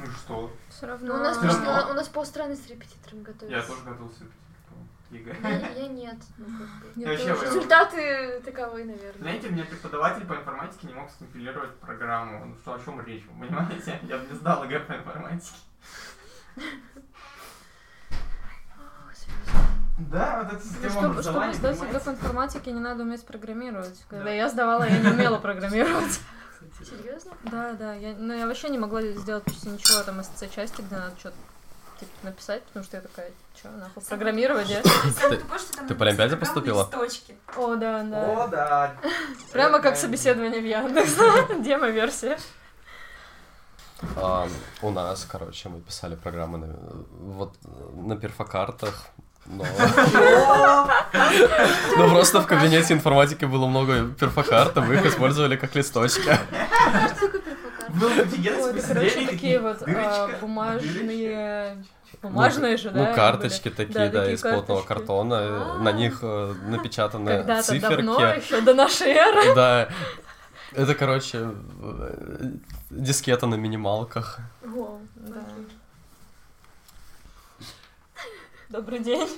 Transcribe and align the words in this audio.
Ну 0.00 0.06
и 0.06 0.14
что? 0.16 0.50
Все 0.70 0.86
Ну, 0.86 0.92
равно. 0.92 1.14
у 1.14 1.18
нас, 1.18 1.36
Всё 1.38 1.46
равно. 1.46 1.90
у 1.90 1.94
нас 1.94 2.08
полстраны 2.08 2.56
с 2.56 2.66
репетитором 2.68 3.22
готовятся. 3.22 3.56
Я 3.56 3.62
тоже 3.62 3.82
готовился 3.84 4.24
к 4.24 5.12
ЕГЭ. 5.12 5.36
Я, 5.42 5.68
я 5.82 5.88
нет. 5.88 6.16
Ну, 6.38 6.46
как 6.46 6.56
бы. 6.94 7.00
Я 7.02 7.08
Вообще, 7.08 7.28
тоже. 7.28 7.40
вы- 7.40 7.44
Результаты 7.46 8.40
таковы, 8.44 8.84
наверное. 8.84 9.18
Знаете, 9.20 9.48
мне 9.50 9.64
преподаватель 9.64 10.24
по 10.26 10.34
информатике 10.34 10.86
не 10.86 10.94
мог 10.94 11.10
скомпилировать 11.10 11.74
программу. 11.76 12.46
Ну 12.46 12.54
что, 12.62 12.74
о 12.74 12.78
чем 12.80 13.00
речь, 13.04 13.24
вы 13.26 13.46
понимаете? 13.46 13.98
Я 14.04 14.18
бы 14.18 14.26
не 14.26 14.34
сдал 14.36 14.64
ЕГЭ 14.64 14.80
по 14.80 14.92
информатике. 14.92 15.52
О, 18.76 19.12
серьезно. 19.14 19.60
Да, 19.98 20.38
вот 20.42 20.52
эта 20.52 20.64
Ну, 20.64 20.70
система 20.70 20.90
чтобы, 20.90 21.00
чтобы 21.00 21.06
образования, 21.10 21.54
сдать 21.54 21.76
ЕГЭ 21.76 21.80
понимаете? 21.86 22.04
по 22.04 22.10
информатике, 22.10 22.72
не 22.72 22.80
надо 22.80 23.02
уметь 23.02 23.26
программировать. 23.26 24.04
Когда 24.08 24.24
Да. 24.24 24.30
я 24.30 24.48
сдавала, 24.48 24.84
я 24.84 24.98
не 24.98 25.08
умела 25.08 25.38
программировать. 25.38 26.20
Серьезно? 26.84 27.32
Да, 27.44 27.72
да. 27.72 27.94
Я, 27.94 28.14
ну, 28.16 28.34
я 28.34 28.46
вообще 28.46 28.68
не 28.68 28.78
могла 28.78 29.02
сделать 29.02 29.44
почти 29.44 29.68
ничего 29.68 30.02
там 30.02 30.20
из 30.20 30.28
части, 30.52 30.80
где 30.80 30.96
надо 30.96 31.16
что-то 31.18 31.36
типа, 32.00 32.12
написать, 32.22 32.62
потому 32.64 32.84
что 32.84 32.96
я 32.96 33.02
такая, 33.02 33.30
что, 33.56 33.70
нахуй, 33.70 34.02
программировать, 34.02 34.68
да? 34.68 34.82
Ты- 35.86 35.94
по 35.94 36.04
Олимпиаде 36.04 36.36
поступила? 36.36 36.84
О, 37.56 37.76
да, 37.76 38.02
да. 38.02 38.44
О, 38.44 38.48
да. 38.48 38.96
Прямо 39.52 39.80
как 39.80 39.96
собеседование 39.96 40.60
в 40.60 40.64
Яндекс. 40.64 41.14
Демо-версия. 41.64 42.38
У 44.80 44.90
нас, 44.90 45.26
короче, 45.30 45.68
мы 45.68 45.80
писали 45.80 46.14
программы 46.14 46.74
вот, 47.10 47.54
на 47.92 48.16
перфокартах, 48.16 49.08
но... 49.50 49.64
Но 51.96 52.08
просто 52.10 52.40
в 52.40 52.46
кабинете 52.46 52.94
информатики 52.94 53.44
было 53.44 53.66
много 53.66 54.08
перфокарт, 54.18 54.76
и 54.76 54.80
мы 54.80 54.94
их 54.94 55.06
использовали 55.06 55.56
как 55.56 55.74
листочки. 55.74 56.30
Ой, 58.02 58.70
это, 58.70 58.82
короче, 58.86 59.26
такие 59.26 59.58
вот 59.58 59.82
а, 59.86 60.28
бумажные... 60.40 61.84
Бумажные 62.22 62.76
же, 62.76 62.90
да? 62.90 63.08
Ну, 63.08 63.14
карточки 63.14 63.68
были? 63.68 63.76
такие, 63.76 64.08
да, 64.10 64.20
такие 64.20 64.34
из 64.34 64.40
плотного 64.40 64.82
карточки. 64.82 65.06
картона. 65.06 65.34
э, 65.34 65.78
На 65.82 65.92
них 65.92 66.18
э, 66.22 66.54
напечатаны 66.68 67.38
Когда-то 67.38 67.80
давно, 67.80 68.14
циферки. 68.16 68.44
еще 68.46 68.60
до 68.60 68.74
нашей 68.74 69.08
эры. 69.08 69.54
Да. 69.54 69.88
Это, 70.72 70.94
короче, 70.94 71.50
э, 71.82 72.50
дискета 72.90 73.46
на 73.46 73.54
минималках. 73.54 74.40
Вау, 74.62 75.00
Да. 75.16 75.42
Добрый 78.70 79.00
день. 79.00 79.28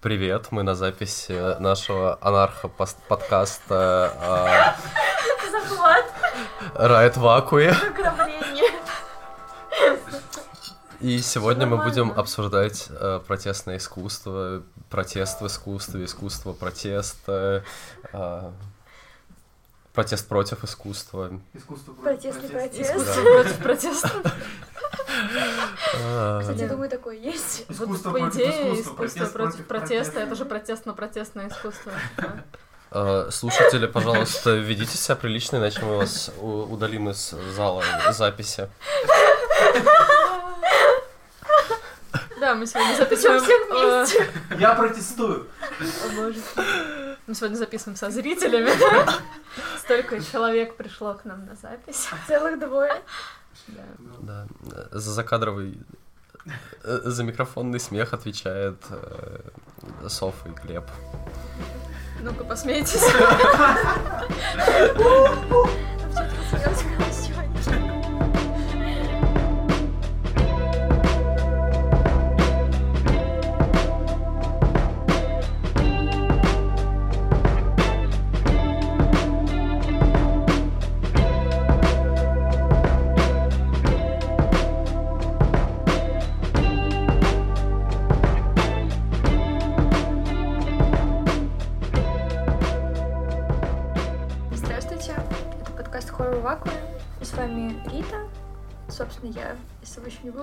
Привет, 0.00 0.48
мы 0.50 0.64
на 0.64 0.74
записи 0.74 1.60
нашего 1.60 2.18
анархо-подкаста 2.20 4.74
Захват, 5.52 6.04
Райт 6.74 7.16
Вакуе. 7.16 7.70
ограбление. 7.70 8.72
И 10.98 11.20
сегодня 11.20 11.68
мы 11.68 11.84
будем 11.84 12.10
обсуждать 12.10 12.88
э, 12.90 13.20
протестное 13.24 13.76
искусство, 13.76 14.64
протест 14.90 15.40
в 15.40 15.46
искусстве, 15.46 16.06
искусство 16.06 16.54
протеста, 16.54 17.62
э, 18.12 18.50
протест 19.96 20.28
против 20.28 20.62
искусства. 20.62 21.40
Искусство 21.54 21.92
против 21.94 22.04
Протестный 22.22 22.48
протеста. 22.50 22.92
протест. 22.92 23.08
Искусство 23.08 23.22
против 23.22 23.56
протеста. 23.58 24.10
Э, 25.94 26.38
Кстати, 26.42 26.58
Да. 26.58 26.68
думаю, 26.68 26.90
такое 26.90 27.16
есть. 27.16 27.64
Вот, 27.68 27.74
Искусство 27.80 28.10
по 28.12 28.18
идее, 28.28 28.80
искусство 28.80 29.24
против 29.26 29.66
протеста, 29.66 30.20
это 30.20 30.34
же 30.34 30.44
протест 30.44 30.84
на 30.86 30.92
протестное 30.92 31.48
искусство. 31.48 31.92
Э, 32.92 33.28
Слушатели, 33.32 33.86
пожалуйста, 33.86 34.54
ведите 34.56 34.96
себя 34.96 35.16
прилично, 35.16 35.56
иначе 35.56 35.80
мы 35.82 35.96
вас 35.96 36.30
удалим 36.40 37.08
из 37.08 37.30
зала 37.56 37.82
записи. 38.12 38.68
Да, 42.38 42.54
мы 42.54 42.66
сегодня 42.66 42.94
записываем... 42.96 43.42
все 43.42 43.52
э, 43.54 43.98
вместе. 44.04 44.30
Я 44.60 44.74
протестую. 44.74 45.46
Мы 47.26 47.34
сегодня 47.34 47.56
записываем 47.56 47.96
со 47.96 48.10
зрителями. 48.10 48.70
Столько 49.86 50.20
человек 50.20 50.76
пришло 50.76 51.14
к 51.14 51.24
нам 51.24 51.46
на 51.46 51.54
запись. 51.54 52.08
Целых 52.26 52.58
двое. 52.58 52.92
Да. 53.68 53.84
Да. 54.62 54.88
За 54.90 55.12
закадровый, 55.12 55.78
э, 56.82 57.00
за 57.04 57.22
микрофонный 57.22 57.78
смех 57.78 58.12
отвечает 58.12 58.82
э, 58.90 60.08
Софа 60.08 60.48
и 60.48 60.52
Глеб. 60.52 60.84
Ну-ка, 62.20 62.42
посмейтесь. 62.42 63.04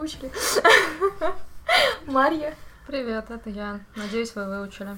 выучили, 0.04 0.30
Марья. 2.06 2.54
Привет, 2.88 3.32
это 3.32 3.50
я. 3.50 3.80
Надеюсь, 3.96 4.36
вы 4.36 4.46
выучили. 4.46 4.98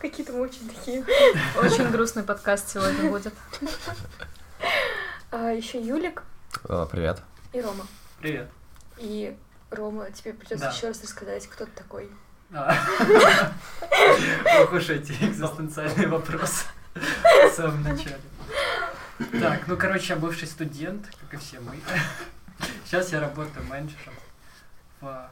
Какие-то 0.00 0.32
мы 0.32 0.40
очень 0.40 0.68
такие. 0.68 1.04
Очень 1.56 1.88
грустный 1.92 2.24
подкаст 2.24 2.68
сегодня 2.68 3.08
будет. 3.08 3.32
А 5.30 5.52
еще 5.52 5.80
Юлик 5.80 6.24
Э, 6.68 6.84
Привет. 6.90 7.22
и 7.52 7.60
Рома. 7.60 7.86
Привет. 8.20 8.48
И 8.96 9.36
Рома, 9.70 10.10
тебе 10.10 10.32
придется 10.32 10.66
Да. 10.66 10.72
еще 10.72 10.88
раз 10.88 11.00
рассказать, 11.02 11.46
кто 11.46 11.64
ты 11.66 11.70
такой. 11.72 12.10
А. 12.52 12.74
Ох 14.62 14.72
уж 14.72 14.88
эти 14.88 15.12
экзистенциальные 15.12 16.08
вопросы 16.08 16.64
в 16.94 17.50
самом 17.54 17.84
начале. 17.84 18.18
Так, 19.40 19.68
ну, 19.68 19.76
короче, 19.76 20.14
я 20.14 20.16
бывший 20.18 20.48
студент, 20.48 21.06
как 21.20 21.34
и 21.34 21.36
все 21.36 21.60
мы. 21.60 21.76
Сейчас 22.84 23.12
я 23.12 23.20
работаю 23.20 23.64
менеджером 23.66 24.14
в... 25.00 25.30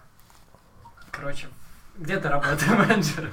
Короче, 1.11 1.49
где-то 1.97 2.29
работаю 2.29 2.77
менеджером. 2.89 3.33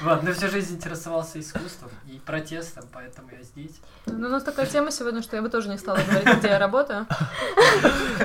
Вот, 0.00 0.22
но 0.22 0.32
всю 0.32 0.48
жизнь 0.48 0.76
интересовался 0.76 1.38
искусством 1.38 1.90
и 2.06 2.18
протестом, 2.18 2.84
поэтому 2.92 3.28
я 3.30 3.42
здесь. 3.42 3.80
Ну, 4.06 4.28
у 4.28 4.30
нас 4.30 4.42
такая 4.42 4.66
тема 4.66 4.90
сегодня, 4.90 5.22
что 5.22 5.36
я 5.36 5.42
бы 5.42 5.48
тоже 5.48 5.68
не 5.68 5.78
стала 5.78 5.98
говорить, 5.98 6.38
где 6.38 6.48
я 6.48 6.58
работаю. 6.58 7.06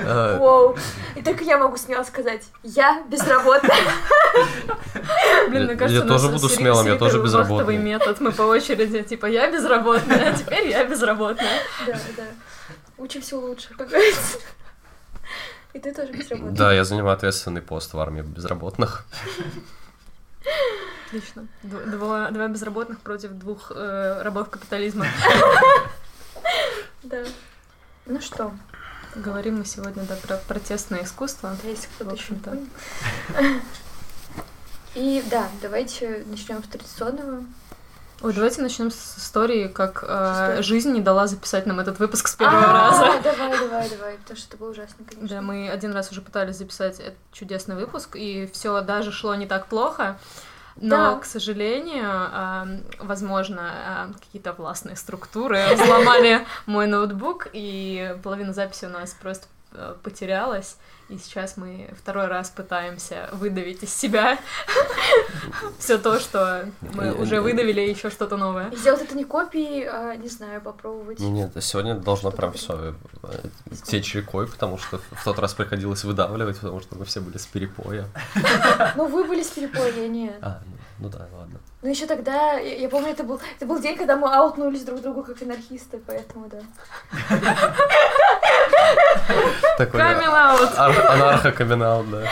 Э, 0.00 0.38
Воу. 0.38 0.76
И 1.16 1.22
только 1.22 1.42
я 1.42 1.58
могу 1.58 1.76
смело 1.76 2.04
сказать, 2.04 2.44
я 2.62 3.02
безработная. 3.08 3.74
Блин, 5.48 5.64
мне 5.64 5.74
кажется, 5.74 5.98
я 5.98 6.02
у 6.02 6.04
нас 6.04 6.22
тоже 6.22 6.32
буду 6.32 6.48
смелым, 6.48 6.86
я 6.86 6.96
тоже 6.96 7.20
безработный. 7.20 7.76
метод, 7.78 8.20
мы 8.20 8.30
по 8.30 8.42
очереди, 8.42 9.02
типа, 9.02 9.26
я 9.26 9.50
безработная, 9.50 10.30
а 10.30 10.32
теперь 10.36 10.68
я 10.68 10.84
безработная. 10.84 11.60
Да, 11.86 11.98
да. 12.16 12.24
Учимся 12.96 13.36
лучше, 13.36 13.74
как 13.76 13.88
говорится. 13.88 14.38
И 15.78 15.80
ты 15.80 15.94
тоже 15.94 16.12
безработная. 16.12 16.56
Да, 16.56 16.72
я 16.72 16.82
занимаю 16.82 17.14
ответственный 17.14 17.62
пост 17.62 17.92
в 17.92 18.00
армии 18.00 18.22
безработных. 18.22 19.04
Отлично. 21.06 21.46
Два, 21.62 22.32
два 22.32 22.48
безработных 22.48 22.98
против 23.00 23.30
двух 23.30 23.70
э, 23.72 24.22
рабов 24.22 24.50
капитализма. 24.50 25.06
Да. 27.04 27.24
Ну 28.06 28.20
что, 28.20 28.52
Говорим 29.14 29.58
мы 29.58 29.64
сегодня 29.64 30.02
да, 30.02 30.16
про 30.16 30.36
протестное 30.36 31.04
искусство. 31.04 31.56
да, 31.62 31.68
если 31.68 31.86
кто-то 31.86 32.10
В 32.10 32.18
еще. 32.18 32.58
И 34.96 35.24
да, 35.30 35.48
давайте 35.62 36.24
начнем 36.26 36.64
с 36.64 36.66
традиционного. 36.66 37.44
Ой, 38.20 38.32
давайте 38.32 38.62
начнем 38.62 38.90
с 38.90 39.18
истории, 39.18 39.68
как 39.68 40.04
э, 40.06 40.60
жизнь 40.60 40.90
не 40.92 41.00
дала 41.00 41.28
записать 41.28 41.66
нам 41.66 41.78
этот 41.78 42.00
выпуск 42.00 42.26
с 42.26 42.34
первого 42.34 42.64
А, 42.64 42.72
раза. 42.90 43.22
Давай, 43.22 43.56
давай, 43.56 43.88
давай, 43.90 44.14
потому 44.18 44.36
что 44.36 44.48
это 44.48 44.56
было 44.56 44.70
ужасно, 44.70 45.04
конечно. 45.08 45.28
Да, 45.28 45.40
мы 45.40 45.70
один 45.70 45.92
раз 45.92 46.10
уже 46.10 46.20
пытались 46.20 46.56
записать 46.56 46.98
этот 46.98 47.18
чудесный 47.32 47.76
выпуск, 47.76 48.16
и 48.16 48.50
все 48.52 48.80
даже 48.80 49.12
шло 49.12 49.36
не 49.36 49.46
так 49.46 49.66
плохо. 49.66 50.18
Но, 50.80 51.14
Да. 51.14 51.18
к 51.20 51.24
сожалению, 51.26 52.08
ам, 52.10 52.80
возможно, 52.98 53.70
ам, 53.86 54.14
какие-то 54.14 54.52
властные 54.52 54.96
структуры 54.96 55.64
взломали 55.74 56.44
мой 56.66 56.88
ноутбук, 56.88 57.46
и 57.52 58.16
половина 58.24 58.52
записи 58.52 58.86
у 58.86 58.88
нас 58.90 59.10
просто 59.20 59.46
э, 59.72 59.94
потерялось, 60.02 60.76
и 61.08 61.16
сейчас 61.16 61.56
мы 61.56 61.88
второй 61.98 62.26
раз 62.26 62.50
пытаемся 62.50 63.30
выдавить 63.32 63.82
из 63.82 63.94
себя 63.94 64.38
все 65.78 65.96
то, 65.96 66.20
что 66.20 66.68
мы 66.94 67.14
уже 67.14 67.40
выдавили, 67.40 67.80
и 67.80 67.90
еще 67.90 68.10
что-то 68.10 68.36
новое. 68.36 68.68
И 68.70 68.76
сделать 68.76 69.02
это 69.02 69.16
не 69.16 69.24
копией, 69.24 69.88
а, 69.88 70.16
не 70.16 70.28
знаю, 70.28 70.60
попробовать. 70.60 71.18
Нет, 71.20 71.52
сегодня 71.60 71.94
должно 71.94 72.30
прям 72.30 72.52
все 72.52 72.94
течь 73.84 74.14
рекой, 74.14 74.46
потому 74.46 74.76
что 74.76 75.00
в 75.12 75.24
тот 75.24 75.38
раз 75.38 75.54
приходилось 75.54 76.04
выдавливать, 76.04 76.56
потому 76.58 76.80
что 76.80 76.96
мы 76.96 77.04
все 77.04 77.20
были 77.20 77.38
с 77.38 77.46
перепоя. 77.46 78.06
Ну, 78.96 79.06
вы 79.06 79.24
были 79.24 79.42
с 79.42 79.48
перепоя, 79.48 79.92
я 79.92 80.08
нет. 80.08 80.36
А, 80.40 80.60
ну, 80.66 80.72
ну 80.98 81.08
да, 81.08 81.28
ладно. 81.32 81.60
Ну, 81.82 81.88
еще 81.88 82.06
тогда, 82.06 82.54
я, 82.54 82.74
я 82.76 82.88
помню, 82.88 83.10
это 83.10 83.22
был, 83.22 83.40
это 83.56 83.66
был 83.66 83.80
день, 83.80 83.96
когда 83.96 84.16
мы 84.16 84.34
аутнулись 84.34 84.82
друг 84.82 85.00
другу 85.00 85.22
как 85.22 85.40
анархисты, 85.42 86.00
поэтому 86.04 86.48
да. 86.48 86.60
Такой 89.76 90.00
Камил 90.00 90.34
аут. 90.34 90.70
ар- 90.76 91.10
анархо-камин-аут, 91.10 92.10
да. 92.10 92.28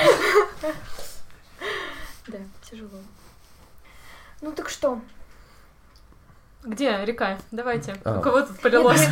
Да, 2.26 2.38
тяжело. 2.68 2.98
Ну 4.40 4.52
так 4.52 4.68
что? 4.68 5.00
Где 6.64 7.04
река? 7.04 7.38
Давайте. 7.52 7.96
А. 8.04 8.18
У 8.18 8.22
кого 8.22 8.42
тут 8.42 8.58
полилось? 8.60 9.06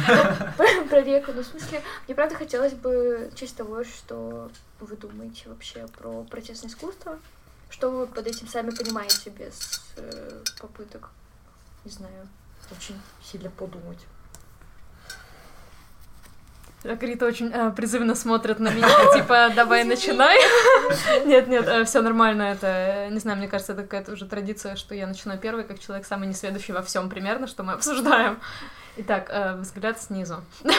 Про, 0.88 1.00
реку. 1.02 1.32
Ну, 1.32 1.42
в 1.42 1.46
смысле, 1.46 1.82
мне 2.06 2.14
правда 2.16 2.34
хотелось 2.34 2.72
бы 2.72 3.30
в 3.32 3.36
честь 3.36 3.56
того, 3.56 3.84
что 3.84 4.50
вы 4.80 4.96
думаете 4.96 5.48
вообще 5.48 5.86
про 5.96 6.24
протестное 6.24 6.68
искусство. 6.68 7.18
Что 7.70 7.90
вы 7.90 8.06
под 8.08 8.26
этим 8.26 8.48
сами 8.48 8.70
понимаете 8.70 9.30
без 9.30 9.80
э, 9.96 10.42
попыток, 10.60 11.10
не 11.84 11.90
знаю, 11.90 12.28
очень 12.76 13.00
сильно 13.22 13.50
подумать. 13.50 13.98
Так, 16.84 17.02
Рита 17.02 17.24
очень 17.24 17.50
э, 17.50 17.70
призывно 17.70 18.14
смотрит 18.14 18.60
на 18.60 18.68
меня, 18.68 18.88
типа, 19.14 19.50
давай 19.56 19.84
начинай. 19.84 20.38
Нет, 21.24 21.48
нет, 21.48 21.88
все 21.88 22.02
нормально, 22.02 22.42
это, 22.42 22.66
э, 22.66 23.08
не 23.08 23.18
знаю, 23.20 23.38
мне 23.38 23.48
кажется, 23.48 23.72
это 23.72 23.82
какая-то 23.84 24.12
уже 24.12 24.26
традиция, 24.26 24.76
что 24.76 24.94
я 24.94 25.06
начинаю 25.06 25.40
первой, 25.40 25.64
как 25.64 25.78
человек 25.78 26.06
самый 26.06 26.28
несведущий 26.28 26.74
во 26.74 26.82
всем 26.82 27.08
примерно, 27.08 27.46
что 27.46 27.62
мы 27.62 27.72
обсуждаем. 27.72 28.38
Итак, 28.98 29.28
э, 29.30 29.54
взгляд 29.56 30.00
снизу. 30.00 30.44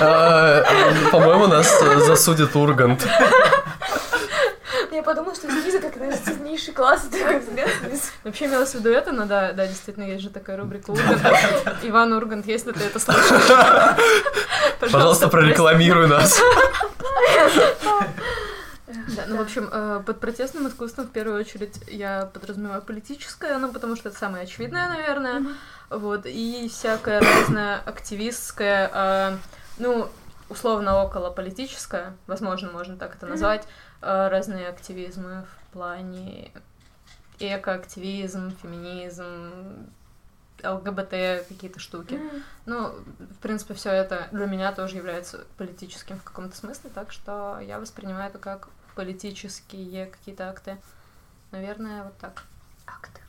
А, 0.00 0.64
По-моему, 1.12 1.46
нас 1.46 1.80
засудит 2.06 2.56
Ургант. 2.56 3.06
Я 4.92 5.02
подумала, 5.02 5.34
что 5.34 5.50
снизу 5.50 5.80
как 5.80 5.96
раз 5.96 6.22
сильнейший 6.22 6.74
класс, 6.74 7.08
такой 7.10 7.38
взгляд. 7.38 7.70
Вообще 8.24 8.44
имелось 8.44 8.72
в 8.72 8.74
виду 8.74 8.90
это, 8.90 9.10
но 9.10 9.24
да, 9.24 9.52
да, 9.52 9.66
действительно, 9.66 10.04
есть 10.04 10.22
же 10.22 10.28
такая 10.28 10.58
рубрика 10.58 10.90
Ургант. 10.92 11.78
Иван 11.82 12.12
Ургант, 12.12 12.46
если 12.46 12.72
ты 12.72 12.84
это 12.84 12.98
слышишь. 13.00 13.50
Пожалуйста, 14.80 15.28
прорекламируй 15.28 16.08
нас. 16.08 16.38
Да, 19.16 19.24
ну, 19.28 19.38
в 19.38 19.40
общем, 19.40 19.68
э, 19.72 20.02
под 20.04 20.20
протестным 20.20 20.68
искусством 20.68 21.06
в 21.06 21.10
первую 21.10 21.40
очередь 21.40 21.80
я 21.88 22.30
подразумеваю 22.32 22.82
политическое, 22.82 23.56
ну, 23.58 23.72
потому 23.72 23.96
что 23.96 24.10
это 24.10 24.18
самое 24.18 24.44
очевидное, 24.44 24.88
наверное, 24.88 25.42
вот, 25.88 26.26
и 26.26 26.68
всякое 26.70 27.20
разное 27.20 27.78
активистское, 27.78 28.90
э, 28.92 29.36
ну, 29.78 30.08
условно 30.48 31.02
около 31.02 31.30
политическое, 31.30 32.14
возможно, 32.26 32.70
можно 32.70 32.96
так 32.96 33.16
это 33.16 33.26
назвать, 33.26 33.64
разные 34.02 34.68
активизмы 34.68 35.44
в 35.44 35.72
плане 35.72 36.52
экоактивизм, 37.38 38.54
феминизм, 38.62 39.88
ЛГБТ 40.62 41.46
какие-то 41.48 41.80
штуки. 41.80 42.20
Ну, 42.66 42.92
в 43.18 43.38
принципе, 43.40 43.74
все 43.74 43.90
это 43.90 44.28
для 44.32 44.46
меня 44.46 44.72
тоже 44.72 44.96
является 44.96 45.44
политическим 45.56 46.18
в 46.18 46.24
каком-то 46.24 46.56
смысле, 46.56 46.90
так 46.94 47.12
что 47.12 47.58
я 47.60 47.78
воспринимаю 47.78 48.28
это 48.28 48.38
как 48.38 48.68
политические 48.94 50.06
какие-то 50.06 50.48
акты. 50.48 50.78
Наверное, 51.50 52.04
вот 52.04 52.16
так. 52.18 52.44
Акты. 52.86 53.20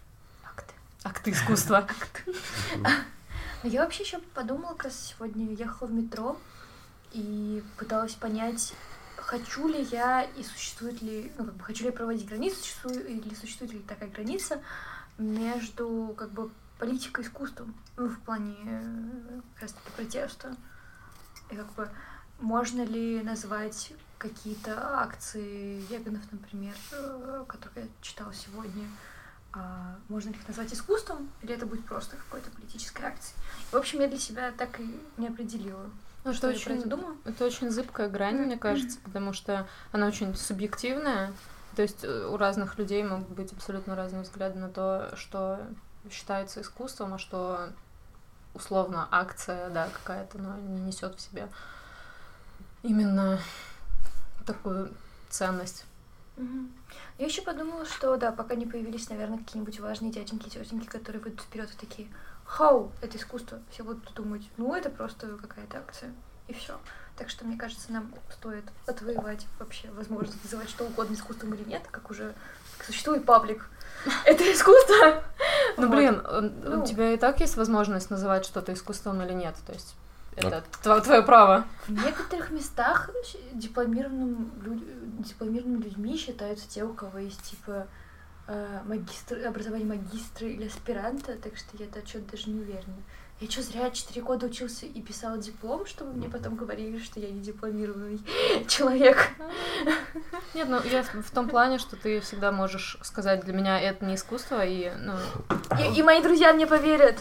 Акты. 0.44 0.74
Акты 1.04 1.32
искусства. 1.32 1.88
Ну, 3.64 3.70
Я 3.70 3.86
вообще 3.86 4.04
еще 4.04 4.20
подумала, 4.34 4.74
как 4.74 4.86
раз 4.86 5.00
сегодня 5.00 5.54
ехала 5.54 5.88
в 5.88 5.94
метро 5.94 6.38
и 7.14 7.64
пыталась 7.78 8.14
понять, 8.14 8.74
хочу 9.24 9.68
ли 9.68 9.82
я 9.84 10.24
и 10.24 10.44
существует 10.44 11.02
ли, 11.02 11.32
ну, 11.38 11.46
как 11.46 11.56
бы, 11.56 11.64
хочу 11.64 11.84
ли 11.84 11.90
я 11.90 11.94
проводить 11.94 12.28
границу, 12.28 12.58
существует, 12.58 13.10
или 13.10 13.34
существует 13.34 13.74
ли 13.74 13.80
такая 13.80 14.10
граница 14.10 14.62
между, 15.18 16.14
как 16.18 16.32
бы, 16.32 16.52
политикой 16.78 17.24
и 17.24 17.28
искусством, 17.28 17.74
ну, 17.98 18.08
в 18.10 18.20
плане 18.20 18.56
э, 18.66 19.42
как 19.54 19.64
раз-таки 19.64 19.92
протеста. 19.96 20.56
И, 21.50 21.56
как 21.56 21.72
бы, 21.74 21.90
можно 22.40 22.84
ли 22.84 23.22
назвать 23.24 23.94
какие-то 24.18 25.00
акции 25.00 25.82
веганов, 25.90 26.22
например, 26.32 26.76
э, 26.92 27.46
которые 27.48 27.86
я 27.86 27.92
читала 28.02 28.34
сегодня, 28.34 28.88
а, 29.56 29.98
можно 30.10 30.30
ли 30.30 30.36
их 30.36 30.48
назвать 30.48 30.74
искусством, 30.74 31.30
или 31.44 31.54
это 31.54 31.68
будет 31.68 31.86
просто 31.86 32.18
какой-то 32.18 32.50
политической 32.50 33.04
акцией. 33.04 33.38
В 33.72 33.76
общем, 33.76 34.02
я 34.02 34.08
для 34.08 34.18
себя 34.18 34.52
так 34.52 34.80
и 34.80 35.00
не 35.18 35.28
определила. 35.28 35.90
Ну, 36.24 36.34
Что 36.34 36.50
это 36.50 36.58
я 36.58 36.64
про 36.66 36.74
это 36.74 36.80
очень, 36.82 36.90
думаю? 36.90 37.18
это 37.26 37.46
очень 37.46 37.70
зыбкая 37.70 38.08
грань, 38.10 38.38
мне 38.38 38.58
кажется, 38.58 38.98
потому 39.04 39.34
что 39.34 39.68
она 39.92 40.08
очень 40.08 40.36
субъективная. 40.36 41.34
То 41.76 41.82
есть 41.82 42.04
э, 42.04 42.28
у 42.28 42.38
разных 42.38 42.78
людей 42.78 43.04
могут 43.04 43.30
быть 43.30 43.52
абсолютно 43.52 43.96
разные 43.96 44.22
взгляды 44.24 44.60
на 44.60 44.70
то, 44.70 45.12
что 45.16 45.60
считается 46.12 46.62
искусством, 46.62 47.14
а 47.16 47.18
что 47.18 47.70
условно 48.54 49.08
акция, 49.12 49.70
да, 49.70 49.90
какая-то, 49.90 50.38
но 50.38 50.58
не 50.58 50.82
несет 50.82 51.16
в 51.16 51.22
себе 51.22 51.48
именно 52.84 53.40
такую 54.46 54.92
ценность. 55.30 55.86
Мгм. 56.38 56.72
Я 57.18 57.26
еще 57.26 57.42
подумала, 57.42 57.86
что 57.86 58.16
да, 58.18 58.32
пока 58.32 58.56
не 58.56 58.66
появились, 58.66 59.10
наверное, 59.10 59.38
какие-нибудь 59.40 59.80
важные 59.80 60.12
дяденьки, 60.12 60.50
тетеньки, 60.50 60.88
которые 60.88 61.22
выйдут 61.22 61.42
вперед 61.42 61.70
и 61.72 61.86
такие, 61.86 62.08
хау, 62.54 62.92
это 63.02 63.18
искусство. 63.18 63.60
Все 63.72 63.84
будут 63.84 64.14
думать, 64.14 64.44
ну 64.58 64.76
это 64.76 64.90
просто 64.90 65.28
какая-то 65.42 65.80
акция. 65.80 66.14
И 66.48 66.54
все. 66.54 66.80
Так 67.18 67.30
что, 67.30 67.46
мне 67.46 67.58
кажется, 67.58 67.92
нам 67.92 68.14
стоит 68.32 68.66
отвоевать 68.86 69.46
вообще 69.60 69.90
возможность 69.92 70.44
называть 70.44 70.70
что 70.70 70.86
угодно 70.86 71.14
искусством 71.14 71.54
или 71.54 71.64
нет, 71.64 71.84
как 71.90 72.10
уже 72.10 72.34
существует 72.86 73.26
паблик. 73.26 73.70
Это 74.26 74.44
искусство. 74.52 75.24
Ну, 75.78 75.90
блин, 75.90 76.22
э, 76.24 76.42
Ну. 76.42 76.84
у 76.84 76.86
тебя 76.86 77.14
и 77.14 77.18
так 77.18 77.40
есть 77.40 77.56
возможность 77.56 78.10
называть 78.10 78.46
что-то 78.46 78.74
искусством 78.74 79.22
или 79.22 79.34
нет. 79.34 79.56
То 79.66 79.74
есть 79.74 79.96
Ну. 80.42 80.50
это 80.50 81.02
твое 81.02 81.22
право. 81.24 81.66
В 81.88 81.92
некоторых 81.92 82.52
местах 82.52 83.10
дипломированным 83.54 84.52
дипломированными 85.24 85.84
людьми 85.84 86.18
считаются 86.18 86.68
те, 86.68 86.84
у 86.84 86.94
кого 86.94 87.20
есть 87.20 87.42
типа 87.44 87.88
магистр, 88.86 89.46
образование 89.46 89.88
магистра 89.88 90.48
или 90.48 90.68
аспиранта, 90.68 91.36
так 91.38 91.56
что 91.56 91.78
я 91.78 91.86
это 91.86 92.06
что-то 92.08 92.32
даже 92.32 92.50
не 92.50 92.60
уверена. 92.60 93.04
Я 93.40 93.50
что, 93.50 93.62
зря 93.62 93.90
четыре 93.90 94.22
года 94.22 94.46
учился 94.46 94.86
и 94.86 95.02
писал 95.02 95.38
диплом, 95.38 95.86
чтобы 95.86 96.14
мне 96.14 96.30
потом 96.30 96.56
говорили, 96.56 97.00
что 97.00 97.20
я 97.20 97.30
не 97.30 97.42
дипломированный 97.42 98.22
человек. 98.68 99.30
Нет, 100.54 100.70
ну 100.70 100.82
я 100.84 101.04
в, 101.04 101.14
в 101.14 101.32
том 101.32 101.50
плане, 101.50 101.78
что 101.78 101.96
ты 101.96 102.22
всегда 102.22 102.52
можешь 102.52 102.98
сказать, 103.02 103.44
для 103.44 103.54
меня 103.54 103.80
это 103.82 104.06
не 104.06 104.16
искусство, 104.16 104.66
и, 104.66 104.92
ну, 104.98 105.14
И, 105.80 106.00
и 106.00 106.04
мои 106.04 106.22
друзья 106.22 106.54
мне 106.54 106.68
поверят. 106.68 107.18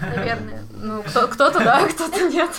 Наверное. 0.00 0.64
ну 0.72 1.02
кто, 1.02 1.28
кто-то 1.28 1.58
да, 1.58 1.86
кто-то 1.88 2.28
нет. 2.28 2.50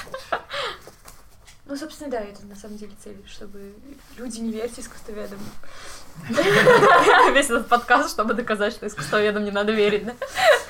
Ну, 1.66 1.76
собственно, 1.76 2.12
да, 2.12 2.20
это 2.20 2.46
на 2.46 2.56
самом 2.56 2.78
деле 2.78 2.92
цель, 3.04 3.18
чтобы 3.28 3.74
люди 4.18 4.40
не 4.40 4.52
верьте 4.52 4.82
искусствоведам. 4.82 5.40
Весь 7.34 7.46
этот 7.46 7.68
подкаст, 7.68 8.10
чтобы 8.12 8.34
доказать, 8.34 8.74
что 8.74 8.88
искусствоведам 8.88 9.44
не 9.44 9.52
надо 9.52 9.72
верить, 9.72 10.06
да? 10.06 10.16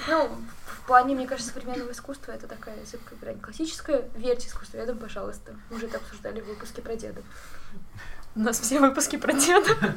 Ну, 0.10 0.30
в 0.66 0.88
плане, 0.88 1.16
мне 1.16 1.28
кажется, 1.28 1.52
современного 1.54 1.92
искусства 1.92 2.34
это 2.34 2.48
такая 2.48 2.76
зыбкая 2.86 3.18
грань. 3.20 3.40
Классическое, 3.40 4.04
верьте 4.16 4.48
искусствоведам, 4.48 4.98
пожалуйста. 4.98 5.54
Мы 5.70 5.78
уже 5.78 5.88
это 5.88 5.98
обсуждали 5.98 6.42
в 6.42 6.46
выпуске 6.46 6.82
про 6.82 6.96
дедов. 6.96 7.24
У 8.36 8.40
нас 8.42 8.60
все 8.60 8.80
выпуски 8.80 9.16
про 9.16 9.34
деда. 9.34 9.96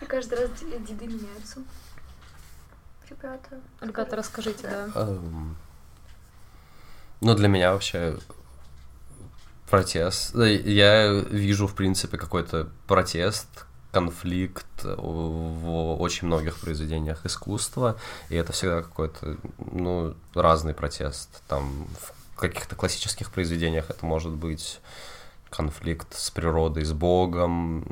И 0.00 0.04
каждый 0.06 0.38
раз 0.38 0.50
деды 0.60 1.06
меняются. 1.06 1.60
Ребята. 3.10 3.60
Ребята, 3.82 4.16
расскажите, 4.16 4.62
да. 4.62 4.88
Эм, 4.94 5.56
Ну, 7.20 7.34
для 7.34 7.48
меня 7.48 7.72
вообще 7.72 8.16
протест. 9.70 10.34
Я 10.34 11.12
вижу, 11.12 11.66
в 11.66 11.74
принципе, 11.74 12.16
какой-то 12.16 12.68
протест, 12.86 13.48
конфликт 13.92 14.66
в 14.82 15.94
очень 16.00 16.26
многих 16.26 16.58
произведениях 16.58 17.24
искусства, 17.24 17.96
и 18.30 18.34
это 18.34 18.52
всегда 18.52 18.82
какой-то, 18.82 19.36
ну, 19.58 20.14
разный 20.34 20.74
протест. 20.74 21.42
Там 21.46 21.86
в 22.34 22.40
каких-то 22.40 22.74
классических 22.74 23.30
произведениях 23.30 23.90
это 23.90 24.04
может 24.04 24.32
быть 24.32 24.80
конфликт 25.50 26.14
с 26.14 26.30
природой, 26.30 26.84
с 26.84 26.92
Богом. 26.92 27.84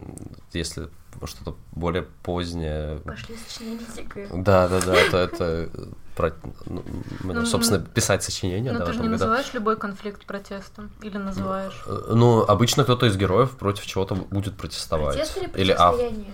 Если 0.52 0.88
что-то 1.26 1.56
более 1.72 2.02
позднее. 2.22 2.98
Пошли 3.00 3.36
сочинительские. 3.36 4.28
Да, 4.32 4.68
да, 4.68 4.80
да, 4.80 4.94
это, 4.94 5.16
это 5.18 5.68
про- 6.16 6.32
ну, 6.66 6.82
Ну, 7.22 7.46
собственно, 7.46 7.80
ну, 7.80 7.86
писать 7.86 8.22
сочинение, 8.22 8.72
Но 8.72 8.78
да, 8.80 8.86
ты 8.86 8.92
же 8.92 8.98
не 8.98 9.04
году. 9.08 9.12
называешь 9.12 9.52
любой 9.54 9.76
конфликт 9.76 10.24
протестом? 10.26 10.90
Или 11.02 11.18
называешь? 11.18 11.82
Э, 11.86 12.12
Ну, 12.14 12.42
обычно 12.42 12.84
кто-то 12.84 13.06
из 13.06 13.16
героев 13.16 13.50
против 13.56 13.86
чего-то 13.86 14.14
будет 14.14 14.56
протестовать. 14.56 15.16
Протест 15.16 15.36
или 15.36 15.48
Или 15.62 15.72
ав- 15.72 15.94
противостояние? 15.96 16.32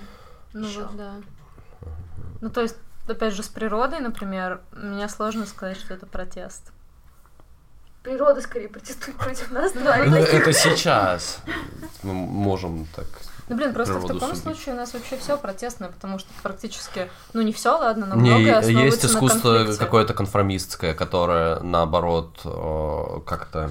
Ну 0.53 0.69
вот, 0.69 0.97
да. 0.97 1.15
Ну, 2.41 2.51
то 2.51 2.61
есть, 2.63 2.77
опять 3.09 3.35
же, 3.35 3.43
с 3.43 3.49
природой, 3.49 4.01
например, 4.01 4.61
мне 4.73 5.09
сложно 5.09 5.47
сказать, 5.47 5.77
что 5.79 5.95
это 5.95 6.07
протест. 6.07 6.73
Природа 8.03 8.41
скорее 8.41 8.69
протестует 8.69 9.17
против 9.17 9.51
нас, 9.51 9.75
Ну, 9.75 9.83
да. 9.85 10.05
Ну, 10.07 10.17
это 10.17 10.53
сейчас. 10.53 11.41
Мы 12.05 12.13
можем 12.15 12.87
так. 12.95 13.07
Ну, 13.49 13.57
блин, 13.57 13.73
просто 13.73 13.95
в 13.99 14.07
таком 14.07 14.35
случае 14.35 14.75
у 14.75 14.77
нас 14.77 14.93
вообще 14.93 15.17
все 15.17 15.37
протестное, 15.37 15.89
потому 15.89 16.19
что 16.19 16.29
практически, 16.43 17.11
ну, 17.33 17.43
не 17.43 17.53
все, 17.53 17.79
ладно, 17.79 18.07
но 18.07 18.17
Не, 18.17 18.31
многое 18.31 18.59
основывается 18.59 19.07
есть 19.07 19.17
искусство 19.17 19.77
какое-то 19.79 20.15
конформистское, 20.15 20.95
которое, 20.95 21.61
наоборот, 21.61 22.41
э, 22.45 23.21
как-то 23.25 23.71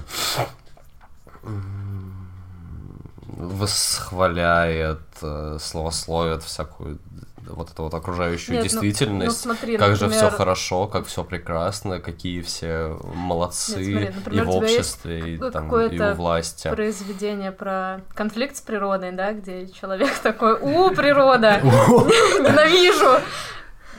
восхваляет, 3.26 5.00
э, 5.20 5.58
славословит 5.60 6.42
всякую 6.42 6.98
вот 7.46 7.70
эту 7.70 7.84
вот 7.84 7.94
окружающую 7.94 8.54
Нет, 8.56 8.64
ну- 8.64 8.68
действительность. 8.68 9.44
Ну, 9.44 9.52
смотри, 9.52 9.76
как 9.76 9.90
же 9.96 10.08
все 10.08 10.22
например, 10.22 10.30
хорошо, 10.30 10.86
как 10.86 11.06
все 11.06 11.24
прекрасно, 11.24 12.00
какие 12.00 12.42
все 12.42 12.98
молодцы 13.14 13.84
Нет, 13.84 14.14
смотри, 14.14 14.14
например, 14.16 14.42
и 14.42 14.46
в 14.46 14.48
есть 14.48 14.78
обществе, 14.78 15.34
и, 15.34 15.38
там, 15.50 15.76
и 15.76 16.00
у 16.00 16.14
власти. 16.14 16.70
произведение 16.70 17.52
про 17.52 18.00
конфликт 18.14 18.56
с 18.56 18.60
природой, 18.60 19.12
да, 19.12 19.32
где 19.32 19.68
человек 19.68 20.18
такой, 20.22 20.54
у, 20.54 20.90
природа, 20.90 21.60
ненавижу. 21.62 23.20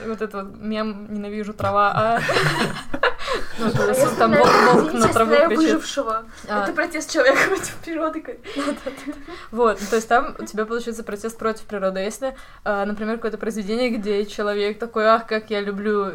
Вот 0.05 0.21
это 0.21 0.43
вот 0.43 0.55
мем 0.59 1.11
«Ненавижу 1.11 1.53
трава», 1.53 1.91
а... 1.91 2.19
Ну, 3.59 3.71
то 3.71 3.83
А 3.83 3.87
есть 3.87 4.01
я 4.01 4.09
там 4.09 4.33
волк 4.33 4.49
волк 4.73 4.93
на 4.93 5.07
траву 5.07 5.31
кричит. 5.35 5.57
выжившего. 5.57 6.25
А, 6.47 6.63
Это 6.63 6.73
протест 6.73 7.11
человека 7.11 7.39
против 7.47 7.75
природы. 7.77 8.39
Вот, 9.51 9.79
то 9.79 9.95
есть 9.95 10.07
там 10.07 10.35
у 10.39 10.45
тебя 10.45 10.65
получается 10.65 11.03
протест 11.03 11.37
против 11.37 11.63
природы. 11.63 11.99
А 11.99 12.03
Если, 12.03 12.35
а, 12.63 12.85
например, 12.85 13.15
какое-то 13.15 13.37
произведение, 13.37 13.89
где 13.89 14.25
человек 14.25 14.77
такой, 14.79 15.05
ах, 15.07 15.25
как 15.27 15.49
я 15.49 15.61
люблю, 15.61 16.11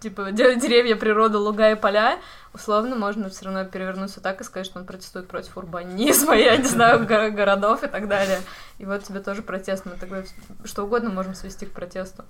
типа, 0.00 0.30
де- 0.32 0.54
деревья, 0.56 0.96
природу, 0.96 1.40
луга 1.40 1.70
и 1.70 1.74
поля, 1.74 2.18
условно 2.54 2.96
можно 2.96 3.28
все 3.30 3.46
равно 3.46 3.64
перевернуть 3.64 4.10
все 4.12 4.20
так 4.20 4.40
и 4.40 4.44
сказать, 4.44 4.66
что 4.66 4.78
он 4.78 4.86
протестует 4.86 5.26
против 5.28 5.56
урбанизма, 5.56 6.34
я 6.36 6.56
не 6.56 6.64
знаю, 6.64 7.00
го- 7.06 7.30
городов 7.30 7.82
и 7.82 7.88
так 7.88 8.08
далее. 8.08 8.40
И 8.78 8.84
вот 8.84 9.02
тебе 9.04 9.20
тоже 9.20 9.42
протест, 9.42 9.84
мы 9.86 9.92
тогда 9.98 10.22
что 10.64 10.84
угодно 10.84 11.10
можем 11.10 11.34
свести 11.34 11.66
к 11.66 11.72
протесту. 11.72 12.24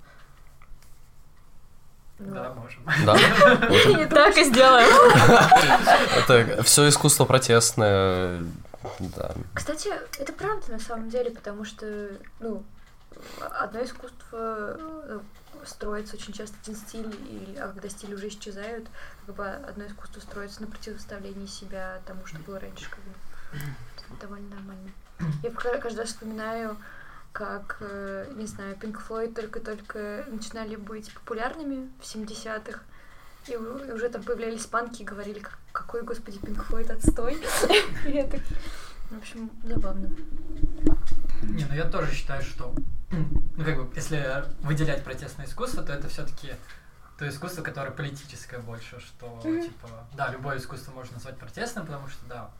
Да, 2.18 2.54
можем. 2.54 2.82
Да, 3.04 3.14
можем. 3.68 4.08
Так 4.08 4.36
и 4.38 4.44
сделаем. 4.44 4.88
Это 6.16 6.62
все 6.62 6.88
искусство 6.88 7.24
протестное. 7.24 8.42
Да. 9.00 9.32
Кстати, 9.54 9.90
это 10.18 10.32
правда 10.32 10.72
на 10.72 10.78
самом 10.78 11.10
деле, 11.10 11.30
потому 11.30 11.64
что, 11.64 12.10
ну, 12.38 12.62
одно 13.60 13.82
искусство 13.82 14.76
э, 15.08 15.20
строится 15.64 16.14
очень 16.16 16.32
часто 16.32 16.54
один 16.62 16.76
стиль, 16.76 17.14
и, 17.28 17.56
а 17.58 17.68
когда 17.68 17.88
стили 17.88 18.14
уже 18.14 18.28
исчезают, 18.28 18.86
как 19.26 19.34
бы 19.34 19.44
одно 19.48 19.86
искусство 19.86 20.20
строится 20.20 20.60
на 20.62 20.68
противоставлении 20.68 21.46
себя 21.46 21.98
тому, 22.06 22.24
что 22.26 22.38
было 22.38 22.60
раньше, 22.60 22.88
как 22.88 23.00
бы. 23.00 23.10
Это 23.96 24.20
довольно 24.20 24.54
нормально. 24.54 24.90
Я 25.42 25.50
ка- 25.50 25.78
каждый 25.78 26.00
раз 26.00 26.08
вспоминаю, 26.10 26.76
как, 27.36 27.76
э, 27.80 28.32
не 28.34 28.46
знаю, 28.46 28.74
Pink 28.76 28.98
Floyd 29.06 29.34
только-только 29.34 30.24
начинали 30.28 30.74
быть 30.76 31.12
популярными 31.12 31.90
в 32.00 32.04
70-х, 32.04 32.80
и 33.46 33.56
уже 33.56 34.08
там 34.08 34.22
появлялись 34.22 34.64
панки 34.64 35.02
и 35.02 35.04
говорили, 35.04 35.40
как- 35.40 35.58
какой, 35.70 36.00
господи, 36.02 36.38
Pink 36.38 36.66
Floyd 36.66 36.90
отстой. 36.90 37.34
И 38.06 38.12
это, 38.12 38.38
в 39.10 39.18
общем, 39.18 39.50
забавно. 39.64 40.08
Не, 41.42 41.66
ну 41.66 41.74
я 41.74 41.84
тоже 41.84 42.10
считаю, 42.14 42.42
что, 42.42 42.74
ну 43.10 43.64
как 43.64 43.76
бы, 43.76 43.94
если 43.94 44.44
выделять 44.62 45.04
протестное 45.04 45.44
искусство, 45.44 45.82
то 45.82 45.92
это 45.92 46.08
все-таки 46.08 46.54
то 47.18 47.28
искусство, 47.28 47.60
которое 47.62 47.90
политическое 47.90 48.58
больше, 48.60 48.98
что, 49.00 49.40
типа, 49.42 49.88
да, 50.16 50.30
любое 50.30 50.56
искусство 50.56 50.92
можно 50.92 51.14
назвать 51.14 51.36
протестным, 51.36 51.84
потому 51.84 52.08
что, 52.08 52.24
да, 52.30 52.50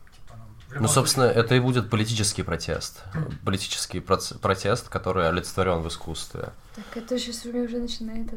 ну, 0.79 0.87
собственно, 0.87 1.27
случае- 1.27 1.43
это 1.43 1.55
и 1.55 1.59
будет 1.59 1.89
политический 1.89 2.43
протест. 2.43 3.03
Политический 3.45 3.99
проц- 3.99 4.37
протест, 4.37 4.89
который 4.89 5.27
олицетворен 5.29 5.81
в 5.81 5.87
искусстве. 5.87 6.49
Так, 6.75 6.85
это 6.95 7.17
сейчас 7.17 7.45
у 7.45 7.49
меня 7.51 7.63
уже 7.63 7.77
начинает 7.77 8.27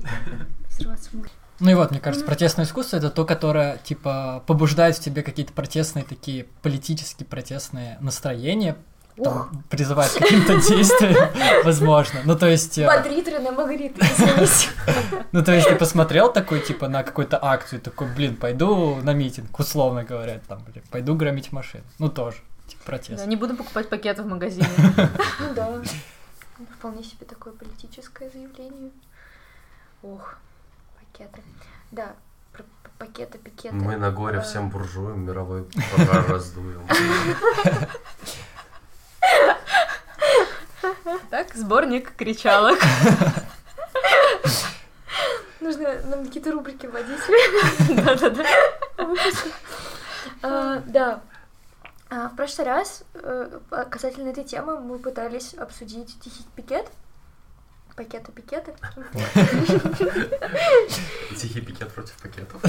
взрываться 0.69 1.11
мозг. 1.15 1.31
Ну 1.59 1.71
и 1.71 1.75
вот, 1.75 1.91
мне 1.91 2.01
кажется, 2.01 2.25
протестное 2.25 2.65
искусство 2.65 2.97
это 2.97 3.11
то, 3.11 3.27
которое, 3.27 3.77
типа, 3.79 4.43
побуждает 4.47 4.97
в 4.97 5.01
тебе 5.01 5.23
какие-то 5.23 5.53
протестные 5.53 6.07
такие 6.07 6.45
политически 6.63 7.23
протестные 7.25 7.99
настроения, 8.01 8.77
там, 9.25 9.63
призывает 9.69 10.11
к 10.13 10.19
каким-то 10.19 10.57
действиям, 10.57 11.31
возможно. 11.65 12.21
Ну, 12.25 12.37
то 12.39 12.47
есть... 12.47 12.79
э, 12.79 12.87
Бодрит, 12.87 13.29
Магрит. 13.57 13.97
Ну, 15.33 15.45
то 15.45 15.53
есть 15.53 15.69
ты 15.69 15.77
посмотрел 15.77 16.33
такой, 16.33 16.61
типа, 16.61 16.89
на 16.89 17.03
какую-то 17.03 17.39
акцию, 17.43 17.81
такой, 17.81 18.09
блин, 18.09 18.37
пойду 18.37 18.97
на 18.97 19.13
митинг, 19.15 19.59
условно 19.59 20.05
говоря, 20.05 20.41
там, 20.49 20.63
блин, 20.67 20.83
пойду 20.91 21.15
громить 21.15 21.53
машины. 21.53 21.85
Ну, 21.99 22.09
тоже, 22.09 22.39
типа, 22.67 22.83
протест. 22.85 23.19
Да, 23.23 23.27
не 23.27 23.37
буду 23.37 23.55
покупать 23.57 23.89
пакеты 23.89 24.23
в 24.23 24.27
магазине. 24.27 24.69
Ну 25.41 25.55
да. 25.55 25.83
Вполне 26.79 27.03
себе 27.03 27.27
такое 27.27 27.53
политическое 27.53 28.29
заявление. 28.31 28.91
Ох, 30.03 30.35
пакеты. 30.99 31.43
Да, 31.91 32.13
пакеты, 32.99 33.39
пикеты. 33.39 33.75
Мы 33.75 33.97
на 33.97 34.11
горе 34.11 34.41
всем 34.43 34.69
буржуям 34.69 35.25
мировой 35.25 35.65
пожар 35.97 36.27
раздуем. 36.29 36.83
Так, 41.31 41.55
сборник 41.55 42.15
кричалок. 42.17 42.79
Нужно 45.61 45.95
нам 46.07 46.25
какие-то 46.25 46.53
рубрики 46.53 46.87
вводить. 46.87 47.21
Да-да-да. 48.05 48.45
А, 50.43 50.79
Да. 50.87 51.21
А, 52.09 52.29
В 52.29 52.37
прошлый 52.37 52.67
раз 52.67 53.05
э, 53.15 53.61
касательно 53.91 54.31
этой 54.31 54.43
темы 54.43 54.81
мы 54.81 54.99
пытались 54.99 55.55
обсудить 55.55 56.19
тихий 56.21 56.45
пикет. 56.57 56.87
Пакеты, 57.97 58.33
пикеты. 58.33 58.75
Тихий 61.37 61.61
пикет 61.61 61.93
против 61.93 62.15
пакетов. 62.15 62.63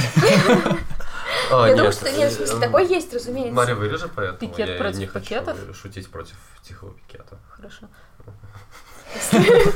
Я 1.50 1.76
думаю, 1.76 1.92
что 1.92 2.12
нет, 2.12 2.32
в 2.32 2.36
смысле, 2.36 2.60
такой 2.60 2.88
есть, 2.88 3.14
разумеется. 3.14 3.54
Мария, 3.54 3.76
вырежи 3.76 4.10
поэтому. 4.14 4.40
Пикет 4.40 4.70
я 4.70 4.78
против 4.78 5.00
не 5.00 5.06
хочу 5.08 5.36
пакетов? 5.36 5.58
шутить 5.76 6.10
против 6.10 6.36
тихого 6.64 6.94
пикета. 6.94 7.38
Хорошо. 7.50 7.88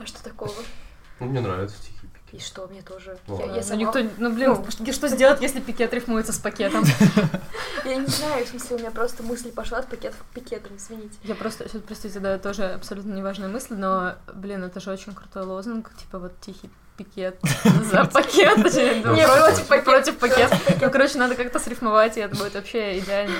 А 0.00 0.06
что 0.06 0.22
такого? 0.24 0.54
Ну, 1.18 1.26
мне 1.26 1.40
нравится 1.40 1.76
И 2.32 2.38
что, 2.38 2.66
мне 2.68 2.82
тоже. 2.82 3.18
Ну 3.26 3.38
Я-. 3.40 3.46
Я 3.46 3.52
Ну, 3.56 3.62
сама- 3.62 3.76
никто, 3.80 4.00
ну, 4.18 4.30
блин, 4.32 4.56
что- 4.70 4.92
что 4.92 5.08
сделать, 5.08 5.40
если 5.42 5.60
пикет 5.60 5.92
рифмуется 5.92 6.32
с 6.32 6.38
пакетом? 6.38 6.84
Я 7.84 7.96
не 7.96 8.06
знаю, 8.06 8.44
в 8.44 8.48
смысле, 8.48 8.76
у 8.76 8.78
меня 8.78 8.90
просто 8.90 9.22
мысль 9.22 9.50
пошла 9.50 9.78
от 9.78 9.88
пакетов 9.88 10.18
к 10.30 10.34
пикетам, 10.34 10.76
извините. 10.76 11.16
Я 11.24 11.34
просто, 11.34 11.68
сейчас, 11.68 11.82
простите, 11.82 12.20
да, 12.20 12.38
тоже 12.38 12.64
абсолютно 12.66 13.12
неважная 13.14 13.48
мысль, 13.48 13.74
но, 13.74 14.14
блин, 14.32 14.62
это 14.64 14.80
же 14.80 14.90
очень 14.90 15.14
крутой 15.14 15.44
лозунг, 15.44 15.90
типа 15.96 16.18
вот 16.18 16.32
тихий 16.40 16.70
пикет 16.96 17.38
за 17.90 18.02
ну, 18.04 18.08
пакет. 18.10 18.54
против 19.84 20.18
пакет. 20.18 20.52
Ну, 20.80 20.90
короче, 20.90 21.18
надо 21.18 21.34
как-то 21.34 21.58
срифмовать, 21.58 22.16
и 22.16 22.20
это 22.20 22.36
будет 22.36 22.54
вообще 22.54 22.98
идеально. 22.98 23.34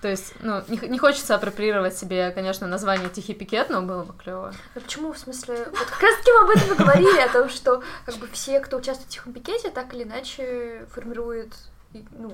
То 0.00 0.08
есть, 0.08 0.34
ну, 0.40 0.62
не, 0.68 0.78
не 0.88 0.98
хочется 0.98 1.34
апроприировать 1.34 1.96
себе, 1.96 2.30
конечно, 2.30 2.66
название 2.66 3.08
«Тихий 3.08 3.34
пикет», 3.34 3.68
но 3.68 3.82
было 3.82 4.04
бы 4.04 4.14
клево. 4.14 4.54
Ну 4.74 4.80
почему, 4.80 5.12
в 5.12 5.18
смысле, 5.18 5.66
вот 5.70 5.86
как 5.86 6.00
раз 6.00 6.16
таки 6.18 6.30
мы 6.30 6.44
об 6.44 6.50
этом 6.50 6.72
и 6.72 6.78
говорили, 6.78 7.20
о 7.20 7.32
том, 7.32 7.48
что 7.48 7.82
как 8.06 8.16
бы 8.16 8.28
все, 8.28 8.60
кто 8.60 8.76
участвует 8.76 9.10
в 9.10 9.12
тихом 9.12 9.32
пикете, 9.32 9.70
так 9.70 9.92
или 9.94 10.04
иначе 10.04 10.86
формирует, 10.92 11.52
и, 11.92 12.04
ну, 12.12 12.32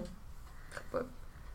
как 0.75 0.85
бы, 0.93 1.07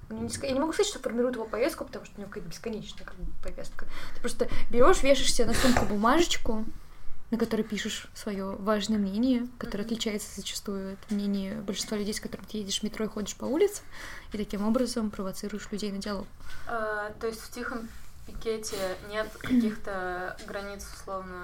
ну, 0.10 0.28
я 0.42 0.52
не 0.52 0.60
могу 0.60 0.74
сказать, 0.74 0.90
что 0.90 1.00
формирует 1.00 1.36
его 1.36 1.46
повестку, 1.46 1.86
потому 1.86 2.06
что 2.06 2.16
у 2.18 2.22
него 2.22 2.30
какая-то 2.30 2.50
бесконечная 2.50 3.06
как 3.06 3.16
бы, 3.16 3.32
повестка. 3.44 3.86
Ты 4.16 4.22
просто 4.22 4.50
берешь, 4.72 5.04
вешаешь 5.04 5.32
себе 5.32 5.46
на 5.46 5.54
сумку 5.54 5.86
бумажечку, 5.86 6.66
на 7.30 7.38
которой 7.38 7.62
пишешь 7.62 8.08
свое 8.16 8.56
важное 8.56 8.98
мнение, 8.98 9.48
которое 9.60 9.84
отличается 9.84 10.28
зачастую 10.36 10.94
от 10.94 11.12
мнения 11.12 11.62
большинства 11.62 11.96
людей, 11.96 12.14
с 12.14 12.20
которыми 12.20 12.48
ты 12.48 12.58
едешь 12.58 12.80
в 12.80 12.84
метро 12.84 13.06
и 13.06 13.08
ходишь 13.08 13.36
по 13.36 13.46
улице, 13.46 13.84
и 14.32 14.38
таким 14.38 14.68
образом 14.68 15.10
провоцируешь 15.12 15.68
людей 15.72 15.92
на 15.92 15.98
диалог. 16.00 16.28
А, 16.68 17.12
то 17.20 17.28
есть 17.28 17.42
в 17.42 17.52
«Тихом 17.52 17.88
пикете» 18.28 18.78
нет 19.10 19.28
каких-то 19.40 20.38
границ, 20.48 20.86
условно, 20.96 21.44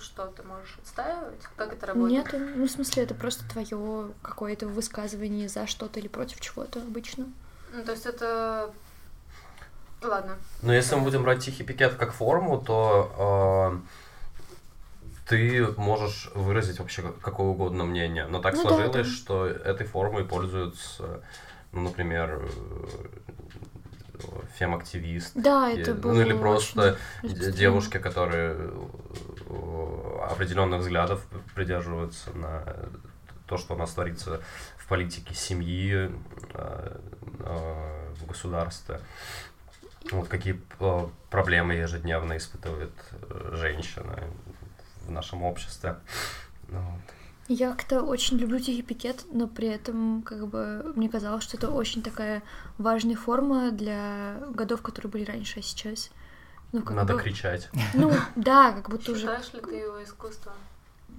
что 0.00 0.26
ты 0.26 0.42
можешь 0.42 0.76
отстаивать? 0.82 1.40
Как 1.56 1.72
это 1.72 1.86
работает? 1.86 2.32
Нет, 2.32 2.42
ну, 2.56 2.66
в 2.66 2.70
смысле, 2.70 3.04
это 3.04 3.14
просто 3.14 3.48
твое 3.48 4.10
какое-то 4.22 4.66
высказывание 4.66 5.48
за 5.48 5.66
что-то 5.66 6.00
или 6.00 6.08
против 6.08 6.40
чего-то 6.40 6.80
обычно. 6.80 7.26
Ну, 7.72 7.84
то 7.84 7.92
есть 7.92 8.06
это... 8.06 8.72
Ладно. 10.02 10.36
Но 10.60 10.74
если 10.74 10.96
мы 10.96 11.02
будем 11.02 11.22
брать 11.22 11.42
тихий 11.44 11.62
пикет 11.62 11.94
как 11.94 12.12
форму, 12.12 12.60
то 12.60 13.80
ты 15.28 15.66
можешь 15.78 16.30
выразить 16.34 16.78
вообще 16.78 17.00
как- 17.02 17.18
какое 17.20 17.46
угодно 17.46 17.84
мнение, 17.84 18.26
но 18.26 18.40
так 18.40 18.54
Ну 18.54 18.62
да, 18.64 18.68
сложилось, 18.68 18.92
да. 18.92 19.04
что 19.04 19.46
этой 19.46 19.86
формой 19.86 20.24
пользуются, 20.26 21.22
ну, 21.74 21.82
например, 21.82 22.40
э, 22.42 22.46
фем-активист, 24.58 25.32
Да, 25.34 25.70
И- 25.70 25.80
это 25.80 25.94
было 25.94 26.12
ну 26.12 26.20
или 26.22 26.32
просто 26.32 26.98
девушки, 27.22 27.98
которые 27.98 28.56
э, 29.48 30.18
определенных 30.30 30.80
взглядов 30.80 31.26
придерживаются 31.54 32.30
на 32.32 32.64
то, 33.46 33.58
что 33.58 33.74
у 33.74 33.76
нас 33.76 33.92
творится 33.92 34.40
в 34.78 34.86
политике 34.86 35.34
семьи, 35.34 36.10
э, 36.54 36.98
в 38.20 38.26
государстве. 38.26 39.00
Вот 40.10 40.28
какие 40.28 40.60
проблемы 41.30 41.74
ежедневно 41.74 42.36
испытывает 42.36 42.92
женщина 43.52 44.18
в 45.06 45.10
нашем 45.10 45.42
обществе. 45.42 45.96
Ну 46.68 46.80
вот. 46.80 47.00
Я 47.48 47.72
как-то 47.72 48.02
очень 48.02 48.38
люблю 48.38 48.58
тихий 48.58 48.82
пикет, 48.82 49.24
но 49.30 49.46
при 49.46 49.68
этом, 49.68 50.22
как 50.22 50.46
бы, 50.48 50.92
мне 50.96 51.08
казалось, 51.10 51.44
что 51.44 51.56
это 51.58 51.70
очень 51.70 52.02
такая 52.02 52.42
важная 52.78 53.16
форма 53.16 53.70
для 53.70 54.38
годов, 54.50 54.80
которые 54.80 55.10
были 55.12 55.24
раньше, 55.24 55.60
а 55.60 55.62
сейчас. 55.62 56.10
Ну, 56.72 56.80
как 56.82 56.96
Надо 56.96 57.14
бы- 57.14 57.20
кричать. 57.20 57.68
Ну, 57.92 58.10
да, 58.36 58.72
как 58.72 58.88
будто 58.88 59.12
уже. 59.12 59.22
Считаешь 59.22 59.52
ли 59.52 59.60
ты 59.60 59.74
его 59.74 60.02
искусством? 60.02 60.54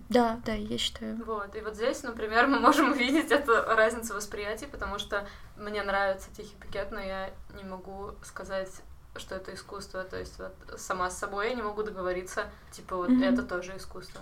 Да, 0.10 0.40
да, 0.46 0.54
я 0.54 0.78
считаю. 0.78 1.24
Вот, 1.26 1.56
и 1.56 1.62
вот 1.62 1.76
здесь, 1.76 2.02
например, 2.04 2.48
мы 2.48 2.60
можем 2.60 2.92
увидеть 2.94 3.32
эту 3.32 3.54
разницу 3.64 4.14
восприятия, 4.16 4.68
потому 4.68 4.98
что 5.00 5.28
мне 5.58 5.84
нравится 5.84 6.30
тихий 6.36 6.56
пикет, 6.56 6.92
но 6.92 7.00
я 7.00 7.32
не 7.56 7.64
могу 7.64 8.12
сказать, 8.24 8.70
что 9.16 9.36
это 9.36 9.54
искусство. 9.54 10.04
То 10.04 10.18
есть 10.18 10.38
вот 10.40 10.54
сама 10.80 11.10
с 11.12 11.18
собой 11.18 11.50
я 11.50 11.56
не 11.56 11.62
могу 11.62 11.84
договориться, 11.84 12.46
типа 12.72 12.98
вот 12.98 13.10
Мгм. 13.10 13.24
это 13.24 13.44
тоже 13.44 13.78
искусство. 13.78 14.22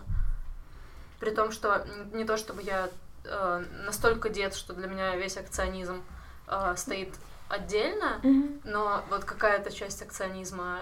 При 1.24 1.32
том, 1.32 1.54
что 1.54 1.88
не 2.12 2.26
то 2.26 2.36
чтобы 2.36 2.64
я 2.64 2.90
э, 3.24 3.64
настолько 3.86 4.28
дед, 4.28 4.54
что 4.56 4.74
для 4.74 4.88
меня 4.90 5.16
весь 5.16 5.38
акционизм 5.38 6.04
э, 6.50 6.74
стоит 6.76 7.16
отдельно, 7.48 8.20
Мгм. 8.24 8.60
но 8.66 9.06
вот 9.10 9.24
какая-то 9.24 9.72
часть 9.72 10.02
акционизма 10.02 10.80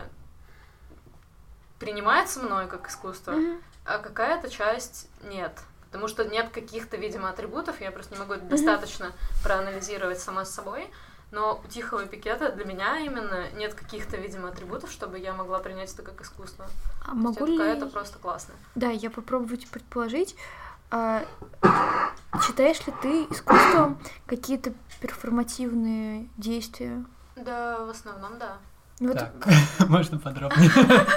принимается 1.77 2.39
мной 2.39 2.65
как 2.67 2.89
искусство, 2.89 3.33
Мгм. 3.33 3.61
а 3.85 3.99
какая-то 3.99 4.49
часть 4.49 5.09
нет. 5.21 5.51
Потому 5.91 6.07
что 6.07 6.25
нет 6.25 6.49
каких-то, 6.49 6.97
видимо, 6.97 7.29
атрибутов, 7.29 7.79
я 7.79 7.91
просто 7.91 8.15
не 8.15 8.19
могу 8.19 8.33
это 8.33 8.45
достаточно 8.45 9.11
проанализировать 9.43 10.19
сама 10.19 10.43
с 10.43 10.49
собой. 10.55 10.89
Но 11.31 11.61
у 11.63 11.67
тихого 11.69 12.05
пикета 12.05 12.51
для 12.51 12.65
меня 12.65 12.99
именно 12.99 13.49
нет 13.55 13.73
каких-то, 13.73 14.17
видимо, 14.17 14.49
атрибутов, 14.49 14.91
чтобы 14.91 15.17
я 15.17 15.33
могла 15.33 15.59
принять 15.59 15.93
это 15.93 16.03
как 16.03 16.21
искусство. 16.21 16.65
А 17.05 17.13
могу 17.13 17.45
ли... 17.45 17.57
это 17.57 17.85
просто 17.85 18.19
классно. 18.19 18.53
Да, 18.75 18.89
я 18.89 19.09
попробую 19.09 19.57
предположить. 19.71 20.35
А, 20.89 21.23
считаешь 22.45 22.85
ли 22.85 22.93
ты 23.01 23.23
искусством 23.29 23.97
какие-то 24.25 24.73
перформативные 24.99 26.27
действия? 26.35 27.05
Да, 27.37 27.85
в 27.85 27.89
основном, 27.89 28.37
да. 28.37 28.57
Ну, 28.99 29.09
вот 29.09 29.19
Так, 29.19 29.31
можно 29.89 30.19
подробнее? 30.19 30.69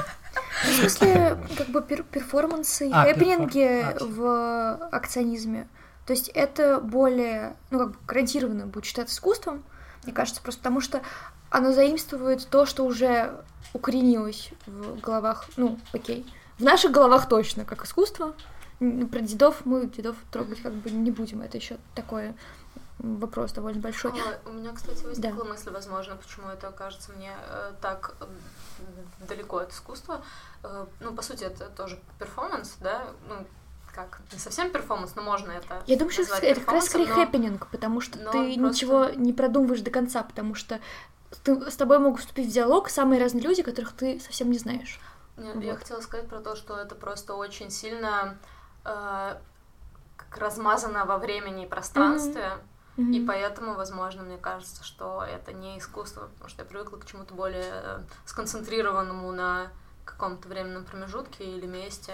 В 0.62 0.66
смысле, 0.66 1.36
как 1.58 1.68
бы 1.68 1.80
пер- 1.80 2.04
перформансы 2.04 2.88
и 2.88 2.92
А, 2.92 3.04
хэппининги 3.04 3.58
перформ- 3.58 3.98
а, 4.00 4.06
в 4.06 4.88
акционизме. 4.92 5.68
То 6.06 6.12
есть 6.12 6.28
это 6.28 6.80
более, 6.80 7.56
ну, 7.70 7.80
как 7.80 7.90
бы 7.90 7.96
гарантированно 8.06 8.66
будет 8.66 8.84
считаться 8.86 9.14
искусством, 9.14 9.62
мне 10.04 10.12
кажется, 10.12 10.42
просто 10.42 10.60
потому 10.60 10.80
что 10.80 11.02
оно 11.50 11.72
заимствует 11.72 12.46
то, 12.48 12.66
что 12.66 12.84
уже 12.84 13.44
укоренилось 13.72 14.50
в 14.66 15.00
головах, 15.00 15.46
ну, 15.56 15.78
окей, 15.92 16.26
в 16.58 16.62
наших 16.62 16.92
головах 16.92 17.28
точно, 17.28 17.64
как 17.64 17.84
искусство. 17.84 18.34
Про 18.78 19.20
дедов 19.20 19.64
мы 19.64 19.86
дедов 19.86 20.16
трогать 20.30 20.60
как 20.60 20.72
бы 20.72 20.90
не 20.90 21.10
будем, 21.10 21.42
это 21.42 21.56
еще 21.56 21.78
такой 21.94 22.34
м, 22.98 23.16
вопрос 23.18 23.52
довольно 23.52 23.80
большой. 23.80 24.12
А, 24.12 24.48
у 24.48 24.52
меня, 24.52 24.72
кстати, 24.72 25.04
возникла 25.04 25.44
мысль, 25.44 25.70
возможно, 25.70 26.16
почему 26.16 26.48
это 26.48 26.70
кажется 26.72 27.12
мне 27.12 27.32
э, 27.48 27.72
так 27.80 28.16
далеко 29.28 29.58
от 29.58 29.72
искусства. 29.72 30.22
Э, 30.64 30.86
ну, 31.00 31.14
по 31.14 31.22
сути, 31.22 31.44
это 31.44 31.68
тоже 31.70 32.00
перформанс, 32.18 32.76
да? 32.80 33.06
Ну, 33.28 33.46
как, 33.94 34.20
не 34.32 34.38
совсем 34.38 34.70
перформанс, 34.70 35.14
но 35.14 35.22
можно 35.22 35.52
это 35.52 35.82
Я 35.86 35.96
думаю, 35.96 36.12
что 36.12 36.22
это 36.22 36.60
как 36.60 36.72
раз 36.72 36.86
скорее 36.86 37.08
но- 37.08 37.14
хэппенинг, 37.14 37.66
потому 37.68 38.00
что 38.00 38.18
но 38.18 38.30
ты 38.32 38.38
просто- 38.38 38.60
ничего 38.60 39.04
не 39.10 39.32
продумываешь 39.32 39.80
до 39.82 39.90
конца, 39.90 40.22
потому 40.22 40.54
что 40.54 40.80
ты, 41.42 41.70
с 41.70 41.76
тобой 41.76 41.98
могут 41.98 42.20
вступить 42.20 42.48
в 42.48 42.52
диалог 42.52 42.88
самые 42.88 43.20
разные 43.20 43.42
люди, 43.42 43.62
которых 43.62 43.92
ты 43.92 44.20
совсем 44.20 44.50
не 44.50 44.58
знаешь. 44.58 45.00
Я 45.36 45.52
Вот. 45.52 45.78
хотела 45.78 46.00
сказать 46.00 46.28
про 46.28 46.40
то, 46.40 46.54
что 46.56 46.76
это 46.76 46.94
просто 46.94 47.34
очень 47.34 47.70
сильно 47.70 48.36
э, 48.84 49.36
как 50.16 50.38
размазано 50.38 51.04
во 51.06 51.18
времени 51.18 51.64
и 51.64 51.68
пространстве, 51.68 52.52
и 52.96 53.00
Мгм. 53.00 53.26
поэтому, 53.26 53.74
возможно, 53.74 54.22
мне 54.22 54.36
кажется, 54.38 54.84
что 54.84 55.24
это 55.24 55.52
не 55.52 55.78
искусство, 55.78 56.28
потому 56.34 56.48
что 56.50 56.62
я 56.62 56.68
привыкла 56.68 56.98
к 56.98 57.06
чему-то 57.06 57.34
более 57.34 57.64
э, 57.72 57.98
сконцентрированному 58.26 59.32
на 59.32 59.68
каком-то 60.04 60.48
временном 60.48 60.84
промежутке 60.84 61.44
или 61.44 61.66
месте. 61.66 62.12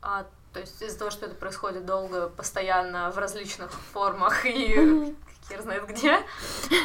А, 0.00 0.24
то 0.56 0.60
есть 0.60 0.80
из-за 0.80 0.98
того, 0.98 1.10
что 1.10 1.26
это 1.26 1.34
происходит 1.34 1.84
долго, 1.84 2.30
постоянно, 2.30 3.10
в 3.10 3.18
различных 3.18 3.70
формах 3.92 4.46
и 4.46 5.14
хер 5.50 5.60
знает 5.60 5.86
где, 5.86 6.18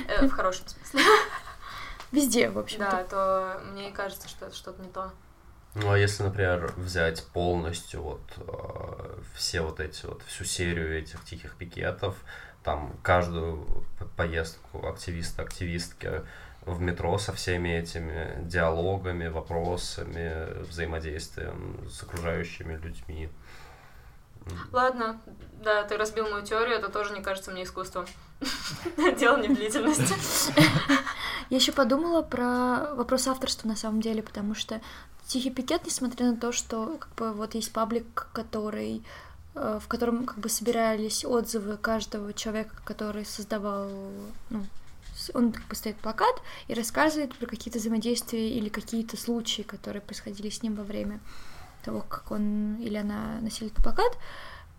э, 0.10 0.28
в 0.28 0.32
хорошем 0.32 0.68
смысле, 0.68 1.00
Везде, 2.12 2.50
в 2.50 2.60
общем-то. 2.60 2.92
да, 2.92 3.04
то 3.06 3.62
мне 3.72 3.88
и 3.88 3.94
кажется, 3.94 4.28
что 4.28 4.48
это 4.48 4.56
что-то 4.58 4.82
не 4.82 4.90
то. 4.90 5.14
Ну, 5.76 5.90
а 5.90 5.98
если, 5.98 6.24
например, 6.24 6.74
взять 6.76 7.26
полностью 7.28 8.02
вот 8.02 8.22
э, 8.36 9.22
все 9.36 9.62
вот 9.62 9.80
эти 9.80 10.06
вот, 10.06 10.22
всю 10.24 10.44
серию 10.44 11.00
этих 11.00 11.24
тихих 11.24 11.56
пикетов, 11.56 12.18
там 12.66 12.98
каждую 13.02 13.66
поездку 14.18 14.86
активиста, 14.86 15.44
активистки 15.44 16.24
в 16.66 16.82
метро 16.82 17.18
со 17.18 17.32
всеми 17.32 17.70
этими 17.70 18.38
диалогами, 18.42 19.30
вопросами, 19.30 20.62
взаимодействием 20.64 21.90
с 21.90 22.04
окружающими 22.04 22.76
людьми. 22.76 23.30
Ладно, 24.72 25.22
да, 25.64 25.84
ты 25.84 25.98
разбил 25.98 26.28
мою 26.30 26.46
теорию, 26.46 26.78
это 26.78 26.90
тоже 26.90 27.14
не 27.14 27.22
кажется 27.22 27.52
мне 27.52 27.64
искусством. 27.64 28.06
Дело 29.18 29.38
не 29.38 29.50
в 29.50 29.56
длительности. 29.56 30.16
Я 31.50 31.58
еще 31.58 31.72
подумала 31.72 32.22
про 32.22 32.96
вопрос 32.96 33.28
авторства 33.28 33.68
на 33.68 33.76
самом 33.76 34.02
деле, 34.02 34.24
потому 34.24 34.56
что 34.56 34.82
Тихий 35.32 35.50
пикет, 35.50 35.86
несмотря 35.86 36.26
на 36.26 36.36
то, 36.36 36.52
что 36.52 36.98
как 37.00 37.16
бы 37.16 37.32
вот 37.32 37.56
есть 37.56 37.72
паблик, 37.72 38.28
который 38.34 39.02
э, 39.56 39.80
в 39.82 39.88
котором 39.88 40.26
как 40.26 40.38
бы 40.40 40.50
собирались 40.50 41.24
отзывы 41.24 41.78
каждого 41.78 42.34
человека, 42.34 42.76
который 42.84 43.26
создавал, 43.26 43.90
ну, 44.50 44.66
он 45.34 45.54
как 45.54 45.66
бы 45.68 45.76
стоит 45.76 45.96
плакат 45.96 46.42
и 46.68 46.74
рассказывает 46.74 47.34
про 47.38 47.48
какие-то 47.48 47.80
взаимодействия 47.80 48.50
или 48.50 48.68
какие-то 48.68 49.16
случаи, 49.16 49.62
которые 49.62 50.02
происходили 50.02 50.50
с 50.50 50.64
ним 50.64 50.76
во 50.76 50.84
время 50.84 51.22
того, 51.82 52.02
как 52.08 52.32
он 52.32 52.78
или 52.82 52.98
она 52.98 53.40
носили 53.42 53.72
этот 53.72 53.84
плакат. 53.84 54.18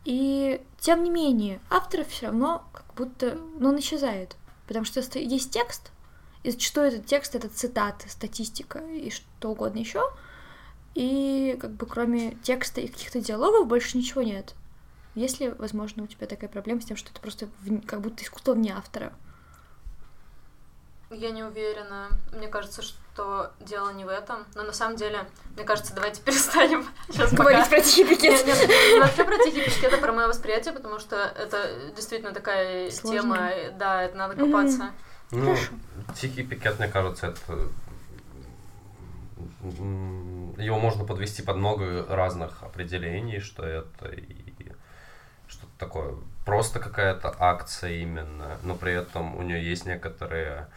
И 0.05 0.61
тем 0.81 1.05
не 1.05 1.11
менее, 1.11 1.61
автор 1.71 2.05
все 2.05 2.27
равно 2.27 2.65
как 2.73 2.85
будто, 2.97 3.39
ну, 3.59 3.69
он 3.69 3.79
исчезает, 3.79 4.37
потому 4.67 4.85
что 4.85 5.01
ст- 5.03 5.17
есть 5.17 5.53
текст, 5.53 5.93
и 6.43 6.51
зачастую 6.51 6.89
этот 6.89 7.07
текст 7.07 7.35
это 7.37 7.49
цитаты, 7.49 8.09
статистика 8.09 8.81
и 8.81 9.11
что 9.11 9.51
угодно 9.53 9.79
еще. 9.79 10.03
И 10.95 11.57
как 11.61 11.71
бы 11.73 11.87
кроме 11.87 12.33
текста 12.43 12.81
и 12.81 12.89
каких-то 12.89 13.21
диалогов 13.21 13.67
больше 13.69 13.97
ничего 13.97 14.23
нет. 14.23 14.55
Есть 15.15 15.41
ли, 15.41 15.51
возможно, 15.51 16.03
у 16.03 16.07
тебя 16.07 16.27
такая 16.27 16.51
проблема 16.51 16.81
с 16.81 16.85
тем, 16.85 16.97
что 16.97 17.11
это 17.11 17.21
просто 17.21 17.49
вне- 17.65 17.85
как 17.87 18.01
будто 18.01 18.23
искусство 18.25 18.55
вне 18.55 18.75
автора? 18.75 19.13
Я 21.13 21.31
не 21.31 21.43
уверена. 21.43 22.09
Мне 22.33 22.49
кажется, 22.49 22.83
что 22.83 23.53
дело 23.61 23.91
не 23.91 24.05
в 24.05 24.09
этом. 24.09 24.45
Но 24.55 24.63
на 24.63 24.73
самом 24.73 24.97
деле, 24.97 25.27
мне 25.55 25.65
кажется, 25.65 25.95
давайте 25.95 26.23
перестанем 26.25 26.87
сейчас 27.09 27.33
Говорить 27.33 27.69
про 27.69 27.81
тихий 27.81 28.05
Нет, 28.05 28.11
пикет. 28.21 28.47
нет, 28.47 28.69
не 28.69 29.01
вообще 29.01 29.25
про 29.25 29.39
тихий 29.39 29.65
пикет, 29.65 29.93
а 29.93 29.99
про 29.99 30.13
мое 30.13 30.29
восприятие, 30.29 30.73
потому 30.75 30.99
что 30.99 31.17
это 31.17 31.93
действительно 31.95 32.33
такая 32.33 32.91
Сложно. 32.91 33.21
тема, 33.21 33.51
да, 33.79 34.03
это 34.03 34.17
надо 34.17 34.35
копаться. 34.37 34.91
Ну, 35.31 35.55
Хорошо. 35.55 35.73
тихий 36.15 36.43
пикет, 36.43 36.79
мне 36.79 36.89
кажется, 36.89 37.29
это... 37.29 37.69
Его 39.63 40.79
можно 40.79 41.05
подвести 41.05 41.43
под 41.43 41.57
много 41.57 42.05
разных 42.09 42.63
определений, 42.63 43.41
что 43.41 43.65
это 43.65 44.09
и 44.09 44.53
что-то 45.49 45.73
такое. 45.79 46.15
Просто 46.45 46.81
какая-то 46.81 47.35
акция 47.39 47.91
именно, 48.03 48.59
но 48.63 48.75
при 48.75 48.93
этом 48.93 49.37
у 49.37 49.43
нее 49.43 49.63
есть 49.65 49.87
некоторые 49.87 50.69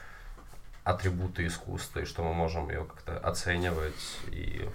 атрибуты 0.85 1.47
искусства, 1.47 1.99
и 1.99 2.05
что 2.05 2.23
мы 2.23 2.33
можем 2.33 2.69
ее 2.69 2.85
как-то 2.85 3.17
оценивать 3.17 4.19
и 4.27 4.69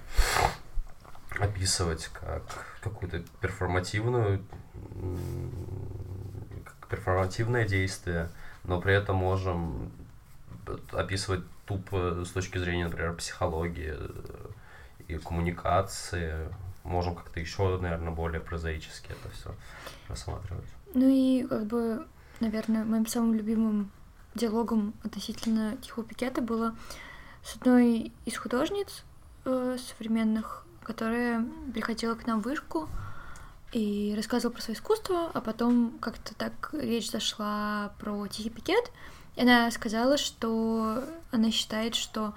описывать 1.39 2.09
как 2.09 2.43
какую-то 2.83 3.23
перформативную 3.41 4.45
как 6.65 6.89
перформативное 6.89 7.67
действие, 7.67 8.29
но 8.65 8.81
при 8.81 8.93
этом 8.93 9.17
можем 9.17 9.93
описывать 10.93 11.45
тупо 11.65 12.25
с 12.25 12.31
точки 12.31 12.59
зрения, 12.59 12.85
например, 12.85 13.15
психологии 13.15 13.95
э, 13.97 14.49
и 15.07 15.17
коммуникации, 15.17 16.49
можем 16.83 17.15
как-то 17.15 17.39
еще, 17.39 17.79
наверное, 17.79 18.13
более 18.13 18.41
прозаически 18.41 19.13
это 19.13 19.33
все 19.33 19.55
рассматривать. 20.09 20.67
Ну 20.95 21.09
и 21.09 21.47
как 21.47 21.67
бы, 21.67 22.07
наверное, 22.41 22.85
моим 22.85 23.07
самым 23.07 23.35
любимым 23.35 23.93
диалогом 24.35 24.95
относительно 25.03 25.77
Тихого 25.79 26.05
Пикета 26.05 26.41
было 26.41 26.75
с 27.45 27.57
одной 27.57 28.13
из 28.25 28.37
художниц 28.37 29.05
э, 29.45 29.77
современных, 29.79 30.67
которая 30.83 31.47
приходила 31.73 32.15
к 32.15 32.27
нам 32.27 32.41
в 32.41 32.45
вышку 32.45 32.89
и 33.73 34.15
рассказывала 34.17 34.55
про 34.55 34.63
свое 34.63 34.77
искусство, 34.77 35.31
а 35.33 35.41
потом 35.41 35.99
как-то 36.01 36.35
так 36.35 36.71
речь 36.73 37.11
зашла 37.11 37.93
про 37.99 38.27
Тихий 38.27 38.51
Пикет, 38.51 38.91
и 39.37 39.43
она 39.43 39.71
сказала, 39.71 40.17
что 40.17 41.05
она 41.31 41.51
считает, 41.51 41.95
что 41.95 42.35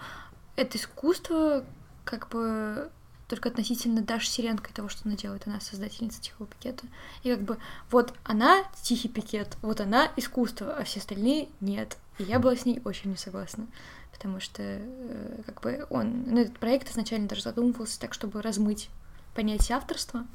это 0.55 0.77
искусство 0.77 1.65
как 2.05 2.29
бы 2.29 2.91
только 3.33 3.49
относительно 3.49 4.03
Даши 4.03 4.27
Сиренко 4.27 4.69
и 4.69 4.73
того, 4.73 4.89
что 4.89 5.01
она 5.05 5.15
делает. 5.15 5.47
Она 5.47 5.59
создательница 5.59 6.21
Тихого 6.21 6.45
Пикета. 6.45 6.85
И 7.23 7.31
как 7.31 7.41
бы 7.41 7.57
вот 7.89 8.13
она 8.23 8.63
Тихий 8.83 9.09
Пикет, 9.09 9.57
вот 9.63 9.81
она 9.81 10.11
искусство, 10.17 10.75
а 10.75 10.83
все 10.83 10.99
остальные 10.99 11.49
нет. 11.59 11.97
И 12.19 12.23
я 12.25 12.37
была 12.37 12.55
с 12.55 12.65
ней 12.65 12.79
очень 12.85 13.09
не 13.09 13.17
согласна. 13.17 13.65
Потому 14.11 14.39
что 14.39 14.61
э, 14.61 15.41
как 15.47 15.61
бы 15.61 15.87
он, 15.89 16.25
ну, 16.27 16.41
этот 16.41 16.59
проект 16.59 16.91
изначально 16.91 17.27
даже 17.27 17.41
задумывался 17.41 17.99
так, 17.99 18.13
чтобы 18.13 18.39
размыть 18.43 18.91
понятие 19.33 19.77
авторства. 19.77 20.27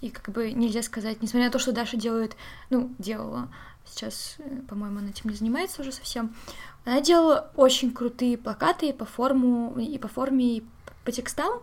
И 0.00 0.08
как 0.08 0.34
бы 0.34 0.50
нельзя 0.52 0.82
сказать, 0.82 1.20
несмотря 1.20 1.48
на 1.48 1.52
то, 1.52 1.58
что 1.58 1.72
Даша 1.72 1.98
делает, 1.98 2.36
ну, 2.70 2.90
делала, 2.98 3.50
сейчас, 3.84 4.36
э, 4.38 4.62
по-моему, 4.66 5.00
она 5.00 5.10
этим 5.10 5.28
не 5.28 5.36
занимается 5.36 5.82
уже 5.82 5.92
совсем, 5.92 6.34
она 6.86 7.02
делала 7.02 7.50
очень 7.54 7.92
крутые 7.92 8.38
плакаты 8.38 8.88
и 8.88 8.92
по 8.94 9.04
форму, 9.04 9.78
и 9.78 9.98
по 9.98 10.08
форме, 10.08 10.56
и 10.56 10.64
по 11.04 11.12
текстам, 11.12 11.60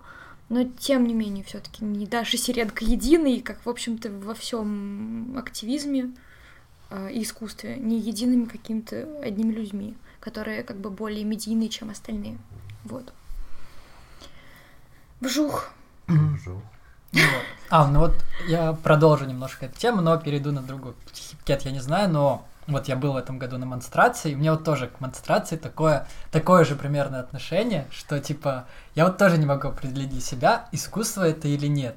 но 0.50 0.64
тем 0.64 1.06
не 1.06 1.14
менее 1.14 1.44
все-таки 1.44 1.84
не 1.84 2.06
Даша 2.06 2.38
Сиренко 2.38 2.86
единый, 2.86 3.42
как, 3.42 3.66
в 3.66 3.70
общем-то, 3.70 4.10
во 4.12 4.34
всем 4.34 5.38
активизме 5.38 6.12
э, 6.90 7.12
и 7.12 7.24
искусстве, 7.24 7.76
не 7.76 8.00
едиными 8.00 8.46
какими-то 8.46 9.20
одними 9.22 9.52
людьми, 9.52 9.96
которые 10.20 10.64
как 10.64 10.78
бы 10.78 10.90
более 10.90 11.26
медийные, 11.26 11.70
чем 11.70 11.90
остальные. 11.90 12.38
Вот. 12.86 13.12
Вжух. 15.20 15.70
Жу. 16.08 16.62
Ну 17.12 17.22
вот. 17.22 17.44
А, 17.70 17.88
ну 17.88 18.00
вот 18.00 18.14
я 18.48 18.74
продолжу 18.74 19.26
немножко 19.26 19.66
эту 19.66 19.78
тему, 19.78 20.02
но 20.02 20.18
перейду 20.18 20.52
на 20.52 20.62
другую. 20.62 20.96
Пикет 21.40 21.64
я 21.64 21.72
не 21.72 21.82
знаю, 21.82 22.10
но 22.10 22.48
вот 22.68 22.88
я 22.88 22.96
был 22.96 23.14
в 23.14 23.18
этом 23.18 23.40
году 23.40 23.58
на 23.58 23.66
монстрации, 23.66 24.32
и 24.32 24.36
у 24.36 24.38
меня 24.38 24.52
вот 24.52 24.64
тоже 24.64 24.88
к 24.88 25.00
монстрации 25.00 25.56
такое, 25.56 26.08
такое 26.32 26.66
же 26.66 26.76
примерно 26.76 27.20
отношение, 27.20 27.88
что 27.92 28.20
типа 28.20 28.68
я 28.94 29.06
вот 29.06 29.18
тоже 29.18 29.38
не 29.38 29.46
могу 29.46 29.70
определить 29.70 30.10
для 30.10 30.22
себя, 30.22 30.68
искусство 30.72 31.28
это 31.28 31.48
или 31.48 31.68
нет. 31.68 31.96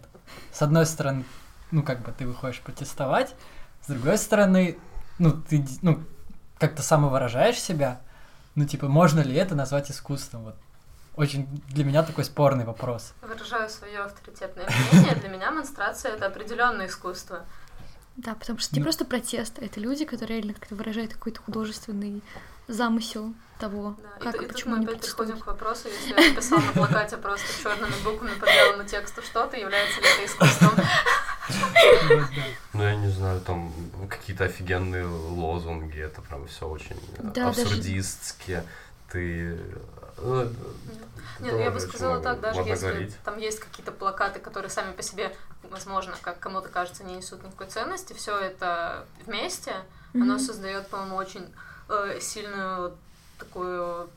С 0.53 0.63
одной 0.63 0.87
стороны, 0.87 1.25
ну 1.71 1.83
как 1.83 2.03
бы 2.03 2.13
ты 2.13 2.27
выходишь 2.27 2.61
протестовать, 2.61 3.35
с 3.83 3.89
другой 3.89 4.19
стороны, 4.19 4.79
ну 5.19 5.33
ты 5.33 5.67
ну, 5.83 6.03
как-то 6.59 6.83
самовыражаешь 6.83 7.61
себя, 7.61 8.01
ну 8.55 8.65
типа 8.65 8.87
можно 8.87 9.21
ли 9.21 9.35
это 9.35 9.55
назвать 9.55 9.91
искусством? 9.91 10.45
Вот 10.45 10.57
очень 11.17 11.47
для 11.69 11.85
меня 11.85 12.03
такой 12.03 12.25
спорный 12.25 12.65
вопрос. 12.65 13.13
Выражаю 13.21 13.69
свое 13.69 13.99
авторитетное 13.99 14.67
мнение. 14.93 15.15
Для 15.17 15.29
меня 15.29 15.51
монстрация 15.51 16.13
это 16.13 16.27
определенное 16.27 16.87
искусство. 16.87 17.45
Да, 18.25 18.35
потому 18.35 18.59
что 18.59 18.69
это 18.71 18.77
не 18.77 18.81
Ну. 18.81 18.85
просто 18.85 19.05
протест, 19.05 19.59
а 19.61 19.65
это 19.65 19.81
люди, 19.81 20.05
которые 20.05 20.39
реально 20.39 20.55
как-то 20.55 20.75
выражают 20.75 21.13
какой-то 21.15 21.41
художественный 21.43 22.23
замысел 22.69 23.33
того, 23.59 23.97
Да, 24.03 24.09
и 24.19 24.23
как 24.23 24.35
и, 24.35 24.39
и 24.39 24.41
тут 24.41 24.53
почему 24.53 24.71
мы 24.73 24.77
они 24.79 24.87
опять 24.87 25.01
приходим 25.03 25.39
к 25.39 25.47
вопросу, 25.47 25.89
если 25.89 26.11
я 26.23 26.31
написал 26.31 26.59
на 26.61 26.73
плакате 26.73 27.17
просто 27.17 27.47
черными 27.63 27.93
буквами 28.05 28.35
по 28.39 28.45
белому 28.47 28.85
тексту 28.89 29.23
что-то, 29.23 29.57
является 29.57 30.01
ли 30.01 30.07
это 30.07 30.27
искусством. 30.27 30.71
Ну, 32.75 32.83
я 32.83 32.97
не 32.97 33.09
знаю, 33.11 33.41
там 33.41 33.73
какие-то 34.09 34.45
офигенные 34.45 35.05
лозунги, 35.07 35.99
это 35.99 36.23
прям 36.23 36.47
все 36.47 36.67
очень 36.69 36.97
э, 37.19 37.23
Да, 37.35 37.47
даже- 37.47 37.63
абсурдистски. 37.63 38.63
Ты... 39.11 39.59
э, 40.21 40.49
Нет, 41.41 41.53
ну 41.55 41.59
я 41.59 41.71
бы 41.71 41.81
сказала 41.81 42.21
так, 42.21 42.41
даже 42.41 42.61
если 42.61 42.87
говорить. 42.89 43.17
там 43.25 43.39
есть 43.39 43.61
какие-то 43.61 43.93
плакаты, 43.93 44.39
которые 44.41 44.71
сами 44.71 44.93
по 44.93 45.03
себе, 45.03 45.35
возможно, 45.71 46.15
как 46.21 46.39
кому-то 46.39 46.69
кажется, 46.69 47.05
не 47.05 47.17
несут 47.17 47.43
никакой 47.43 47.67
ценности, 47.69 48.13
все 48.13 48.39
это 48.39 49.05
вместе, 49.27 49.75
оно 50.15 50.25
Мгм. 50.35 50.39
создает, 50.39 50.87
по-моему, 50.89 51.17
очень 51.17 51.53
э, 51.89 52.19
сильную 52.21 52.97
такую, 53.39 54.09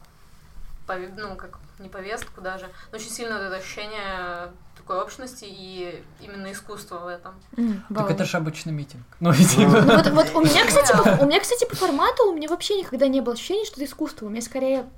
ну, 1.17 1.35
как 1.35 1.57
не 1.79 1.89
повестку 1.89 2.41
даже, 2.41 2.67
но 2.91 2.97
очень 2.97 3.09
сильное 3.09 3.37
вот 3.37 3.45
это 3.45 3.55
ощущение 3.55 4.51
такой 4.77 5.01
общности 5.01 5.45
и 5.47 6.03
именно 6.19 6.51
искусства 6.51 6.99
в 6.99 7.07
этом. 7.07 7.33
М, 7.57 7.83
Так 7.95 8.11
это 8.11 8.25
же 8.25 8.37
обычный 8.37 8.73
митинг. 8.73 9.03
Ну, 9.19 9.31
видимо. 9.31 9.81
Ну 9.81 9.95
вот, 9.95 10.07
вот 10.09 10.35
у 10.35 10.41
меня, 10.41 10.65
кстати, 10.67 10.91
по, 10.91 11.23
у 11.23 11.25
меня, 11.25 11.39
кстати, 11.39 11.65
по 11.65 11.75
формату 11.75 12.29
у 12.29 12.33
меня 12.35 12.49
вообще 12.49 12.75
никогда 12.79 13.07
не 13.07 13.21
было 13.21 13.33
ощущения, 13.33 13.65
что 13.65 13.75
это 13.75 13.85
искусство. 13.85 14.25
У 14.25 14.29
меня 14.29 14.41
скорее 14.41 14.89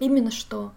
именно 0.00 0.30
что 0.30 0.72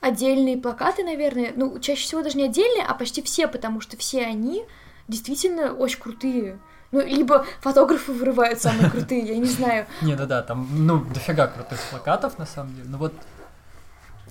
отдельные 0.00 0.58
плакаты, 0.58 1.04
наверное. 1.04 1.52
Ну, 1.54 1.78
чаще 1.78 2.02
всего 2.02 2.22
даже 2.22 2.36
не 2.36 2.44
отдельные, 2.44 2.84
а 2.84 2.94
почти 2.94 3.22
все, 3.22 3.48
потому 3.48 3.80
что 3.80 3.96
все 3.96 4.22
они 4.22 4.64
действительно 5.08 5.72
очень 5.72 6.00
крутые. 6.00 6.58
Ну, 6.92 7.00
либо 7.00 7.46
фотографы 7.60 8.12
вырывают 8.12 8.60
самые 8.60 8.90
крутые, 8.90 9.22
я 9.22 9.36
не 9.36 9.44
знаю. 9.44 9.86
Не, 10.02 10.16
да, 10.16 10.26
да, 10.26 10.42
там, 10.42 10.66
ну, 10.72 11.04
дофига 11.04 11.46
крутых 11.46 11.78
плакатов, 11.90 12.36
на 12.38 12.46
самом 12.46 12.74
деле. 12.74 12.88
Ну 12.88 12.98
вот, 12.98 13.12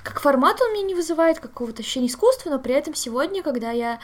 Как 0.03 0.19
формат 0.19 0.59
он 0.61 0.71
мне 0.71 0.81
не 0.81 0.93
вызывает 0.93 1.39
какого-то 1.39 1.81
ощущения 1.81 2.07
искусства, 2.07 2.49
но 2.49 2.59
при 2.59 2.73
этом 2.73 2.95
сегодня, 2.95 3.43
когда 3.43 3.71
я 3.71 3.99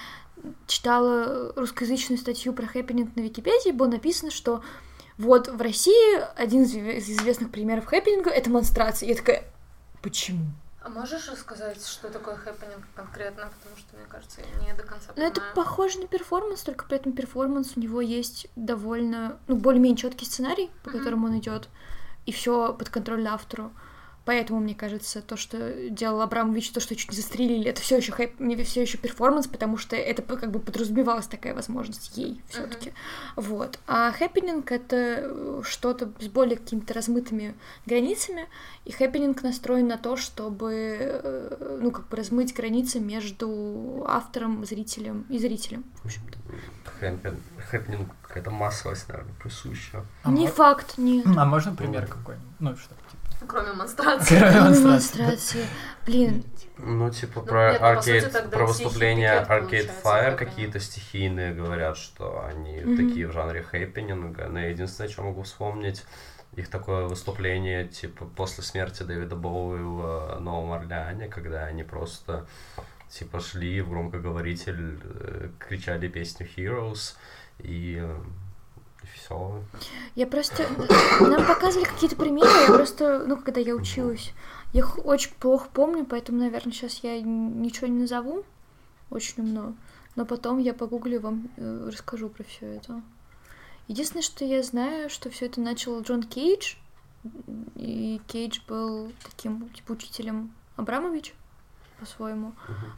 читала 0.68 1.52
русскоязычную 1.56 2.18
статью 2.18 2.54
про 2.54 2.66
хэппенинг 2.66 3.16
на 3.16 3.22
Википедии, 3.22 3.72
было 3.72 3.88
написано, 3.88 4.32
что 4.32 4.64
вот 5.18 5.50
в 5.50 5.62
России 5.62 6.22
один 6.38 6.64
из 6.64 6.76
из 6.76 7.10
известных 7.10 7.52
примеров 7.52 7.86
хэппенинга— 7.86 8.30
это 8.32 8.50
монстрация. 8.50 9.10
Я 9.10 9.16
такая, 9.16 9.44
почему? 10.06 10.46
А 10.84 10.90
можешь 10.90 11.28
рассказать, 11.30 11.84
что 11.84 12.10
такое 12.12 12.36
хэппенинг 12.36 12.86
конкретно, 12.96 13.50
потому 13.58 13.76
что, 13.76 13.98
мне 13.98 14.06
кажется, 14.08 14.42
я 14.42 14.66
не 14.68 14.74
до 14.78 14.84
конца 14.84 15.12
Ну, 15.16 15.24
это 15.24 15.42
понимаю. 15.42 15.56
похоже 15.56 16.00
на 16.00 16.08
перформанс, 16.08 16.62
только 16.62 16.86
при 16.86 16.98
этом 16.98 17.12
перформанс 17.14 17.74
у 17.76 17.80
него 17.80 18.02
есть 18.02 18.46
довольно, 18.56 19.40
ну, 19.48 19.56
более-менее 19.56 19.98
четкий 19.98 20.26
сценарий, 20.26 20.70
по 20.84 20.92
Мгм. 20.92 21.00
которому 21.00 21.26
он 21.28 21.40
идет, 21.40 21.70
и 22.28 22.32
все 22.32 22.72
подконтрольно 22.74 23.26
автору. 23.26 23.72
Поэтому, 24.26 24.60
мне 24.60 24.74
кажется, 24.74 25.22
то, 25.22 25.38
что 25.38 25.90
делал 25.90 26.22
Абрамович, 26.22 26.72
то, 26.72 26.80
что 26.80 26.96
чуть 26.96 27.12
не 27.12 27.16
застрелили, 27.16 27.70
это 27.70 27.82
все 27.82 27.98
еще 27.98 28.12
хэп... 28.12 28.34
все 28.66 28.82
еще 28.82 28.98
перформанс, 28.98 29.48
потому 29.48 29.78
что 29.78 29.96
это 29.96 30.24
как 30.24 30.50
бы 30.50 30.60
подразумевалась 30.60 31.28
такая 31.28 31.54
возможность 31.54 32.18
ей 32.18 32.42
все-таки. 32.50 32.94
Вот. 33.36 33.80
А 33.88 34.12
хэппенинг 34.12 34.72
это 34.72 34.96
э, 34.96 35.62
что-то 35.64 36.12
с 36.20 36.28
более 36.28 36.58
какими-то 36.58 36.96
размытыми 36.96 37.56
границами, 37.86 38.48
и 38.86 38.92
хэппенинг 38.92 39.44
настроен 39.44 39.88
на 39.88 39.98
то, 39.98 40.18
чтобы, 40.18 40.74
э, 40.74 41.80
ну, 41.82 41.92
как 41.92 42.08
бы 42.08 42.18
размыть 42.18 42.54
границы 42.56 43.00
между 43.00 44.06
автором, 44.08 44.66
зрителем 44.66 45.26
и 45.30 45.38
зрителем, 45.38 45.84
в 46.02 46.06
общем-то. 46.06 46.40
Хэппин- 47.00 47.40
Хэппенинг 47.70 48.10
какая-то 48.22 48.52
массовость, 48.52 49.08
наверное, 49.10 49.34
присуща. 49.36 50.04
а, 50.24 50.32
не 50.32 50.48
факт, 50.48 50.98
нет. 50.98 51.26
а 51.26 51.46
можно 51.46 51.76
пример 51.76 52.08
какой-нибудь? 52.08 52.48
Ну, 52.60 52.76
что. 52.76 52.96
Кроме 53.48 53.74
монстрации. 53.74 54.38
Кроме 54.40 54.80
монстрации. 54.80 55.66
Блин, 56.06 56.44
Ну, 56.78 57.10
типа, 57.10 57.40
Ну, 57.42 57.46
про 57.46 57.72
нет, 57.72 57.82
ну, 57.82 57.96
по 57.96 58.02
сути, 58.02 58.12
аркейд, 58.18 58.32
тогда 58.34 58.58
про 58.58 58.66
выступления 58.68 59.46
Arcade 59.48 59.92
Fire 60.04 60.36
как 60.36 60.50
какие-то 60.50 60.80
стихийные 60.80 61.54
говорят, 61.54 61.98
что 61.98 62.44
они 62.46 62.82
Мгм. 62.82 62.98
такие 62.98 63.28
в 63.28 63.32
жанре 63.32 63.62
хэппенинга. 63.64 64.48
Но 64.50 64.60
единственное, 64.60 65.10
что 65.10 65.24
могу 65.24 65.44
вспомнить, 65.44 66.04
их 66.56 66.70
такое 66.70 67.06
выступление, 67.08 67.88
типа, 67.88 68.26
после 68.26 68.64
смерти 68.64 69.04
Дэвида 69.04 69.36
Боуи 69.36 69.80
в 69.82 70.36
э, 70.36 70.40
Новом 70.40 70.72
Орлеане, 70.74 71.28
когда 71.28 71.66
они 71.66 71.84
просто, 71.84 72.46
типа, 73.10 73.40
шли 73.40 73.82
в 73.82 73.90
громкоговоритель, 73.90 75.00
э, 75.04 75.50
кричали 75.60 76.08
песню 76.08 76.48
Heroes, 76.56 77.16
и 77.60 78.06
все. 79.26 79.64
я 80.16 80.28
просто... 80.28 80.68
Нам 81.20 81.46
показывали 81.46 81.86
какие-то 81.86 82.16
примеры, 82.16 82.50
я 82.68 82.74
просто, 82.74 83.26
ну, 83.26 83.38
когда 83.38 83.60
я 83.60 83.76
училась, 83.76 84.34
я 84.74 84.80
их 84.80 85.06
очень 85.06 85.34
плохо 85.34 85.70
помню, 85.74 86.06
поэтому, 86.06 86.40
наверное, 86.40 86.74
сейчас 86.74 87.00
я 87.04 87.20
ничего 87.22 87.88
не 87.88 88.02
назову, 88.02 88.44
очень 89.10 89.44
умно, 89.44 89.76
но 90.16 90.26
потом 90.26 90.60
я 90.60 90.74
погуглю 90.74 91.16
и 91.16 91.20
вам 91.20 91.50
э, 91.58 91.90
расскажу 91.92 92.30
про 92.30 92.44
все 92.44 92.76
это. 92.76 93.02
Единственное, 93.88 94.24
что 94.24 94.46
я 94.46 94.64
знаю, 94.64 95.10
что 95.10 95.30
все 95.30 95.46
это 95.46 95.62
начал 95.62 96.02
Джон 96.02 96.24
Кейдж, 96.24 96.76
и 97.76 98.22
Кейдж 98.28 98.60
был 98.68 99.12
таким, 99.24 99.70
типа, 99.70 99.94
учителем 99.94 100.54
Абрамович 100.76 101.34
по-своему. 102.00 102.54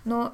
Но 0.06 0.34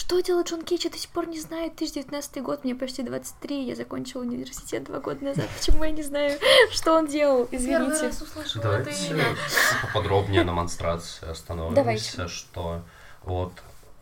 что 0.00 0.18
делает 0.20 0.48
Джон 0.48 0.62
Кейдж, 0.62 0.84
я 0.84 0.90
до 0.90 0.96
сих 0.96 1.10
пор 1.10 1.28
не 1.28 1.38
знаю. 1.38 1.68
2019 1.68 2.42
год, 2.42 2.64
мне 2.64 2.74
почти 2.74 3.02
23, 3.02 3.64
я 3.64 3.76
закончила 3.76 4.22
университет 4.22 4.84
два 4.84 4.98
года 4.98 5.22
назад. 5.22 5.46
Почему 5.58 5.84
я 5.84 5.90
не 5.90 6.02
знаю, 6.02 6.38
что 6.70 6.94
он 6.94 7.06
делал? 7.06 7.46
Извините. 7.50 8.10
Давайте 8.54 9.22
поподробнее 9.82 10.42
на 10.44 10.52
монстрации 10.52 11.28
остановимся, 11.28 11.76
Давайте. 11.76 12.28
что 12.28 12.82
вот, 13.24 13.52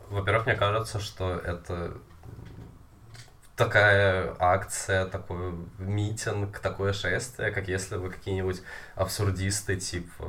во-первых, 0.08 0.46
мне 0.46 0.54
кажется, 0.54 1.00
что 1.00 1.32
это 1.32 1.94
такая 3.58 4.34
акция, 4.38 5.04
такой 5.06 5.52
митинг, 5.78 6.58
такое 6.60 6.92
шествие, 6.92 7.50
как 7.50 7.68
если 7.68 7.96
бы 7.96 8.08
какие-нибудь 8.08 8.62
абсурдисты 8.94 9.76
типа 9.76 10.24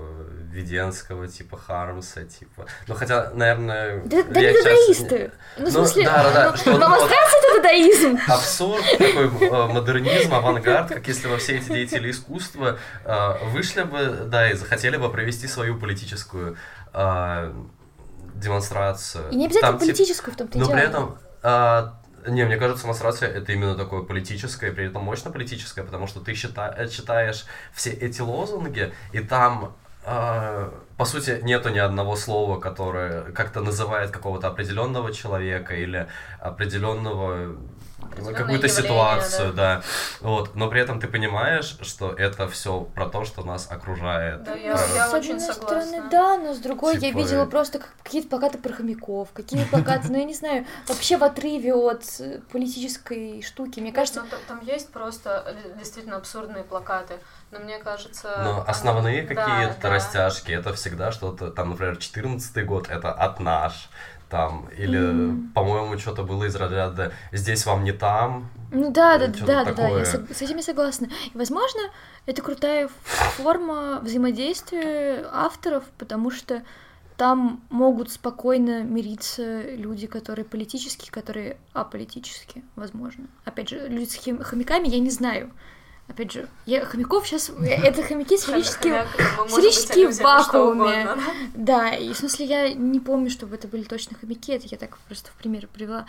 Веденского, 0.52 1.28
типа 1.28 1.56
Хармса, 1.58 2.24
типа... 2.26 2.66
Ну, 2.88 2.96
хотя, 2.96 3.30
наверное... 3.34 4.02
Да, 4.06 4.24
да 4.24 4.42
не 4.42 4.48
сейчас- 4.52 4.64
дадаисты. 4.64 5.32
Ну, 5.58 5.64
в 5.66 5.68
Ну, 5.68 5.72
смысле, 5.72 6.06
да, 6.06 6.24
да, 6.24 6.34
да, 6.34 6.52
ну, 6.52 6.58
что 6.58 6.72
вот- 6.72 6.80
монстрация 6.82 7.40
это 7.40 7.56
дадаизм. 7.62 8.20
абсурд, 8.28 8.84
такой 8.98 9.48
э, 9.48 9.68
модернизм, 9.68 10.34
авангард, 10.34 10.90
как 10.90 11.08
если 11.08 11.28
бы 11.28 11.38
все 11.38 11.58
эти 11.58 11.68
деятели 11.68 12.10
искусства 12.12 12.80
э, 13.06 13.46
вышли 13.52 13.84
бы, 13.84 14.24
да, 14.26 14.50
и 14.50 14.56
захотели 14.56 14.98
бы 14.98 15.10
провести 15.12 15.48
свою 15.48 15.78
политическую 15.80 16.58
э, 16.94 17.54
демонстрацию. 18.36 19.30
И 19.30 19.36
не 19.36 19.46
обязательно 19.46 19.72
Там, 19.74 19.80
политическую 19.80 20.34
в 20.34 20.38
том-то 20.38 20.58
и 20.58 20.62
но 20.62 20.66
дело. 20.68 20.78
при 20.78 20.88
этом, 20.88 21.18
не, 22.28 22.46
мне 22.46 22.58
кажется, 22.58 22.84
демонстрация 22.84 23.30
это 23.30 23.52
именно 23.52 23.76
такое 23.76 24.04
политическое, 24.04 24.72
при 24.72 24.88
этом 24.88 25.04
мощно 25.04 25.32
политическое, 25.32 25.84
потому 25.84 26.08
что 26.08 26.20
ты 26.20 26.32
э, 26.32 26.88
читаешь 26.88 27.46
все 27.74 27.92
эти 27.92 28.22
лозунги, 28.22 28.94
и 29.12 29.20
там, 29.20 29.76
а, 30.06 30.74
по 30.98 31.06
сути, 31.06 31.40
нету 31.44 31.70
ни 31.70 31.80
одного 31.80 32.16
слова, 32.16 32.60
которое 32.60 33.32
как-то 33.32 33.62
называет 33.62 34.12
какого-то 34.12 34.48
определенного 34.48 35.14
человека 35.14 35.76
или 35.76 36.08
определенного 36.40 37.56
какую-то 38.02 38.68
явление, 38.68 38.70
ситуацию, 38.70 39.54
да. 39.54 39.82
Вот, 40.22 40.56
но 40.56 40.70
при 40.70 40.82
этом 40.82 41.00
ты 41.00 41.08
понимаешь, 41.08 41.78
что 41.82 42.12
это 42.14 42.48
все 42.48 42.82
про 42.82 43.08
то, 43.08 43.26
что 43.26 43.44
нас 43.44 43.68
окружает. 43.70 44.44
Да, 44.44 44.56
я- 44.56 44.76
Про- 44.76 44.96
я 44.96 45.08
с 45.10 45.14
очень 45.14 45.34
одной 45.36 45.54
согласна. 45.54 45.82
стороны, 45.88 46.10
да, 46.10 46.38
но 46.38 46.54
с 46.54 46.60
другой 46.60 46.96
я 46.96 47.00
Типа, 47.00 47.18
видела 47.20 47.44
э, 47.44 47.48
просто 47.48 47.80
как- 47.80 47.94
какие-то 48.04 48.28
плакаты 48.30 48.58
про 48.58 48.74
хомяков, 48.74 49.30
какие 49.34 49.64
плакаты, 49.66 50.08
ну 50.10 50.18
я 50.18 50.24
не 50.26 50.34
знаю, 50.34 50.66
вообще 50.88 51.18
в 51.18 51.24
отрыве 51.24 51.74
от 51.74 52.04
э, 52.20 52.40
политической 52.52 53.42
штуки. 53.42 53.80
Мне 53.80 53.92
кажется, 53.92 54.22
Ну, 54.22 54.28
та- 54.30 54.38
там 54.48 54.60
есть 54.66 54.92
просто 54.92 55.44
э, 55.48 55.78
действительно 55.78 56.18
абсурдные 56.18 56.64
плакаты, 56.64 57.16
но 57.52 57.60
мне 57.60 57.80
кажется... 57.80 58.30
Но 58.44 58.64
основные 58.68 59.24
да, 59.24 59.28
какие-то 59.36 59.82
да. 59.82 59.90
растяжки, 59.90 60.52
это 60.52 60.74
всегда 60.74 61.12
что-то, 61.12 61.52
там, 61.52 61.72
например, 61.72 61.98
14 61.98 62.66
год, 62.66 62.90
это 62.90 63.12
от 63.12 63.40
наш, 63.40 63.90
там, 64.30 64.70
или, 64.78 64.98
Мгм. 65.00 65.52
по-моему, 65.54 65.98
что-то 65.98 66.24
было 66.24 66.46
из 66.46 66.56
разряда 66.56 67.12
«здесь 67.32 67.66
вам 67.66 67.84
не 67.84 67.92
там», 67.92 68.50
ну 68.72 68.92
да, 68.92 69.18
да, 69.18 69.28
да, 69.28 69.64
да, 69.66 69.74
да, 69.74 69.88
я 69.90 70.04
сог- 70.04 70.32
с 70.32 70.42
этим 70.44 70.58
я 70.58 70.62
согласна. 70.64 71.08
И, 71.34 71.38
возможно, 71.38 71.82
это 72.28 72.44
крутая 72.44 72.88
форма 73.38 74.00
взаимодействия 74.04 75.26
авторов, 75.32 75.84
потому 75.98 76.30
что 76.30 76.62
там 77.18 77.62
могут 77.70 78.12
спокойно 78.12 78.84
мириться 78.84 79.62
люди, 79.76 80.06
которые 80.08 80.46
политические, 80.46 81.12
которые 81.12 81.58
аполитические, 81.74 82.64
возможно. 82.76 83.26
Опять 83.44 83.70
же, 83.70 83.88
люди 83.90 84.06
с 84.08 84.16
хим- 84.16 84.44
хомяками 84.44 84.88
я 84.88 85.00
не 85.00 85.10
знаю. 85.10 85.52
Опять 86.10 86.32
же, 86.32 86.48
я 86.66 86.84
хомяков 86.86 87.28
сейчас... 87.28 87.50
Это 87.50 88.04
хомяки 88.04 88.38
сферические 88.38 88.94
на 90.08 90.44
что 90.44 90.66
вакууме. 90.66 91.02
угодно, 91.04 91.24
Да, 91.54 91.90
и 91.92 92.14
в 92.14 92.18
смысле 92.18 92.46
я 92.46 92.74
не 92.74 93.00
помню, 93.00 93.30
чтобы 93.30 93.56
это 93.56 93.68
были 93.68 93.84
точно 93.84 94.18
хомяки, 94.18 94.54
это 94.54 94.66
я 94.68 94.78
так 94.78 94.98
просто 95.08 95.30
в 95.32 95.34
пример 95.34 95.68
привела. 95.68 96.06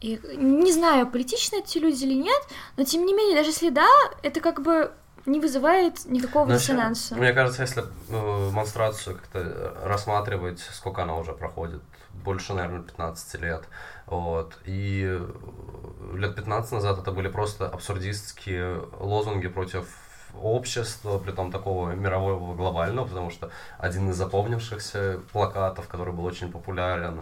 И 0.00 0.20
не 0.36 0.72
знаю, 0.72 1.08
политичны 1.08 1.56
эти 1.56 1.78
люди 1.78 2.04
или 2.04 2.14
нет, 2.14 2.40
но 2.76 2.84
тем 2.84 3.04
не 3.04 3.14
менее, 3.14 3.36
даже 3.36 3.50
если 3.50 3.70
да, 3.70 3.88
это 4.22 4.40
как 4.40 4.62
бы 4.62 4.92
не 5.26 5.40
вызывает 5.40 6.04
никакого 6.04 6.44
вообще, 6.44 6.58
диссонанса. 6.58 7.16
Мне 7.16 7.32
кажется, 7.32 7.62
если 7.62 7.84
э, 8.08 8.50
монстрацию 8.50 9.16
как-то 9.16 9.76
рассматривать, 9.84 10.60
сколько 10.60 11.02
она 11.02 11.16
уже 11.16 11.32
проходит, 11.32 11.82
больше, 12.24 12.54
наверное, 12.54 12.82
15 12.82 13.40
лет, 13.40 13.64
вот, 14.10 14.58
и 14.64 15.04
э, 15.06 16.16
лет 16.16 16.34
15 16.34 16.72
назад 16.72 16.98
это 16.98 17.12
были 17.12 17.28
просто 17.28 17.68
абсурдистские 17.68 18.82
лозунги 18.98 19.48
против 19.48 19.86
общества, 20.34 21.18
при 21.18 21.32
том 21.32 21.52
такого 21.52 21.90
мирового, 21.90 22.54
глобального, 22.54 23.06
потому 23.06 23.30
что 23.30 23.50
один 23.78 24.10
из 24.10 24.16
запомнившихся 24.16 25.20
плакатов, 25.32 25.88
который 25.88 26.14
был 26.14 26.24
очень 26.24 26.50
популярен, 26.50 27.20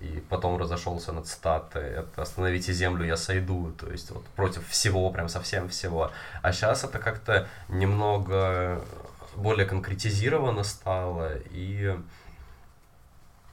и 0.00 0.22
потом 0.28 0.58
разошелся 0.58 1.12
на 1.12 1.22
цитаты, 1.22 1.78
это 1.78 2.22
«Остановите 2.22 2.72
землю, 2.72 3.06
я 3.06 3.16
сойду», 3.16 3.72
то 3.72 3.90
есть 3.90 4.10
вот 4.10 4.26
против 4.28 4.68
всего, 4.68 5.08
прям 5.10 5.28
совсем 5.28 5.70
всего. 5.70 6.10
А 6.42 6.52
сейчас 6.52 6.84
это 6.84 6.98
как-то 6.98 7.48
немного 7.68 8.82
более 9.36 9.66
конкретизировано 9.66 10.64
стало, 10.64 11.30
и 11.50 11.98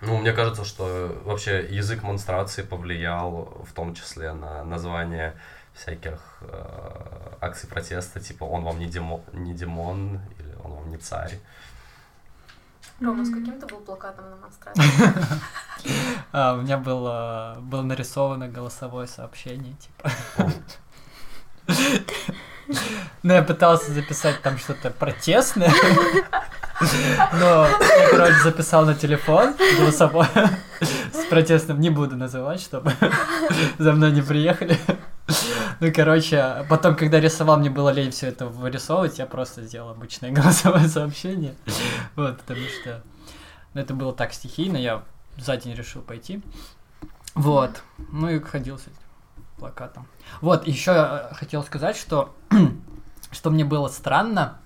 ну, 0.06 0.18
мне 0.18 0.34
кажется, 0.34 0.66
что 0.66 1.22
вообще 1.24 1.66
язык 1.70 2.04
монстрации 2.04 2.64
повлиял 2.64 3.64
в 3.68 3.74
том 3.74 3.96
числе 3.96 4.34
на 4.34 4.64
название 4.64 5.36
всяких 5.74 6.20
э, 6.42 7.36
акций 7.42 7.68
протеста, 7.68 8.20
типа 8.20 8.44
«Он 8.44 8.64
вам 8.64 8.80
не, 8.80 8.88
демо, 8.88 9.22
не 9.34 9.54
Димон» 9.54 10.22
или 10.40 10.56
«Он 10.64 10.72
вам 10.74 10.90
не 10.90 10.98
царь». 10.98 11.40
Рома, 13.00 13.26
с 13.26 13.30
каким 13.30 13.60
ты 13.60 13.66
был 13.66 13.80
плакатом 13.80 14.30
на 14.30 14.36
монстрации? 14.38 14.84
А, 16.32 16.54
у 16.54 16.62
меня 16.62 16.78
было, 16.78 17.58
было 17.60 17.82
нарисовано 17.82 18.48
голосовое 18.48 19.08
сообщение, 19.08 19.74
типа. 19.74 20.12
Ну, 23.24 23.34
я 23.34 23.44
пытался 23.44 23.92
записать 23.92 24.42
там 24.42 24.58
что-то 24.58 24.90
протестное. 24.90 25.72
Но 26.82 27.68
я, 27.68 28.10
короче, 28.10 28.40
записал 28.44 28.86
на 28.86 28.96
телефон 28.96 29.56
голосовое 29.78 30.30
с 31.12 31.26
протестом. 31.30 31.80
Не 31.80 31.90
буду 31.90 32.16
называть, 32.18 32.62
чтобы 32.62 32.94
за 33.78 33.94
мной 33.94 34.12
не 34.12 34.22
приехали. 34.22 34.78
Ну, 35.80 35.92
короче, 35.94 36.66
потом, 36.70 36.96
когда 36.96 37.20
рисовал, 37.20 37.58
мне 37.58 37.70
было 37.70 37.90
лень 37.90 38.12
все 38.12 38.28
это 38.28 38.46
вырисовывать, 38.46 39.20
я 39.20 39.26
просто 39.26 39.64
сделал 39.64 39.90
обычное 39.90 40.32
голосовое 40.32 40.88
сообщение. 40.88 41.56
Вот, 42.16 42.40
потому 42.40 42.62
что 42.82 43.02
ну, 43.74 43.82
это 43.82 43.94
было 43.94 44.14
так 44.14 44.34
стихийно, 44.34 44.78
я 44.78 45.04
за 45.38 45.58
день 45.58 45.74
решил 45.74 46.02
пойти. 46.02 46.42
Вот. 47.36 47.82
Ну 48.12 48.30
и 48.30 48.40
ходил 48.40 48.78
с 48.78 48.84
этим 48.84 48.94
плакатом. 49.58 50.08
Вот, 50.42 50.68
еще 50.68 51.30
хотел 51.34 51.64
сказать, 51.64 51.98
что, 51.98 52.36
что 53.32 53.50
мне 53.50 53.66
было 53.66 53.88
странно, 53.88 54.60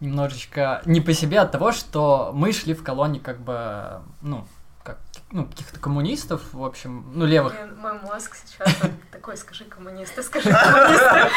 немножечко 0.00 0.82
не 0.84 1.00
по 1.00 1.12
себе 1.12 1.40
от 1.40 1.52
того, 1.52 1.72
что 1.72 2.30
мы 2.34 2.52
шли 2.52 2.74
в 2.74 2.82
колонии 2.82 3.18
как 3.18 3.40
бы, 3.40 4.00
ну, 4.22 4.46
как, 4.82 4.98
ну, 5.32 5.44
каких-то 5.44 5.78
коммунистов, 5.80 6.42
в 6.52 6.64
общем, 6.64 7.10
ну, 7.14 7.26
левых. 7.26 7.52
Блин, 7.52 7.76
мой 7.78 7.92
мозг 8.00 8.36
сейчас 8.36 8.74
такой, 9.10 9.36
скажи 9.36 9.64
коммунисты, 9.64 10.22
скажи 10.22 10.50
коммунисты. 10.50 11.30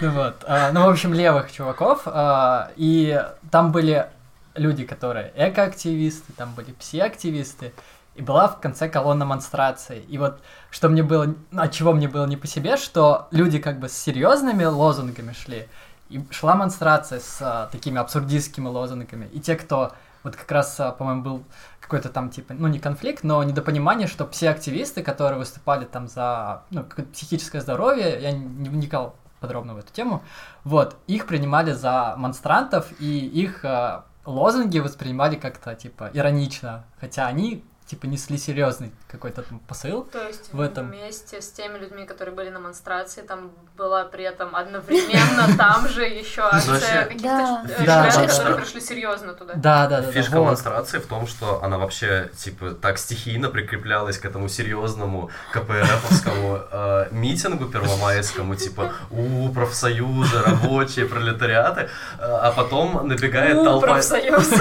Ну 0.00 0.10
вот, 0.10 0.44
а, 0.46 0.70
ну, 0.72 0.84
в 0.84 0.88
общем, 0.90 1.14
левых 1.14 1.50
чуваков, 1.50 2.02
а, 2.04 2.72
и 2.76 3.24
там 3.50 3.72
были 3.72 4.06
люди, 4.54 4.84
которые 4.84 5.32
экоактивисты, 5.34 6.32
там 6.34 6.52
были 6.54 6.72
пси-активисты, 6.72 7.72
и 8.14 8.22
была 8.22 8.48
в 8.48 8.60
конце 8.60 8.88
колонна 8.88 9.24
монстрации. 9.24 10.02
И 10.08 10.18
вот 10.18 10.40
что 10.70 10.88
мне 10.88 11.02
было, 11.02 11.34
ну, 11.50 11.62
от 11.62 11.72
чего 11.72 11.92
мне 11.92 12.08
было 12.08 12.26
не 12.26 12.36
по 12.36 12.46
себе, 12.46 12.76
что 12.76 13.28
люди 13.30 13.58
как 13.58 13.80
бы 13.80 13.88
с 13.88 13.96
серьезными 13.96 14.64
лозунгами 14.64 15.32
шли, 15.32 15.68
и 16.10 16.24
шла 16.30 16.54
монстрация 16.54 17.20
с 17.20 17.38
а, 17.40 17.68
такими 17.72 17.98
абсурдистскими 17.98 18.68
лозунгами. 18.68 19.26
И 19.32 19.40
те, 19.40 19.56
кто 19.56 19.92
вот 20.22 20.36
как 20.36 20.50
раз, 20.52 20.78
а, 20.78 20.92
по-моему, 20.92 21.22
был 21.22 21.44
какой-то 21.80 22.08
там 22.08 22.30
типа, 22.30 22.54
ну 22.54 22.68
не 22.68 22.78
конфликт, 22.78 23.24
но 23.24 23.42
недопонимание, 23.42 24.06
что 24.06 24.26
все 24.28 24.50
активисты, 24.50 25.02
которые 25.02 25.38
выступали 25.38 25.84
там 25.84 26.08
за 26.08 26.62
ну, 26.70 26.84
психическое 27.12 27.60
здоровье, 27.60 28.20
я 28.20 28.32
не 28.32 28.68
вникал 28.68 29.16
подробно 29.40 29.74
в 29.74 29.78
эту 29.78 29.92
тему, 29.92 30.22
вот, 30.64 30.96
их 31.06 31.26
принимали 31.26 31.72
за 31.72 32.14
монстрантов, 32.16 32.86
и 32.98 33.26
их 33.26 33.62
э, 33.64 34.00
лозунги 34.24 34.78
воспринимали 34.78 35.36
как-то, 35.36 35.74
типа, 35.74 36.10
иронично, 36.14 36.84
хотя 36.98 37.26
они, 37.26 37.62
типа, 37.86 38.06
несли 38.06 38.38
серьезный 38.38 38.92
какой-то 39.10 39.42
там 39.42 39.58
посыл. 39.58 40.04
То 40.04 40.26
есть 40.26 40.52
В 40.52 40.60
этом. 40.60 40.88
вместе 40.88 41.42
с 41.42 41.50
теми 41.50 41.78
людьми, 41.78 42.06
которые 42.06 42.34
были 42.34 42.48
на 42.48 42.58
монстрации, 42.58 43.20
там 43.20 43.50
была 43.76 44.04
при 44.04 44.24
этом 44.24 44.56
одновременно 44.56 45.54
там 45.58 45.86
же 45.88 46.04
еще 46.04 46.42
акция 46.42 46.72
вообще- 46.72 47.04
каких-то 47.04 47.66
ребят, 47.78 48.30
которые 48.30 48.56
пришли 48.56 48.80
серьезно 48.80 49.34
туда. 49.34 49.52
Да, 49.56 49.86
да, 49.86 50.00
да. 50.00 50.12
Фишка 50.12 50.40
монстрации 50.40 50.98
в 50.98 51.06
том, 51.06 51.26
что 51.26 51.62
она 51.62 51.76
вообще, 51.78 52.30
типа, 52.36 52.70
так 52.70 52.98
стихийно 52.98 53.50
прикреплялась 53.50 54.18
к 54.18 54.24
этому 54.24 54.48
серьезному 54.48 55.30
КПРФовскому 55.52 56.60
э, 56.70 57.06
митингу 57.10 57.66
первомайскому, 57.66 58.56
типа, 58.56 58.92
у, 59.10 59.50
профсоюзы, 59.50 60.40
рабочие, 60.40 61.06
пролетариаты, 61.06 61.82
э, 61.82 61.86
а 62.18 62.50
потом 62.52 63.06
набегает 63.06 63.62
толпа... 63.62 63.88
профсоюз. 63.88 64.48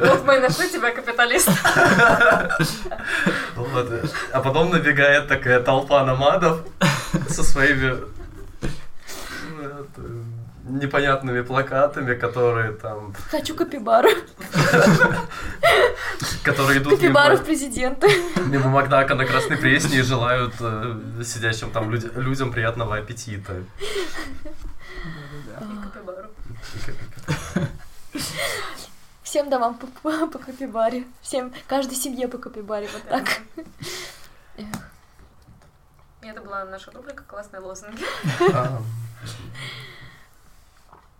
Вот 0.00 0.24
мы 0.24 0.39
и 0.40 0.48
нашли 0.48 0.68
тебя, 0.70 0.90
капиталист. 0.90 1.48
Вот. 3.56 4.10
А 4.32 4.40
потом 4.40 4.70
набегает 4.70 5.28
такая 5.28 5.60
толпа 5.60 6.04
намадов 6.04 6.62
со 7.28 7.42
своими 7.44 7.96
ну, 9.50 9.62
это, 9.62 10.00
непонятными 10.64 11.42
плакатами, 11.42 12.14
которые 12.14 12.72
там, 12.72 13.14
Хочу 13.30 13.54
капибару. 13.54 14.08
которые 16.42 16.78
идут 16.80 16.94
Капибару 16.94 17.36
в 17.36 17.44
президенты. 17.44 18.08
мимо 18.46 18.68
Макдака 18.70 19.14
на 19.14 19.26
Красной 19.26 19.56
Пресне 19.58 19.98
и 19.98 20.02
желают 20.02 20.54
э, 20.60 21.22
сидящим 21.24 21.70
там 21.70 21.90
люд- 21.90 22.16
людям 22.16 22.52
приятного 22.52 22.96
аппетита. 22.96 23.52
Всем 29.30 29.48
домам 29.48 29.76
по, 29.78 29.86
по- 29.86 30.26
по 30.32 30.38
капибаре. 30.40 31.04
Всем, 31.22 31.54
каждой 31.68 31.94
семье 31.94 32.26
по 32.26 32.36
капибаре, 32.36 32.88
вот 32.92 33.02
так. 33.08 33.42
И 34.56 34.66
это 36.26 36.40
была 36.40 36.64
наша 36.64 36.90
рубрика 36.90 37.22
«Классные 37.22 37.60
лозунги». 37.60 38.04
А, 38.52 38.82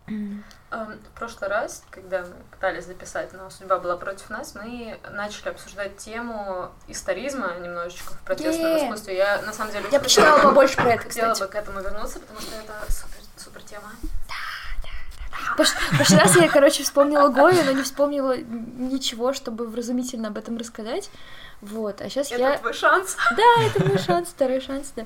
Эм, 0.08 0.42
В 1.14 1.16
прошлый 1.16 1.48
раз, 1.48 1.84
когда 1.92 2.22
мы 2.22 2.34
пытались 2.50 2.86
записать, 2.86 3.32
но 3.32 3.48
судьба 3.48 3.78
была 3.78 3.96
против 3.96 4.28
нас, 4.28 4.56
мы 4.56 4.98
начали 5.08 5.50
обсуждать 5.50 5.96
тему 5.98 6.72
историзма 6.88 7.54
немножечко 7.60 8.14
в 8.14 8.18
протестном 8.22 8.72
Е. 8.72 8.86
искусстве. 8.86 9.16
Я, 9.16 9.40
на 9.42 9.52
самом 9.52 9.70
деле, 9.72 9.86
Я 9.92 10.00
почитала 10.00 10.42
побольше 10.42 10.74
про 10.74 10.94
это, 10.94 11.04
хотела 11.04 11.32
кстати. 11.32 11.46
бы 11.48 11.52
к 11.52 11.54
этому 11.54 11.80
вернуться, 11.80 12.18
потому 12.18 12.40
что 12.40 12.56
это 12.56 12.72
супер, 12.92 13.18
супер 13.36 13.62
тема. 13.62 13.88
Прошлый 15.56 16.20
раз 16.20 16.36
я, 16.36 16.48
короче, 16.48 16.82
вспомнила 16.82 17.28
Гою, 17.28 17.64
но 17.64 17.72
не 17.72 17.82
вспомнила 17.82 18.36
ничего, 18.36 19.32
чтобы 19.32 19.66
вразумительно 19.66 20.28
об 20.28 20.38
этом 20.38 20.56
рассказать. 20.56 21.10
Вот, 21.60 22.00
а 22.00 22.08
сейчас 22.08 22.32
Это 22.32 22.40
я... 22.40 22.58
твой 22.58 22.72
шанс. 22.72 23.16
Да, 23.36 23.62
это 23.62 23.84
мой 23.84 23.98
шанс, 23.98 24.28
второй 24.28 24.60
шанс, 24.60 24.92
да. 24.96 25.04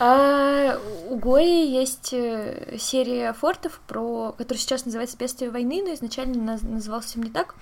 А, 0.00 0.80
у 1.08 1.16
Гои 1.16 1.66
есть 1.66 2.12
э, 2.12 2.76
серия 2.78 3.32
фортов, 3.32 3.80
про... 3.86 4.32
которая 4.32 4.58
сейчас 4.58 4.84
называется 4.84 5.16
«Бедствие 5.16 5.50
войны», 5.50 5.82
но 5.86 5.94
изначально 5.94 6.54
наз- 6.54 6.66
назывался 6.68 7.20
не 7.20 7.30
так. 7.30 7.54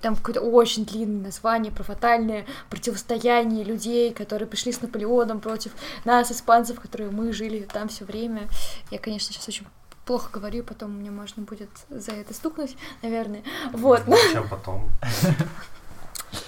Там 0.00 0.16
какое-то 0.16 0.40
очень 0.40 0.84
длинное 0.86 1.24
название 1.24 1.72
про 1.72 1.82
фатальное 1.82 2.46
противостояние 2.70 3.64
людей, 3.64 4.12
которые 4.12 4.48
пришли 4.48 4.72
с 4.72 4.80
Наполеоном 4.80 5.40
против 5.40 5.72
нас, 6.04 6.32
испанцев, 6.32 6.80
которые 6.80 7.10
мы 7.10 7.32
жили 7.32 7.68
там 7.70 7.88
все 7.88 8.04
время. 8.04 8.48
Я, 8.90 8.98
конечно, 8.98 9.32
сейчас 9.32 9.48
очень 9.48 9.66
плохо 10.04 10.30
говорю, 10.32 10.62
потом 10.64 10.92
мне 10.92 11.10
можно 11.10 11.42
будет 11.42 11.70
за 11.90 12.12
это 12.12 12.34
стукнуть, 12.34 12.76
наверное. 13.02 13.42
Вот, 13.72 14.02
ну, 14.06 14.16
Чем 14.32 14.48
потом? 14.48 14.88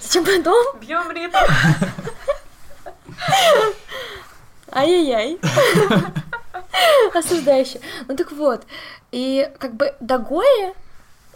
зачем 0.01 0.25
потом? 0.25 0.79
Бьем 0.79 1.11
ритм. 1.11 1.37
Ай-яй-яй. 4.71 5.39
Осуждающе. 7.13 7.79
Ну 8.07 8.15
так 8.15 8.31
вот, 8.31 8.65
и 9.11 9.49
как 9.59 9.73
бы 9.73 9.95
до 9.99 10.19
Гои, 10.19 10.73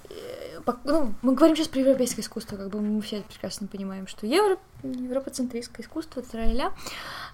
э, 0.10 0.60
ну, 0.84 1.14
мы 1.22 1.34
говорим 1.34 1.56
сейчас 1.56 1.68
про 1.70 1.80
европейское 1.80 2.24
искусство, 2.24 2.58
как 2.58 2.70
бы 2.70 2.82
мы 2.82 3.02
все 3.02 3.22
прекрасно 3.22 3.68
понимаем, 3.68 4.06
что 4.08 4.28
евро, 4.28 4.58
европоцентристское 4.84 5.86
искусство, 5.86 6.22
тра 6.22 6.72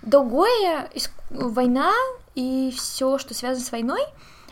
До 0.02 0.24
Гои 0.24 0.88
иск- 0.96 1.12
война 1.30 1.92
и 2.36 2.74
все, 2.76 3.18
что 3.18 3.34
связано 3.34 3.66
с 3.66 3.72
войной, 3.72 4.02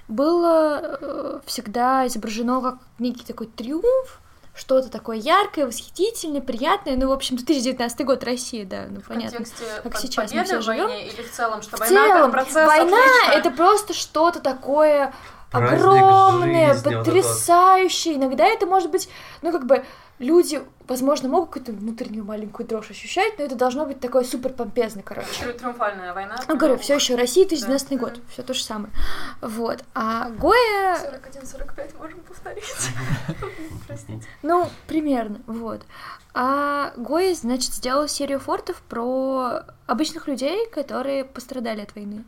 было 0.08 0.98
э, 1.02 1.40
всегда 1.46 2.06
изображено 2.08 2.62
как 2.62 2.76
некий 3.00 3.24
такой 3.26 3.48
триумф, 3.48 4.20
что-то 4.54 4.90
такое 4.90 5.18
яркое, 5.18 5.66
восхитительное, 5.68 6.42
приятное. 6.42 6.96
Ну, 6.96 7.10
в 7.10 7.12
общем, 7.12 7.36
2019 7.36 8.06
год, 8.06 8.24
Россия, 8.24 8.66
да, 8.66 8.86
ну, 8.90 9.02
В 9.02 9.08
понятно. 9.08 9.40
как 9.84 9.92
под- 9.92 9.98
сейчас 10.02 10.34
мы 10.34 10.44
все 10.46 10.62
живем. 10.62 10.88
или 10.90 11.22
в 11.24 11.32
целом, 11.32 11.62
что 11.62 11.76
В 11.76 11.80
война 11.82 12.06
целом, 12.08 12.22
как 12.24 12.32
процесс 12.32 12.68
война 12.68 12.98
отлично? 12.98 13.32
это 13.40 13.52
просто 13.52 13.94
что-то 13.94 14.40
такое 14.40 15.14
Праздник 15.52 15.80
огромное, 15.80 16.74
жизни, 16.74 16.84
вот 16.84 16.88
это 16.88 16.98
вот. 16.98 17.06
потрясающее. 17.06 18.16
Иногда 18.16 18.46
это 18.46 18.66
может 18.66 18.92
быть, 18.92 19.10
ну 19.42 19.52
как 19.52 19.66
бы 19.66 19.84
люди, 20.20 20.62
возможно, 20.88 21.28
могут 21.30 21.50
какую-то 21.50 21.72
внутреннюю 21.74 22.24
маленькую 22.24 22.68
дрожь 22.68 22.90
ощущать, 22.92 23.38
но 23.38 23.46
это 23.46 23.56
должно 23.56 23.86
быть 23.86 24.00
такое 24.00 24.24
супер 24.24 24.54
помпезно, 24.54 25.02
короче. 25.02 25.54
Триумфальная 25.54 26.14
война. 26.14 26.36
Ну, 26.48 26.56
говорю, 26.58 26.78
все 26.78 26.96
еще 26.96 27.16
Россия, 27.16 27.46
2019 27.48 27.90
Да. 27.90 27.96
год, 27.98 28.20
все 28.32 28.44
то 28.44 28.54
же 28.54 28.64
самое. 28.64 28.94
Вот. 29.42 29.84
А 29.94 30.30
Гоя, 30.30 30.98
41-45 31.34 31.98
можем 31.98 32.20
повторить. 32.22 32.64
Простите. 33.88 34.28
ну, 34.42 34.70
примерно, 34.88 35.42
вот. 35.48 35.86
А 36.34 36.94
Гоя, 36.98 37.34
значит, 37.34 37.74
сделал 37.74 38.08
серию 38.08 38.40
фортов 38.40 38.82
про 38.90 39.64
обычных 39.88 40.28
людей, 40.28 40.68
которые 40.70 41.24
пострадали 41.26 41.82
от 41.82 41.96
войны. 41.96 42.26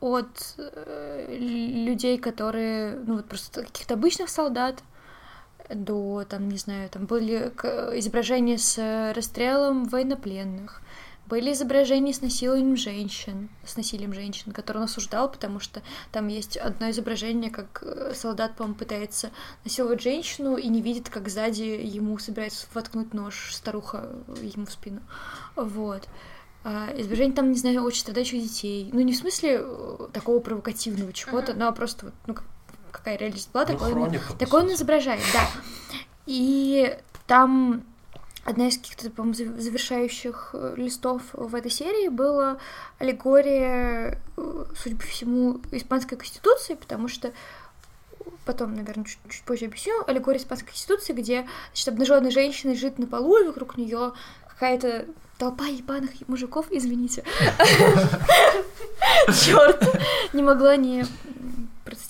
От 0.00 0.54
э, 0.56 1.36
людей, 1.38 2.18
которые, 2.18 2.94
ну, 3.06 3.16
вот 3.16 3.26
просто 3.28 3.62
каких-то 3.62 3.94
обычных 3.94 4.30
солдат, 4.30 4.82
до, 5.74 6.24
там, 6.28 6.48
не 6.48 6.58
знаю, 6.58 6.88
там 6.90 7.06
были 7.06 7.52
изображения 7.98 8.58
с 8.58 9.12
расстрелом 9.14 9.84
военнопленных, 9.84 10.82
были 11.26 11.52
изображения 11.52 12.12
с 12.12 12.22
насилием 12.22 12.76
женщин, 12.76 13.50
с 13.64 13.76
насилием 13.76 14.12
женщин, 14.12 14.50
которые 14.50 14.82
он 14.82 14.84
осуждал, 14.86 15.30
потому 15.30 15.60
что 15.60 15.80
там 16.10 16.26
есть 16.26 16.56
одно 16.56 16.90
изображение, 16.90 17.50
как 17.52 17.82
э, 17.82 18.14
солдат, 18.16 18.56
по-моему, 18.56 18.76
пытается 18.76 19.30
насиловать 19.64 20.02
женщину 20.02 20.56
и 20.56 20.66
не 20.66 20.82
видит, 20.82 21.08
как 21.08 21.28
сзади 21.28 21.62
ему 21.62 22.18
собирается 22.18 22.66
воткнуть 22.74 23.14
нож 23.14 23.54
старуха 23.54 24.08
ему 24.42 24.66
в 24.66 24.72
спину. 24.72 25.02
Вот. 25.54 26.08
А, 26.64 26.88
изображение 26.96 27.34
там, 27.36 27.52
не 27.52 27.58
знаю, 27.58 27.84
очень 27.84 28.00
страдающих 28.00 28.42
детей. 28.42 28.90
Ну, 28.92 29.00
не 29.00 29.12
в 29.12 29.16
смысле 29.16 29.60
э, 29.62 30.08
такого 30.12 30.40
провокативного 30.40 31.12
чего-то, 31.12 31.52
Мгм. 31.52 31.60
но 31.60 31.72
просто 31.72 32.12
ну, 32.26 32.34
как- 32.34 32.44
какая 32.90 33.16
реальность 33.16 33.50
была, 33.52 33.64
Ну, 33.66 33.72
такое 33.72 33.88
он- 33.88 33.94
хроника, 33.94 34.32
по 34.32 34.38
такое 34.38 34.62
он 34.62 34.72
изображает, 34.72 35.22
да. 35.32 35.46
И 36.26 36.96
там 37.26 37.82
одна 38.44 38.68
из 38.68 38.78
каких-то, 38.78 39.10
по-моему, 39.10 39.34
зав- 39.34 39.60
завершающих 39.60 40.50
э, 40.54 40.74
листов 40.76 41.22
в 41.32 41.54
этой 41.54 41.70
серии 41.70 42.08
была 42.08 42.58
аллегория, 42.98 44.18
э, 44.36 44.64
судя 44.76 44.96
по 44.96 45.02
всему, 45.04 45.60
испанской 45.72 46.16
конституции, 46.16 46.74
потому 46.74 47.08
что 47.08 47.32
потом, 48.46 48.74
наверное, 48.74 49.04
чуть, 49.04 49.18
чуть 49.28 49.42
позже 49.44 49.66
объясню, 49.66 50.02
аллегория 50.06 50.38
испанской 50.40 50.68
конституции, 50.68 51.12
где, 51.12 51.46
значит, 51.72 51.88
обнаженная 51.88 52.30
женщина 52.30 52.70
лежит 52.72 52.98
на 52.98 53.06
полу, 53.06 53.36
и 53.38 53.46
вокруг 53.46 53.76
нее 53.76 54.12
какая-то 54.48 55.06
толпа 55.38 55.66
ебаных 55.66 56.10
мужиков, 56.26 56.66
извините. 56.70 57.24
Черт, 59.32 59.84
не 60.32 60.42
могла 60.42 60.76
не 60.76 61.06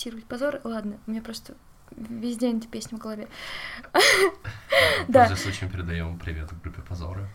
м, 0.00 0.12
процитировать 0.20 0.24
позор. 0.24 0.60
Ладно, 0.64 0.98
у 1.06 1.10
меня 1.10 1.22
просто 1.22 1.54
весь 1.90 2.36
день 2.36 2.58
эта 2.58 2.68
песня 2.68 2.98
в 2.98 3.00
голове. 3.00 3.28
Да. 5.08 5.26
Пользуясь 5.26 5.42
случаем, 5.42 5.70
передаем 5.72 6.18
привет 6.18 6.48
группе 6.62 6.80
Позора. 6.82 7.28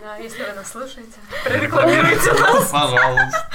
Да, 0.00 0.16
если 0.16 0.42
вы 0.42 0.52
нас 0.52 0.70
слушаете, 0.70 1.18
прорекламируйте 1.44 2.32
нас. 2.32 2.70
Пожалуйста. 2.70 3.50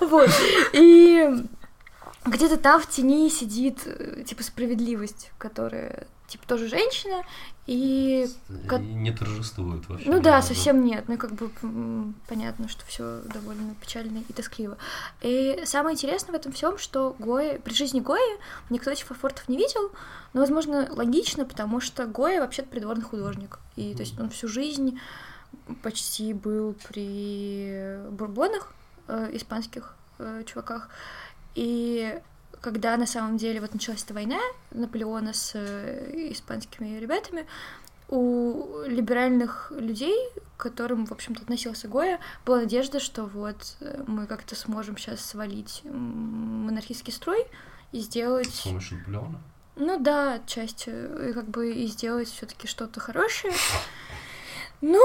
Вот. 0.00 0.30
И 0.72 1.46
где-то 2.26 2.56
там 2.56 2.80
в 2.80 2.88
тени 2.88 3.28
сидит, 3.30 3.80
э, 3.86 4.24
типа, 4.24 4.42
справедливость, 4.42 5.30
которая, 5.38 6.06
типа, 6.32 6.46
тоже 6.46 6.68
женщина, 6.68 7.22
и 7.66 8.28
Ка- 8.68 8.76
И 8.76 8.80
не 8.80 9.12
торжествует 9.12 9.88
вообще. 9.88 10.10
Ну 10.10 10.20
да, 10.20 10.42
совсем 10.42 10.84
нет. 10.84 11.04
Ну, 11.08 11.16
как 11.16 11.32
бы 11.32 11.50
понятно, 12.28 12.68
что 12.68 12.84
все 12.86 13.20
довольно 13.32 13.74
печально 13.80 14.24
и 14.28 14.32
тоскливо. 14.32 14.76
И 15.20 15.62
самое 15.64 15.94
интересное 15.94 16.32
в 16.32 16.36
этом 16.36 16.52
всем, 16.52 16.78
что 16.78 17.14
Гоя, 17.18 17.58
при 17.60 17.72
жизни 17.74 18.00
Гои 18.00 18.38
никто 18.70 18.90
этих 18.90 19.04
фафортов 19.06 19.48
не 19.48 19.56
видел, 19.56 19.92
но, 20.32 20.40
возможно, 20.40 20.88
логично, 20.90 21.44
потому 21.44 21.80
что 21.80 22.06
Гоя 22.06 22.40
вообще-то 22.40 22.68
придворный 22.68 23.04
художник. 23.04 23.58
И 23.76 23.94
то 23.94 24.00
есть 24.00 24.18
он 24.18 24.30
всю 24.30 24.48
жизнь 24.48 24.98
почти 25.82 26.32
был 26.32 26.74
при 26.88 27.98
бурбонах, 28.10 28.72
э, 29.06 29.30
испанских 29.34 29.94
э, 30.18 30.42
чуваках. 30.46 30.88
И 31.54 32.18
когда 32.62 32.96
на 32.96 33.06
самом 33.06 33.36
деле 33.36 33.60
вот 33.60 33.74
началась 33.74 34.02
эта 34.04 34.14
война 34.14 34.38
Наполеона 34.70 35.34
с 35.34 35.52
э, 35.54 36.30
испанскими 36.32 36.98
ребятами, 36.98 37.44
у 38.08 38.82
либеральных 38.86 39.72
людей, 39.74 40.16
к 40.56 40.62
которым, 40.62 41.06
в 41.06 41.12
общем-то, 41.12 41.42
относился 41.42 41.88
Гоя, 41.88 42.20
была 42.46 42.58
надежда, 42.60 43.00
что 43.00 43.24
вот 43.24 43.76
э, 43.80 44.04
мы 44.06 44.26
как-то 44.26 44.54
сможем 44.54 44.96
сейчас 44.96 45.20
свалить 45.24 45.82
монархический 45.84 47.12
строй 47.12 47.46
и 47.90 48.00
С 48.00 48.04
сделать... 48.04 48.62
помощью 48.62 48.98
Наполеона. 48.98 49.40
Ну 49.76 49.98
да, 49.98 50.34
отчасти, 50.34 50.90
и 50.90 51.32
как 51.32 51.48
бы 51.48 51.72
и 51.72 51.86
сделать 51.86 52.28
все-таки 52.28 52.66
что-то 52.68 53.00
хорошее. 53.00 53.54
Но 54.82 55.00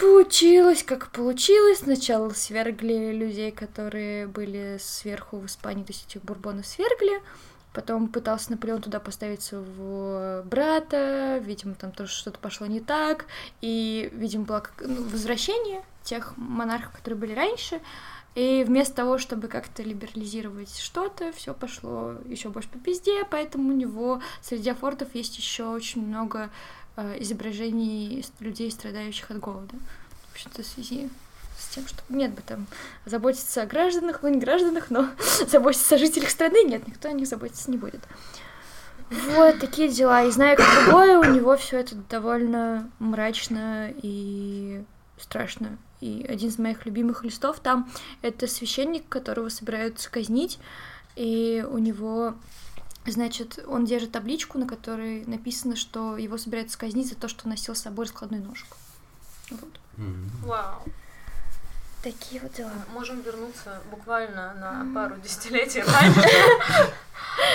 получилось, 0.00 0.82
как 0.82 1.10
получилось. 1.12 1.78
Сначала 1.78 2.30
свергли 2.30 3.12
людей, 3.12 3.52
которые 3.52 4.26
были 4.26 4.76
сверху 4.80 5.38
в 5.38 5.46
Испании, 5.46 5.84
то 5.84 5.92
есть 5.92 6.06
этих 6.06 6.22
бурбонов 6.22 6.66
свергли. 6.66 7.22
Потом 7.72 8.08
пытался 8.08 8.50
Наполеон 8.50 8.82
туда 8.82 8.98
поставить 8.98 9.42
своего 9.42 10.42
брата, 10.44 11.38
видимо, 11.38 11.76
там 11.76 11.92
тоже 11.92 12.10
что-то 12.10 12.40
пошло 12.40 12.66
не 12.66 12.80
так, 12.80 13.26
и, 13.60 14.10
видимо, 14.12 14.44
было 14.44 14.64
ну, 14.80 15.04
возвращение 15.04 15.84
тех 16.02 16.36
монархов, 16.36 16.90
которые 16.90 17.20
были 17.20 17.32
раньше, 17.32 17.80
И 18.34 18.64
вместо 18.66 18.96
того, 18.96 19.18
чтобы 19.18 19.46
как-то 19.46 19.84
либерализировать 19.84 20.76
что-то, 20.76 21.30
все 21.32 21.54
пошло 21.54 22.14
еще 22.24 22.48
больше 22.48 22.68
по 22.68 22.78
пизде, 22.78 23.24
поэтому 23.30 23.70
у 23.70 23.76
него 23.76 24.20
среди 24.40 24.70
афортов 24.70 25.14
есть 25.14 25.36
еще 25.38 25.66
очень 25.66 26.04
много 26.04 26.50
изображений 27.18 28.22
с- 28.22 28.40
людей, 28.40 28.70
страдающих 28.70 29.30
от 29.30 29.38
голода. 29.38 29.74
В 30.28 30.32
общем-то, 30.32 30.62
в 30.62 30.66
связи 30.66 31.08
с 31.58 31.74
тем, 31.74 31.86
что 31.86 32.02
нет 32.08 32.32
бы 32.32 32.42
там 32.42 32.66
заботиться 33.04 33.62
о 33.62 33.66
гражданах, 33.66 34.20
ну 34.22 34.28
не 34.28 34.38
гражданах, 34.38 34.90
но 34.90 35.08
заботиться 35.48 35.94
о 35.96 35.98
жителях 35.98 36.30
страны, 36.30 36.62
нет, 36.64 36.86
никто 36.86 37.08
о 37.08 37.12
них 37.12 37.26
заботиться 37.26 37.70
не 37.70 37.76
будет. 37.76 38.00
Вот 39.10 39.58
такие 39.58 39.88
дела. 39.88 40.24
И 40.24 40.30
зная 40.30 40.54
как 40.56 40.84
другое, 40.84 41.18
у 41.18 41.24
него 41.24 41.56
все 41.56 41.78
это 41.80 41.96
довольно 41.96 42.88
мрачно 43.00 43.92
и 44.02 44.84
страшно. 45.18 45.78
И 46.00 46.24
один 46.28 46.48
из 46.48 46.58
моих 46.58 46.86
любимых 46.86 47.24
листов 47.24 47.58
там 47.60 47.90
это 48.22 48.46
священник, 48.46 49.08
которого 49.08 49.48
собираются 49.48 50.08
казнить, 50.10 50.58
и 51.16 51.66
у 51.68 51.78
него, 51.78 52.34
значит, 53.10 53.58
он 53.66 53.84
держит 53.84 54.12
табличку, 54.12 54.58
на 54.58 54.66
которой 54.66 55.24
написано, 55.26 55.76
что 55.76 56.16
его 56.16 56.38
собираются 56.38 56.78
казнить 56.78 57.08
за 57.08 57.16
то, 57.16 57.28
что 57.28 57.48
носил 57.48 57.74
с 57.74 57.80
собой 57.80 58.06
раскладной 58.06 58.40
ножик. 58.40 58.68
Вот. 59.50 59.80
Мгм. 59.96 60.30
Вау. 60.44 60.82
Такие 62.02 62.40
вот 62.40 62.52
дела. 62.54 62.72
Можем 62.94 63.20
вернуться 63.20 63.80
буквально 63.90 64.54
на 64.54 64.94
пару 64.94 65.16
десятилетий 65.20 65.82
раньше. 65.82 66.20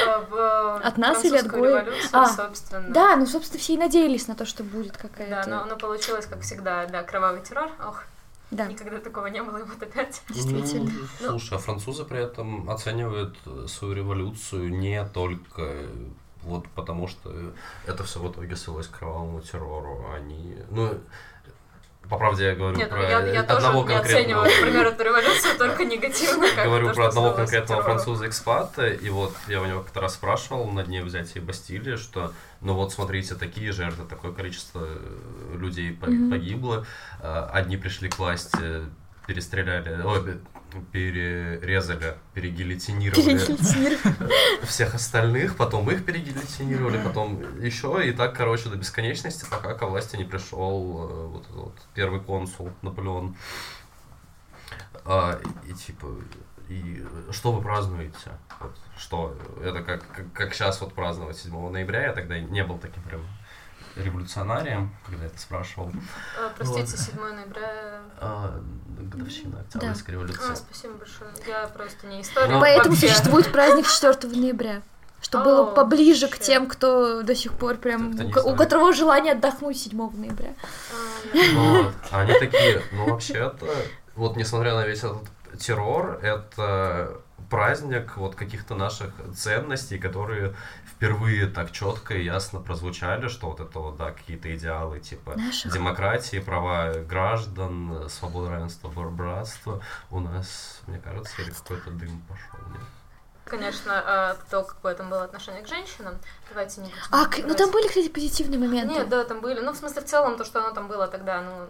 э, 0.06 0.26
в 0.30 0.78
От 0.78 0.98
нас 0.98 1.26
или 1.26 1.38
от 1.38 1.46
революцию, 1.46 2.10
А, 2.12 2.28
собственно. 2.28 2.90
Да, 2.90 3.16
ну, 3.16 3.26
собственно, 3.26 3.60
все 3.60 3.74
и 3.74 3.78
надеялись 3.78 4.28
на 4.28 4.36
то, 4.36 4.46
что 4.46 4.64
будет 4.64 4.94
Да, 4.94 5.00
какая-то... 5.00 5.50
но, 5.50 5.66
но 5.66 5.76
получилось, 5.78 6.28
как 6.28 6.42
всегда, 6.42 6.86
да, 6.86 7.02
кровавый 7.02 7.42
террор. 7.42 7.72
Ох, 7.84 8.04
Да, 8.56 8.68
никогда 8.68 9.00
такого 9.00 9.28
не 9.28 9.44
было, 9.44 9.58
и 9.58 9.64
вот 9.64 9.82
опять. 9.84 10.22
действительно. 10.30 10.90
Ну, 11.20 11.30
слушай, 11.32 11.58
а 11.58 11.58
французы 11.58 12.06
при 12.06 12.20
этом 12.20 12.70
оценивают 12.70 13.36
э, 13.46 13.66
свою 13.68 13.94
революцию 13.94 14.70
не 14.70 15.04
только 15.06 15.62
э, 15.62 16.10
вот 16.44 16.68
потому, 16.70 17.08
что 17.08 17.54
это 17.86 18.04
все 18.06 18.20
в 18.20 18.32
итоге 18.32 18.56
свелось 18.56 18.88
к 18.88 18.98
кровавому 18.98 19.42
террору. 19.42 20.06
Они, 20.16 20.56
ну, 20.70 20.98
по 22.10 22.18
правде 22.18 22.46
я 22.46 22.56
говорю 22.56 22.78
Нет, 22.78 22.90
ну 22.92 22.98
про 22.98 23.10
я, 23.10 23.26
я 23.28 23.44
тоже 23.44 23.68
одного 23.68 23.88
не 23.88 23.96
конкретного... 23.96 24.44
оцениваю, 24.44 24.52
например, 24.62 24.88
эту 24.88 25.04
революцию, 25.04 25.56
только 25.58 25.86
негативно. 25.86 26.48
как 26.56 26.66
Говорю 26.66 26.94
про 26.94 27.08
одного 27.08 27.32
конкретного 27.32 27.82
террору. 27.82 27.84
француза-экспата, 27.84 28.88
и 28.88 29.10
вот 29.10 29.36
я 29.48 29.62
у 29.62 29.66
него 29.66 29.82
как-то 29.82 30.02
раз 30.02 30.14
спрашивал 30.14 30.70
на 30.70 30.84
дне 30.84 31.04
взятия 31.04 31.42
Бастилии, 31.42 31.96
что, 31.96 32.34
ну 32.62 32.74
вот 32.74 32.94
смотрите, 32.94 33.36
такие 33.36 33.72
жертвы, 33.72 34.06
такое 34.06 34.32
количество 34.32 34.86
э, 34.86 35.58
людей 35.58 35.94
погибло, 35.94 36.86
э, 37.22 37.48
одни 37.52 37.78
пришли 37.78 38.10
к 38.10 38.20
власти, 38.20 38.58
перестреляли, 39.28 40.02
ой, 40.04 40.40
перерезали, 40.92 42.16
перегильотинировали 42.34 43.40
всех 44.66 44.96
остальных, 44.96 45.56
потом 45.56 45.90
их 45.90 46.06
перегильотинировали, 46.06 47.02
потом 47.02 47.62
еще, 47.62 48.08
и 48.08 48.12
так, 48.12 48.36
короче, 48.36 48.70
до 48.70 48.76
бесконечности, 48.76 49.46
пока 49.50 49.74
ко 49.74 49.88
власти 49.88 50.16
не 50.16 50.26
пришел 50.26 51.10
э, 51.10 51.28
вот, 51.28 51.44
этот 51.44 51.56
вот 51.56 51.82
первый 51.94 52.20
консул 52.20 52.72
Наполеон. 52.82 53.36
А, 55.06 55.40
и 55.68 55.74
типа, 55.74 56.08
и 56.70 57.06
что 57.32 57.52
вы 57.52 57.62
празднуете? 57.62 58.32
Вот, 58.60 58.76
что? 58.98 59.38
Это 59.64 59.84
как, 59.84 60.08
как, 60.08 60.34
как 60.34 60.54
сейчас 60.54 60.82
вот 60.82 60.94
праздновать 60.94 61.38
7 61.38 61.70
ноября, 61.70 62.08
я 62.08 62.14
тогда 62.14 62.40
не 62.40 62.64
был 62.64 62.78
таким 62.80 63.04
прям 63.04 63.22
революционарием, 63.96 64.96
когда 65.06 65.26
это 65.26 65.40
спрашивал. 65.40 65.92
Э, 66.38 66.50
Простите, 66.58 66.98
7 66.98 67.16
ноября. 67.18 68.02
А, 68.20 68.62
годовщина 69.00 69.62
Октябрьской 69.62 70.14
революции. 70.14 70.52
А, 70.52 70.56
спасибо 70.56 70.94
большое. 70.96 71.32
Я 71.48 71.68
просто 71.68 72.08
не 72.08 72.22
историк. 72.22 72.50
Ну, 72.50 72.60
Поэтому 72.60 72.96
вообще. 72.96 73.08
существует 73.08 73.52
праздник 73.52 73.88
4 73.88 74.36
ноября. 74.36 74.82
Что 75.22 75.44
было 75.44 75.66
поближе 75.66 76.28
к 76.28 76.38
тем, 76.38 76.68
кто 76.68 77.24
до 77.24 77.34
сих 77.34 77.54
пор 77.54 77.78
прям, 77.78 78.14
у, 78.46 78.56
которого 78.56 78.94
желание 78.94 79.34
отдохнуть 79.34 79.78
7 79.78 79.98
ноября. 79.98 80.54
А, 80.92 81.34
да. 81.34 81.40
Вот. 81.56 81.94
А 82.12 82.20
Они 82.22 82.34
такие, 82.34 82.82
ну 82.92 83.10
вообще-то, 83.10 83.68
вот 84.16 84.36
несмотря 84.36 84.76
на 84.76 84.86
весь 84.86 85.00
этот 85.00 85.24
террор, 85.60 86.20
это 86.22 87.22
праздник 87.50 88.18
вот 88.18 88.36
каких-то 88.36 88.76
наших 88.76 89.12
ценностей, 89.36 89.98
которые 89.98 90.56
впервые 90.86 91.48
так 91.48 91.72
четко 91.72 92.14
и 92.14 92.24
ясно 92.24 92.60
прозвучали, 92.60 93.28
что 93.28 93.50
вот 93.50 93.60
это 93.60 93.80
вот, 93.80 93.98
да, 93.98 94.12
какие-то 94.12 94.54
идеалы 94.56 95.00
типа 95.00 95.36
Наших. 95.36 95.74
демократии, 95.74 96.40
права 96.40 96.94
граждан, 96.94 98.10
свобода, 98.10 98.52
равенство, 98.52 98.90
бр- 98.90 99.10
братство, 99.10 99.82
у 100.10 100.20
нас, 100.20 100.82
мне 100.88 101.00
кажется, 101.00 101.42
или 101.42 101.52
какой-то 101.52 101.92
дым 101.92 102.22
пошел. 102.28 102.68
нет? 102.72 102.82
Конечно, 103.46 103.94
а, 103.94 104.38
то, 104.50 104.64
какое 104.64 104.96
там 104.96 105.10
было 105.10 105.24
отношение 105.24 105.62
к 105.62 105.68
женщинам, 105.68 106.16
давайте 106.50 106.82
не 106.82 106.88
будем 106.88 107.02
А, 107.12 107.30
ну 107.48 107.54
там 107.54 107.72
были, 107.72 107.88
кстати, 107.88 108.10
позитивные 108.10 108.60
моменты. 108.60 108.96
Нет, 108.96 109.10
да, 109.10 109.24
там 109.24 109.40
были. 109.40 109.60
Ну, 109.60 109.72
в 109.72 109.78
смысле, 109.78 110.02
в 110.02 110.06
целом, 110.06 110.36
то, 110.38 110.44
что 110.46 110.66
оно 110.66 110.74
там 110.74 110.88
было 110.88 111.08
тогда, 111.08 111.42
ну... 111.42 111.68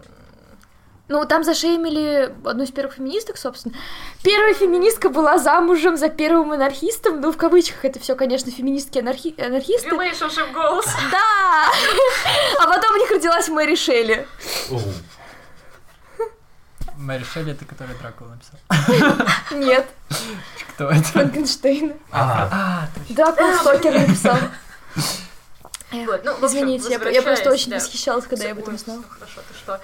Ну, 1.07 1.23
там 1.25 1.43
зашеймили 1.43 2.33
одну 2.43 2.63
из 2.63 2.71
первых 2.71 2.95
феминисток, 2.95 3.37
собственно. 3.37 3.75
Первая 4.23 4.55
феминистка 4.55 5.09
была 5.09 5.37
замужем 5.37 5.97
за 5.97 6.09
первым 6.09 6.51
анархистом. 6.53 7.21
Ну, 7.21 7.31
в 7.31 7.37
кавычках 7.37 7.85
это 7.85 7.99
все, 7.99 8.15
конечно, 8.15 8.51
феминистки 8.51 8.97
анархи... 8.97 9.35
анархисты. 9.39 9.89
Relationship 9.89 10.51
goals. 10.51 10.87
Да! 11.11 11.69
А 12.59 12.65
потом 12.67 12.95
у 12.95 12.97
них 12.97 13.11
родилась 13.11 13.47
Мэри 13.49 13.75
Шелли. 13.75 14.27
Мэри 16.97 17.23
Шелли, 17.23 17.51
это 17.51 17.65
который 17.65 17.95
Дракула 17.97 18.29
написал. 18.29 19.27
Нет, 19.51 19.85
Кто 20.69 20.89
это? 20.89 21.03
Франкенштейна. 21.03 21.93
А, 22.11 22.49
А. 22.51 22.87
Да, 23.09 23.31
Кол 23.31 23.53
Стокер 23.53 23.93
написал. 23.93 24.37
Вот, 25.91 26.23
ну, 26.25 26.47
Извините, 26.47 26.89
я, 26.89 27.09
я 27.09 27.21
просто 27.21 27.51
очень 27.51 27.69
да. 27.69 27.77
восхищалась, 27.77 28.25
когда 28.25 28.45
я 28.45 28.51
об 28.53 28.59
этом 28.59 28.73
узнала. 28.75 29.03
хорошо, 29.07 29.41
ты 29.47 29.57
что? 29.57 29.79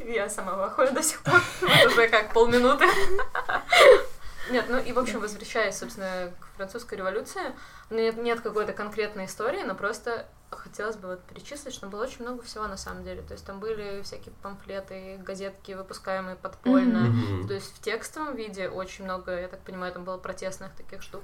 Я 0.00 0.28
сама 0.28 0.56
в 0.56 0.62
ахуе 0.62 0.90
до 0.90 1.02
сих 1.02 1.22
пор. 1.22 1.40
Вот 1.60 1.86
уже 1.86 2.08
как 2.08 2.32
полминуты. 2.32 2.86
Нет, 4.50 4.66
ну 4.68 4.78
и 4.78 4.92
в 4.92 4.98
общем, 4.98 5.20
возвращаясь, 5.20 5.78
собственно, 5.78 6.32
к 6.40 6.56
французской 6.56 6.94
революции, 6.96 7.54
у 7.88 7.94
меня 7.94 8.06
нет, 8.06 8.16
нет 8.16 8.40
какой-то 8.40 8.72
конкретной 8.72 9.26
истории, 9.26 9.62
но 9.62 9.74
просто 9.74 10.26
хотелось 10.50 10.96
бы 10.96 11.08
вот 11.08 11.22
перечислить, 11.22 11.74
что 11.74 11.86
было 11.86 12.02
очень 12.02 12.22
много 12.22 12.42
всего 12.42 12.66
на 12.66 12.76
самом 12.76 13.04
деле. 13.04 13.22
То 13.22 13.34
есть 13.34 13.46
там 13.46 13.60
были 13.60 14.02
всякие 14.02 14.34
памфлеты, 14.42 15.18
газетки, 15.18 15.72
выпускаемые 15.72 16.36
подпольно. 16.36 17.00
мгм. 17.00 17.46
То 17.46 17.54
есть 17.54 17.76
в 17.76 17.80
текстовом 17.80 18.34
виде 18.34 18.68
очень 18.68 19.04
много, 19.04 19.38
я 19.38 19.48
так 19.48 19.60
понимаю, 19.60 19.92
там 19.92 20.04
было 20.04 20.18
протестных 20.18 20.74
таких 20.74 21.02
штук. 21.02 21.22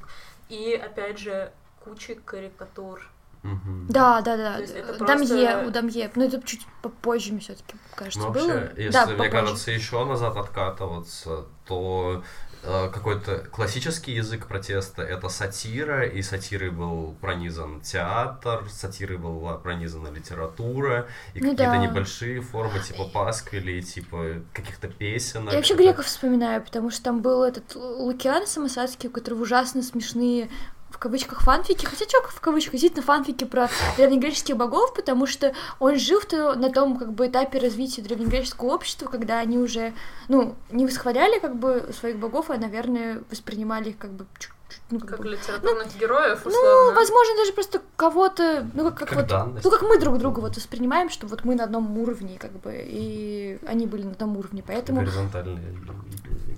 И 0.48 0.74
опять 0.74 1.18
же, 1.18 1.52
куча 1.82 2.14
карикатур. 2.14 3.00
Мгм. 3.46 3.86
Да, 3.88 4.20
да, 4.20 4.36
да. 4.36 4.54
То 4.56 4.60
есть 4.62 4.74
это 4.74 5.04
Дамье, 5.04 5.26
просто- 5.28 5.64
у 5.66 5.70
Дамье. 5.70 6.10
Но 6.14 6.24
это 6.24 6.42
чуть 6.42 6.66
попозже 6.82 7.32
мне 7.32 7.40
все-таки 7.40 7.76
кажется 7.94 8.18
Ну, 8.26 8.32
было. 8.32 8.46
вообще, 8.46 8.72
если, 8.76 8.90
да, 8.92 9.06
мне 9.06 9.14
попозже. 9.16 9.30
кажется, 9.30 9.70
еще 9.70 10.04
назад 10.04 10.36
откатываться, 10.36 11.46
то 11.66 12.22
э, 12.68 12.90
какой-то 12.92 13.38
классический 13.52 14.12
язык 14.12 14.46
протеста 14.48 15.02
это 15.02 15.28
сатира, 15.28 16.04
и 16.04 16.20
сатирой 16.22 16.70
был 16.70 17.14
пронизан 17.20 17.80
театр, 17.80 18.64
сатирой 18.70 19.18
была 19.18 19.56
пронизана 19.56 20.08
литература, 20.08 21.06
и 21.34 21.40
Ну 21.40 21.50
какие-то 21.50 21.72
да. 21.72 21.76
небольшие 21.76 22.40
формы 22.40 22.80
типа 22.80 23.04
пасквилей, 23.04 23.82
типа 23.82 24.42
каких-то 24.52 24.88
песен. 24.88 25.48
Я 25.48 25.56
вообще 25.56 25.76
греков 25.76 26.06
вспоминаю, 26.06 26.60
потому 26.62 26.90
что 26.90 27.04
там 27.04 27.20
был 27.22 27.44
этот 27.44 27.76
Лукиан 27.76 28.46
Самосадский, 28.48 29.10
у 29.10 29.12
которого 29.12 29.42
ужасно 29.42 29.82
смешные 29.82 30.50
в 30.90 30.98
кавычках 30.98 31.40
фанфики, 31.42 31.84
хотя 31.84 32.06
чё 32.06 32.22
в 32.22 32.40
кавычках, 32.40 32.72
действительно 32.72 33.02
фанфики 33.02 33.44
про 33.44 33.68
древнегреческих 33.96 34.56
богов, 34.56 34.94
потому 34.94 35.26
что 35.26 35.52
он 35.78 35.96
жил 35.98 36.20
в 36.20 36.26
то- 36.26 36.54
на 36.54 36.70
том 36.72 36.96
как 36.96 37.12
бы 37.12 37.26
этапе 37.26 37.58
развития 37.58 38.02
древнегреческого 38.02 38.68
общества, 38.74 39.06
когда 39.08 39.38
они 39.40 39.58
уже, 39.58 39.92
ну, 40.28 40.54
не 40.70 40.86
восхваляли 40.86 41.38
как 41.38 41.56
бы 41.56 41.90
своих 41.98 42.18
богов, 42.18 42.50
а, 42.50 42.56
наверное, 42.56 43.22
воспринимали 43.30 43.90
их 43.90 43.98
как 43.98 44.10
бы 44.12 44.26
чуть-чуть, 44.38 44.80
ну, 44.90 45.00
как 45.00 45.08
Как 45.10 45.18
бы... 45.20 45.28
литературных 45.28 45.88
героев, 45.98 46.40
Ну, 46.44 46.50
условно. 46.50 46.94
возможно, 46.94 47.36
даже 47.36 47.52
просто 47.52 47.82
кого-то, 47.96 48.66
ну, 48.74 48.84
как, 48.84 48.98
как 49.00 49.08
Как 49.08 49.18
вот, 49.18 49.26
данность. 49.26 49.64
ну, 49.64 49.70
как 49.70 49.82
мы 49.82 49.98
друг 49.98 50.18
друга 50.18 50.40
вот 50.40 50.56
воспринимаем, 50.56 51.10
что 51.10 51.26
вот 51.26 51.44
мы 51.44 51.56
на 51.56 51.64
одном 51.64 51.98
уровне, 51.98 52.38
как 52.38 52.52
бы, 52.52 52.72
и 52.86 53.58
они 53.66 53.86
были 53.86 54.04
на 54.04 54.12
одном 54.12 54.36
уровне, 54.36 54.62
поэтому... 54.66 55.00
Горизонтальные 55.00 55.58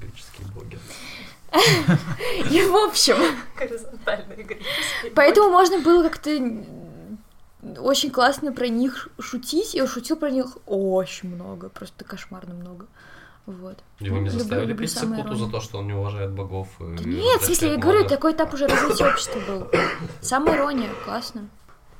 греческие 0.00 0.46
боги. 0.54 0.78
И 2.50 2.62
в 2.62 2.76
общем, 2.76 3.16
Горизонтальные 3.58 4.58
поэтому 5.14 5.50
можно 5.50 5.78
было 5.80 6.02
как-то 6.02 6.30
очень 7.78 8.10
классно 8.10 8.52
про 8.52 8.68
них 8.68 9.08
шутить, 9.18 9.74
и 9.74 9.80
он 9.82 9.88
шутил 9.88 10.16
про 10.16 10.30
них 10.30 10.46
очень 10.66 11.34
много, 11.34 11.68
просто 11.68 12.04
кошмарно 12.04 12.54
много. 12.54 12.86
Вот. 13.46 13.78
Его 13.98 14.18
не 14.18 14.26
Люблю- 14.26 14.38
заставили 14.38 14.66
люблю 14.66 14.86
цикуту 14.86 15.34
за 15.34 15.50
то, 15.50 15.60
что 15.60 15.78
он 15.78 15.86
не 15.86 15.94
уважает 15.94 16.30
богов. 16.32 16.68
и 16.80 16.96
Да 16.98 17.02
нет, 17.04 17.40
в 17.40 17.44
смысле, 17.46 17.70
я 17.72 17.76
говорю, 17.78 18.06
такой 18.06 18.32
этап 18.32 18.52
уже 18.52 18.66
развития 18.66 19.06
общества 19.06 19.40
был. 19.48 19.68
Самая 20.20 20.56
ирония, 20.56 20.90
классно. 21.04 21.48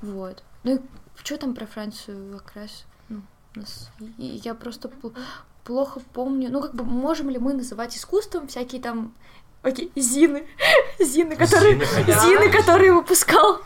Вот. 0.03 0.43
Ну 0.65 0.77
и 0.77 0.81
что 1.17 1.39
там 1.39 1.55
про 1.55 1.65
Францию 1.67 2.39
как 2.39 2.55
раз? 2.57 2.85
Ну, 3.09 3.23
у 3.57 3.61
нас- 3.61 3.91
и- 4.19 4.27
и 4.27 4.41
я 4.45 4.55
просто 4.55 4.89
пл- 4.89 5.17
плохо 5.65 6.01
помню. 6.13 6.49
Ну, 6.53 6.61
как 6.61 6.75
бы, 6.75 6.85
можем 6.85 7.31
ли 7.31 7.39
мы 7.39 7.55
называть 7.55 7.97
искусством 7.97 8.47
всякие 8.47 8.83
там 8.83 9.15
Окей, 9.63 9.91
Зины. 9.97 10.47
Зины, 11.01 11.37
которые... 11.37 11.75
Зины. 11.85 12.21
Зины, 12.21 12.51
которые 12.51 12.93
выпускал 12.93 13.61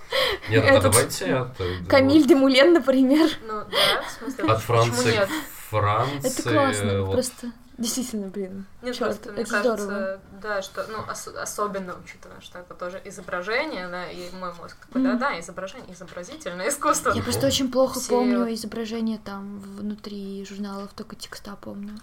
Нет, 0.48 0.64
а 0.64 0.68
Этот- 0.68 0.92
давайте 0.92 1.24
это... 1.26 1.54
Камиль 1.88 2.26
Демулен, 2.26 2.72
например. 2.72 3.30
Ну, 3.46 3.60
да, 3.70 4.02
в 4.02 4.10
смысле, 4.18 4.44
От 4.44 4.64
почему 4.66 4.84
Франции 4.84 5.12
нет? 5.12 5.28
Франции. 5.70 6.28
Это 6.40 6.42
классно, 6.50 7.02
вот. 7.02 7.12
просто. 7.12 7.52
Действительно, 7.78 8.28
блин. 8.28 8.66
Нет, 8.82 8.96
Чёрт, 8.96 9.12
просто 9.18 9.32
мне 9.32 9.42
это 9.42 9.50
кажется, 9.50 9.84
здорово. 9.84 10.20
да, 10.42 10.62
что, 10.62 10.86
ну, 10.88 10.98
ос- 11.10 11.26
особенно 11.28 11.94
учитывая, 12.04 12.40
что 12.40 12.58
это 12.58 12.74
тоже 12.74 13.00
изображение, 13.06 13.88
да, 13.88 14.10
и 14.10 14.30
мой 14.38 14.52
мозг 14.60 14.76
такой, 14.86 15.00
Мгм. 15.02 15.18
да-да, 15.18 15.40
изображение, 15.40 15.92
изобразительное 15.94 16.68
искусство. 16.68 17.12
Я 17.12 17.22
просто 17.22 17.46
очень 17.46 17.70
плохо 17.72 17.98
Все- 17.98 18.10
помню 18.10 18.52
изображения 18.54 19.18
там 19.24 19.58
внутри 19.60 20.44
журналов, 20.48 20.90
только 20.94 21.16
текста 21.16 21.56
помню. 21.60 21.94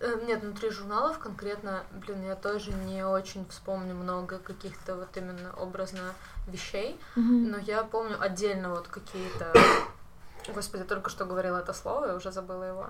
Э, 0.00 0.20
Нет, 0.26 0.42
внутри 0.42 0.70
журналов 0.70 1.18
конкретно, 1.18 1.82
блин, 1.92 2.24
я 2.24 2.36
тоже 2.36 2.72
не 2.72 3.04
очень 3.04 3.46
вспомню 3.48 3.94
много 3.94 4.38
каких-то 4.38 4.94
вот 4.94 5.16
именно 5.16 5.52
образно 5.56 6.14
вещей, 6.46 6.98
Мгм. 7.16 7.50
но 7.50 7.58
я 7.58 7.82
помню 7.82 8.16
отдельно 8.20 8.70
вот 8.70 8.86
какие-то... 8.88 9.52
Господи, 10.54 10.84
только 10.84 11.10
что 11.10 11.24
говорила 11.26 11.58
это 11.58 11.72
слово, 11.72 12.06
я 12.06 12.14
уже 12.14 12.30
забыла 12.32 12.62
его. 12.64 12.86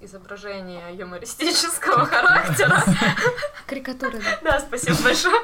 Изображение 0.00 0.94
юмористического 0.96 2.06
характера. 2.06 2.82
Карикатуры, 3.66 4.18
да. 4.20 4.38
Да, 4.42 4.60
спасибо 4.60 4.96
большое. 5.02 5.38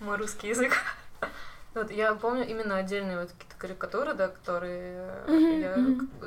Мой 0.00 0.16
русский 0.16 0.48
язык. 0.48 0.72
Вот, 1.74 1.90
я 1.90 2.14
помню 2.14 2.46
именно 2.46 2.76
отдельные 2.76 3.18
вот 3.20 3.30
какие-то 3.32 3.56
карикатуры, 3.56 4.14
да, 4.14 4.28
которые 4.28 5.24
Мгм, 5.26 5.60
я 5.60 5.76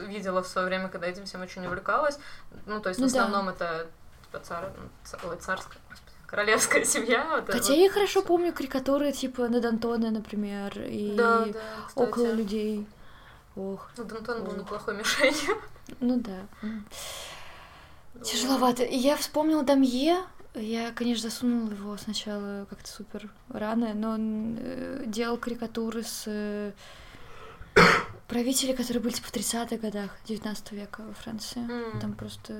видела 0.07 0.41
в 0.41 0.47
свое 0.47 0.65
время, 0.67 0.89
когда 0.89 1.07
этим 1.07 1.25
всем 1.25 1.41
очень 1.41 1.65
увлекалась. 1.65 2.17
Ну, 2.65 2.79
то 2.79 2.89
есть 2.89 2.99
Ну 2.99 3.07
в 3.07 3.13
да. 3.13 3.19
основном 3.25 3.49
это 3.49 3.87
типа 4.25 4.39
цар, 4.43 4.71
ну, 4.75 5.29
ой, 5.29 5.37
царская, 5.37 5.77
королевская 6.25 6.83
семья. 6.85 7.27
вот 7.29 7.43
это 7.49 7.51
Хотя 7.51 7.73
вот 7.73 7.77
я 7.79 7.89
хорошо 7.91 8.21
всё. 8.21 8.27
помню 8.27 8.53
карикатуры 8.53 9.11
типа 9.11 9.47
над 9.47 9.63
Антона, 9.65 10.09
например, 10.09 10.73
и 10.81 11.13
Да, 11.15 11.45
да, 11.45 11.59
кстати. 11.87 12.09
около 12.09 12.31
людей. 12.31 12.87
Ох, 13.55 13.89
Ну, 13.97 14.03
Дантон 14.03 14.43
был 14.43 14.51
Ох. 14.51 14.57
неплохой 14.57 14.95
мишенью. 14.97 15.61
ну 15.99 16.19
да. 16.19 16.39
Тяжеловато. 18.23 18.83
Я 18.83 19.15
вспомнила 19.17 19.63
Дамье. 19.63 20.17
Я, 20.55 20.91
конечно, 20.91 21.29
засунула 21.29 21.71
его 21.71 21.97
сначала 21.97 22.65
как-то 22.69 22.87
супер 22.89 23.29
рано, 23.49 23.93
но 23.93 24.11
он 24.11 24.57
э, 24.57 25.03
делал 25.05 25.37
карикатуры 25.37 26.03
с 26.03 26.23
э, 26.27 26.71
правителей, 28.27 28.73
которые 28.73 29.03
были 29.03 29.13
типа 29.13 29.27
в 29.27 29.33
30-х 29.33 29.75
годах 29.77 30.11
19 30.25 30.71
века 30.71 31.01
во 31.01 31.13
Франции. 31.13 31.59
М. 31.59 31.99
Там 31.99 32.13
просто... 32.13 32.53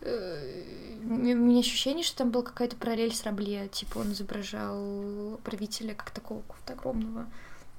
э, 0.00 0.94
У 1.02 1.14
меня 1.14 1.58
ощущение, 1.60 2.04
что 2.04 2.18
там 2.18 2.30
была 2.30 2.44
какая-то 2.44 2.76
параллель 2.76 3.14
с 3.14 3.24
Рабле. 3.24 3.66
Типа 3.68 3.98
он 3.98 4.12
изображал 4.12 5.40
правителя 5.42 5.94
как 5.94 6.10
такого 6.10 6.42
какого-то 6.42 6.72
огромного 6.74 7.26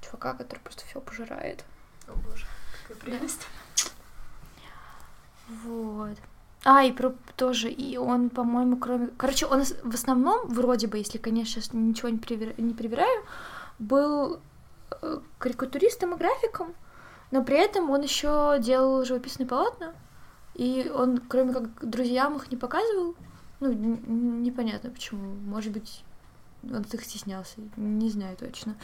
чувака, 0.02 0.34
который 0.34 0.60
просто 0.60 0.84
все 0.84 1.00
пожирает. 1.00 1.64
О 2.08 2.12
боже, 2.14 2.44
какая 2.86 2.98
прелесть. 3.02 3.46
Вот. 5.64 6.16
А, 6.64 6.84
и 6.84 6.92
про 6.92 7.14
тоже, 7.36 7.70
и 7.70 7.96
он, 7.96 8.28
по-моему, 8.28 8.76
кроме... 8.76 9.08
Короче, 9.16 9.46
он 9.46 9.64
в 9.64 9.94
основном, 9.94 10.46
вроде 10.48 10.88
бы, 10.88 10.98
если, 10.98 11.16
конечно, 11.16 11.62
сейчас 11.62 11.72
ничего 11.72 12.10
не, 12.10 12.18
привер- 12.18 12.60
не 12.60 12.74
привираю, 12.74 13.24
был 13.78 14.40
э, 15.02 15.20
карикатуристом 15.38 16.14
и 16.14 16.18
графиком, 16.18 16.74
но 17.30 17.42
при 17.42 17.56
этом 17.56 17.88
он 17.88 18.02
еще 18.02 18.58
делал 18.60 19.04
живописные 19.06 19.46
полотна, 19.46 19.94
и 20.54 20.92
он, 20.94 21.18
кроме 21.18 21.54
как 21.54 21.88
друзьям, 21.88 22.36
их 22.36 22.50
не 22.50 22.58
показывал. 22.58 23.14
Ну, 23.60 23.72
непонятно 23.72 24.90
почему. 24.90 25.34
Может 25.46 25.72
быть, 25.72 26.04
он 26.62 26.82
их 26.82 27.04
стеснялся, 27.04 27.56
не 27.76 28.10
знаю 28.10 28.36
точно. 28.36 28.76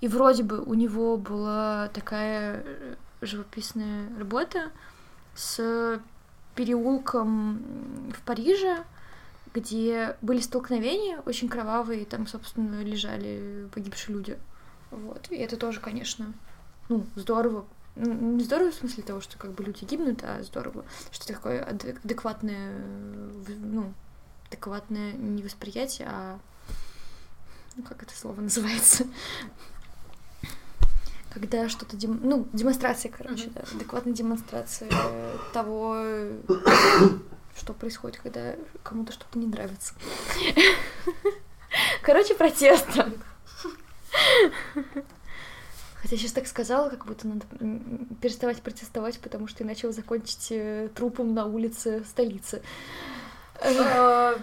И 0.00 0.08
вроде 0.08 0.42
бы 0.42 0.62
у 0.62 0.72
него 0.72 1.18
была 1.18 1.88
такая 1.88 2.62
э, 2.64 2.94
живописная 3.20 4.08
работа 4.18 4.70
с 5.34 6.00
переулком 6.60 8.12
в 8.12 8.20
Париже, 8.20 8.84
где 9.54 10.14
были 10.20 10.40
столкновения 10.40 11.22
очень 11.24 11.48
кровавые, 11.48 12.02
и 12.02 12.04
там, 12.04 12.26
собственно, 12.26 12.82
лежали 12.82 13.66
погибшие 13.72 14.14
люди. 14.14 14.38
Вот. 14.90 15.28
И 15.30 15.36
это 15.36 15.56
тоже, 15.56 15.80
конечно, 15.80 16.34
ну, 16.90 17.06
здорово. 17.16 17.64
Ну, 17.96 18.12
Не 18.12 18.44
здорово 18.44 18.72
в 18.72 18.74
смысле 18.74 19.02
того, 19.02 19.22
что 19.22 19.38
как 19.38 19.52
бы 19.52 19.64
люди 19.64 19.86
гибнут, 19.86 20.22
а 20.22 20.42
здорово, 20.42 20.84
что 21.10 21.26
такое 21.26 21.64
ад- 21.66 21.96
адекватное, 22.04 22.78
ну, 23.48 23.94
адекватное 24.48 25.12
не 25.12 25.42
восприятие, 25.42 26.08
а 26.10 26.38
ну, 27.74 27.82
как 27.84 28.02
это 28.02 28.14
слово 28.14 28.42
называется? 28.42 29.06
Когда 31.32 31.68
что-то, 31.68 31.96
дем... 31.96 32.18
ну, 32.22 32.48
демонстрация, 32.52 33.10
короче, 33.10 33.44
Мгм. 33.46 33.54
да, 33.54 33.62
адекватная 33.74 34.12
демонстрация 34.12 34.88
э, 34.90 35.36
того, 35.52 35.94
э, 35.96 36.40
что 37.56 37.72
происходит, 37.72 38.18
когда 38.20 38.56
кому-то 38.82 39.12
что-то 39.12 39.38
не 39.38 39.46
нравится. 39.46 39.94
Короче, 42.02 42.34
протест. 42.34 42.86
Хотя 46.02 46.16
сейчас 46.16 46.32
так 46.32 46.46
сказала, 46.46 46.88
как 46.88 47.04
будто 47.06 47.28
надо 47.28 47.46
переставать 48.20 48.62
протестовать, 48.62 49.20
потому 49.20 49.46
что 49.46 49.62
иначе 49.62 49.86
вы 49.86 49.92
закончите 49.92 50.90
трупом 50.94 51.34
на 51.34 51.44
улице 51.46 52.02
столицы. 52.08 52.62
Э, 53.60 53.72
Э, 53.72 54.38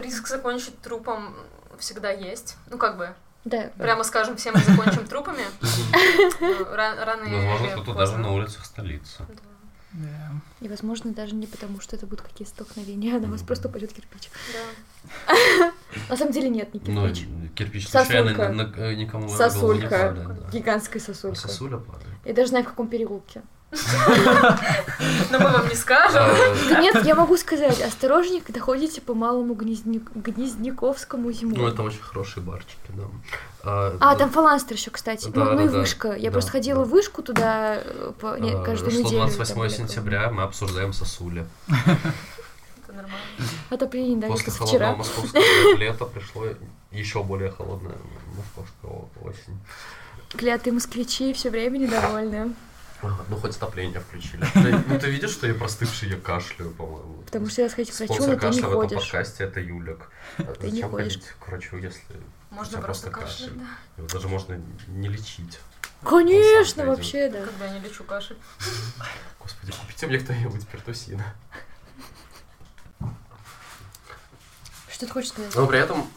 Риск 0.00 0.28
закончить 0.28 0.80
трупом 0.80 1.34
всегда 1.78 2.10
есть. 2.12 2.56
Ну, 2.70 2.78
как 2.78 2.96
бы, 2.96 3.14
Да, 3.44 3.70
прямо 3.78 4.04
скажем, 4.04 4.36
все 4.36 4.52
мы 4.52 4.60
закончим 4.60 5.06
трупами. 5.06 5.42
Ну, 6.40 6.46
ра- 6.74 7.04
Рано 7.04 7.24
или 7.24 7.34
Возможно, 7.34 7.68
кто-то 7.82 7.94
даже 7.94 8.18
на 8.18 8.32
улицах 8.32 8.64
столицы. 8.66 9.22
Да. 9.92 10.30
И 10.60 10.68
возможно 10.68 11.12
даже 11.12 11.34
не 11.34 11.46
потому, 11.48 11.80
что 11.80 11.96
это 11.96 12.06
будут 12.06 12.20
какие-то 12.22 12.52
столкновения, 12.52 13.16
а 13.16 13.18
на 13.20 13.26
вас 13.28 13.42
просто 13.42 13.68
упадет 13.68 13.92
кирпич. 13.92 14.30
Да. 14.52 15.72
На 16.08 16.16
самом 16.16 16.32
деле 16.32 16.48
нет, 16.48 16.72
не 16.72 16.80
Ну, 16.86 17.08
кирпич. 17.08 17.26
кирпич 17.56 17.88
случайно 17.88 18.52
на- 18.52 18.94
никому 18.94 19.26
не 19.26 19.34
Сосулька. 19.36 20.48
Гигантская 20.52 21.02
А 21.02 21.04
сосулька. 21.04 21.40
Сосуля 21.40 21.78
падает. 21.78 22.14
Я 22.24 22.34
даже 22.34 22.50
знаю, 22.50 22.64
в 22.64 22.68
каком 22.68 22.86
переулке. 22.88 23.42
Но 25.30 25.38
мы 25.38 25.48
вам 25.50 25.68
не 25.68 25.74
скажем. 25.76 26.22
А, 26.22 26.80
нет, 26.80 27.04
я 27.04 27.14
могу 27.14 27.36
сказать, 27.36 27.80
осторожнее, 27.80 28.40
когда 28.40 28.60
ходите 28.60 29.00
по 29.00 29.14
малому 29.14 29.54
Гнездник- 29.54 30.10
Гнездниковскому 30.14 31.30
зиму. 31.32 31.56
Ну, 31.56 31.68
это 31.68 31.82
очень 31.82 32.00
хорошие 32.00 32.42
барчики, 32.42 32.76
да. 32.88 33.04
А, 33.62 33.96
А, 34.00 34.16
там 34.16 34.30
фаланстер 34.30 34.76
еще, 34.76 34.90
кстати. 34.90 35.28
Да, 35.28 35.44
ну, 35.44 35.52
ну 35.54 35.64
и 35.66 35.68
да, 35.68 35.78
вышка. 35.78 36.12
Я 36.14 36.30
Да, 36.30 36.32
просто 36.32 36.50
ходила 36.52 36.80
да. 36.80 36.84
в 36.84 36.88
вышку 36.90 37.22
туда 37.22 37.76
э, 37.76 38.12
по, 38.18 38.38
не, 38.38 38.52
а, 38.52 38.62
каждую 38.64 38.90
шло 38.90 39.00
неделю. 39.00 39.16
и 39.16 39.20
там 39.20 39.36
28 39.36 39.58
были 39.60 39.68
сентября, 39.68 40.30
мы 40.30 40.42
обсуждаем 40.42 40.92
сосули. 40.92 41.46
Это 41.68 42.92
нормально. 42.92 43.18
Отопление, 43.70 44.16
да, 44.18 44.26
После 44.28 44.52
холодного 44.52 44.96
московского 44.96 45.76
лета 45.76 46.04
пришло 46.06 46.44
еще 46.90 47.22
более 47.22 47.50
холодная 47.52 47.94
московская 48.36 49.08
осень. 49.22 49.58
Клятые 50.36 50.72
москвичи 50.72 51.32
все 51.34 51.50
время 51.50 51.78
недовольны. 51.78 52.54
Ну, 53.02 53.36
хоть 53.36 53.56
отопление 53.56 54.00
включили. 54.00 54.44
Ну, 54.88 54.98
ты 54.98 55.10
видишь, 55.10 55.30
что 55.30 55.46
я 55.46 55.54
простывший, 55.54 56.10
я 56.10 56.16
кашляю, 56.16 56.70
по-моему. 56.72 57.22
Потому 57.24 57.48
что 57.48 57.62
я 57.62 57.70
сходить 57.70 57.92
к 57.92 57.98
врачу, 57.98 58.14
но 58.14 58.24
ты 58.26 58.30
не 58.32 58.38
кашля 58.38 58.62
в 58.62 58.70
этом 58.70 58.80
ходишь. 58.80 59.02
подкасте 59.10 59.44
это 59.44 59.60
Юлик. 59.60 60.10
Ты 60.36 60.66
не 60.66 60.70
Зачем 60.72 60.90
ходишь. 60.90 61.12
ходить 61.14 61.28
к 61.38 61.46
врачу, 61.48 61.76
если 61.78 62.16
Можно 62.50 62.80
просто 62.80 63.10
кашель. 63.10 63.50
да. 63.54 63.64
его 63.96 64.08
даже 64.08 64.28
можно 64.28 64.60
не 64.88 65.08
лечить? 65.08 65.58
Конечно, 66.04 66.86
вообще, 66.86 67.28
да. 67.30 67.44
Когда 67.44 67.66
я 67.66 67.78
не 67.78 67.80
лечу 67.80 68.04
кашель. 68.04 68.36
Господи, 69.40 69.72
купите 69.72 70.06
мне 70.06 70.18
кто-нибудь 70.18 70.66
пертусина. 70.68 71.24
Что 74.88 75.06
ты 75.06 75.12
хочешь 75.12 75.30
сказать? 75.30 75.54
Но 75.54 75.66
при 75.66 75.78
этом 75.78 76.10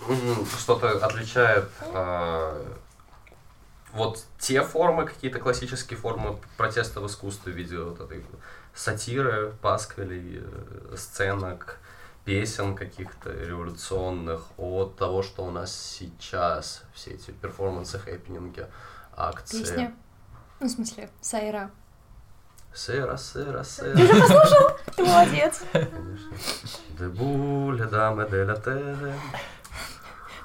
что-то 0.60 1.06
отличает 1.06 1.70
а, 1.82 2.78
вот 3.94 4.24
те 4.40 4.62
формы, 4.64 5.06
какие-то 5.06 5.40
классические 5.40 5.98
формы 5.98 6.38
протеста 6.58 7.00
в 7.00 7.08
искусстве 7.08 7.54
в 7.54 7.56
виде 7.56 7.78
вот 7.78 8.02
этой 8.02 8.26
сатиры, 8.74 9.54
пасквилей, 9.62 10.42
э, 10.42 10.96
сценок, 10.98 11.78
песен 12.26 12.76
каких-то 12.76 13.32
революционных, 13.32 14.42
от 14.58 14.96
того, 14.98 15.22
что 15.22 15.44
у 15.46 15.52
нас 15.52 15.76
сейчас, 15.76 16.84
все 16.94 17.12
эти 17.12 17.32
перформансы, 17.32 18.00
хэппининги, 18.00 18.66
акции. 19.16 19.60
Песня. 19.60 19.96
Ну, 20.60 20.68
в 20.68 20.72
смысле, 20.72 21.10
Сайра. 21.22 21.72
Сыра, 22.74 23.18
сыра, 23.18 23.64
сыра. 23.64 23.96
Ты 23.96 24.04
уже 24.04 24.20
послушал? 24.20 24.78
Ты 24.96 25.04
молодец. 25.04 25.62
Конечно. 25.72 26.38
Дебу, 26.98 27.72
ле 27.72 27.86
даме 27.86 28.28
де 28.30 28.44
ла 28.44 28.56
терре. 28.56 29.14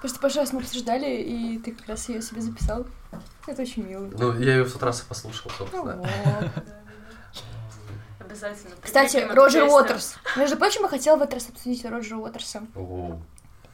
Просто, 0.01 0.21
пожалуйста, 0.21 0.55
мы 0.57 0.63
обсуждали, 0.63 1.11
и 1.23 1.59
ты 1.59 1.73
как 1.73 1.89
раз 1.89 2.09
ее 2.09 2.23
себе 2.23 2.41
записал. 2.41 2.87
Это 3.47 3.63
очень 3.63 3.85
мило. 3.85 4.09
Ну, 4.19 4.39
я 4.39 4.57
ее 4.57 4.65
в 4.65 4.73
тот 4.73 4.83
раз 4.83 5.03
и 5.03 5.05
послушал, 5.07 5.51
Ну 5.51 5.67
собственно. 5.67 5.97
вот. 5.97 6.09
Обязательно. 8.21 8.75
Кстати, 8.83 9.17
Роджер. 9.31 9.65
Уотерс. 9.65 10.17
Между 10.37 10.57
прочим, 10.57 10.83
я 10.83 10.89
хотела 10.89 11.17
в 11.17 11.23
этот 11.23 11.35
раз 11.35 11.49
обсудить 11.49 11.85
Роджера 11.85 12.19
Уотерса. 12.19 12.63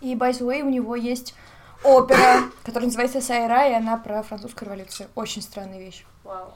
И, 0.01 0.15
by 0.15 0.31
the 0.31 0.41
way, 0.41 0.63
у 0.63 0.71
него 0.71 0.97
есть 0.97 1.35
опера, 1.83 2.43
которая 2.65 2.87
называется 2.87 3.21
«Сайра», 3.21 3.69
и 3.69 3.73
она 3.75 3.97
про 3.97 4.23
французскую 4.23 4.67
революцию. 4.71 5.09
Очень 5.15 5.43
странная 5.43 5.79
вещь. 5.79 6.05
Вау. 6.23 6.55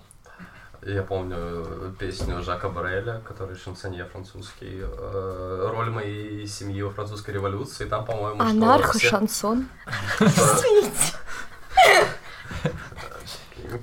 Я 0.82 1.02
помню 1.02 1.36
э, 1.38 1.92
песню 1.98 2.40
Жака 2.42 2.68
Бореля, 2.68 3.20
который 3.26 3.56
шансонье 3.56 4.04
французский, 4.04 4.80
э, 4.80 5.68
роль 5.72 5.90
моей 5.90 6.46
семьи 6.46 6.80
во 6.82 6.90
французской 6.90 7.32
революции. 7.32 7.84
Там, 7.86 8.04
по-моему, 8.04 8.40
Анархо-шансон. 8.40 9.66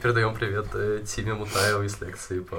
Передаем 0.01 0.33
привет 0.33 0.67
э, 0.73 1.03
Тиме 1.05 1.33
Мутаеву 1.33 1.83
из 1.83 1.99
лекции 2.01 2.39
по 2.39 2.57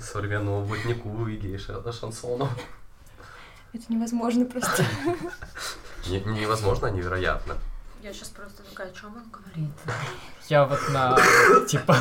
современному 0.00 0.64
бутнику 0.64 1.26
и 1.28 1.36
гейше 1.36 1.80
шансону. 1.92 2.48
Это 3.72 3.84
невозможно 3.88 4.44
просто. 4.44 4.84
Не- 6.08 6.20
невозможно, 6.24 6.88
а 6.88 6.90
невероятно. 6.90 7.56
Я 8.02 8.12
сейчас 8.12 8.28
просто 8.30 8.64
такая, 8.64 8.88
о 8.88 8.92
чем 8.92 9.14
он 9.16 9.22
говорит? 9.30 9.70
Я 10.52 10.66
вот 10.66 10.80
на, 10.90 11.16
типа, 11.66 11.96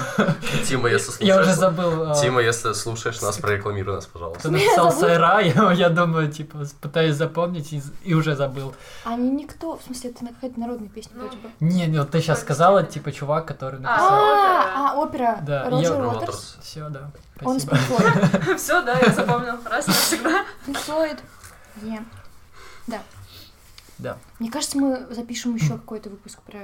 Тима, 0.67 0.89
если 0.89 1.23
я 1.23 1.35
уже 1.35 1.53
слушаешь... 1.53 1.57
забыл, 1.57 2.11
а, 2.11 2.15
Тима, 2.15 2.41
если 2.41 2.73
слушаешь 2.73 3.21
нас, 3.21 3.37
прорекламируй 3.37 3.95
нас, 3.95 4.07
пожалуйста. 4.07 4.51
написал 4.51 4.87
Я 4.87 4.91
забыла. 4.91 5.07
Сайра, 5.07 5.71
я, 5.71 5.89
думаю, 5.89 6.29
типа, 6.29 6.65
пытаюсь 6.81 7.15
запомнить 7.15 7.73
и, 8.03 8.13
уже 8.13 8.35
забыл. 8.35 8.75
Они 9.05 9.29
никто, 9.29 9.77
в 9.77 9.83
смысле, 9.83 10.09
это 10.09 10.25
какая-то 10.25 10.59
народная 10.59 10.89
песня 10.89 11.13
Ну, 11.15 11.21
вроде 11.21 11.37
бы. 11.37 11.49
Не, 11.61 11.87
не, 11.87 11.99
вот 11.99 12.11
ты 12.11 12.19
сейчас 12.19 12.41
сказала, 12.41 12.83
типа, 12.83 13.13
чувак, 13.13 13.45
который 13.45 13.79
А, 13.79 13.83
написал. 13.83 14.09
А, 14.11 14.91
а, 14.91 14.99
опера. 14.99 15.39
Да, 15.43 15.69
Роджер 15.69 15.93
я- 15.93 16.07
Уотерс. 16.09 16.57
Все, 16.61 16.89
да. 16.89 17.09
Он 17.41 17.55
Floyd. 17.55 18.57
Все, 18.57 18.81
да, 18.81 18.99
я 18.99 19.13
запомнил. 19.13 19.53
Раз 19.63 19.87
навсегда. 19.87 20.43
Floyd. 20.67 21.19
Yeah. 21.83 22.03
Да. 22.87 22.99
Да. 23.97 24.17
Мне 24.39 24.51
кажется, 24.51 24.77
мы 24.77 25.07
запишем 25.09 25.55
еще 25.55 25.75
какой-то 25.75 26.09
выпуск 26.09 26.41
про... 26.41 26.59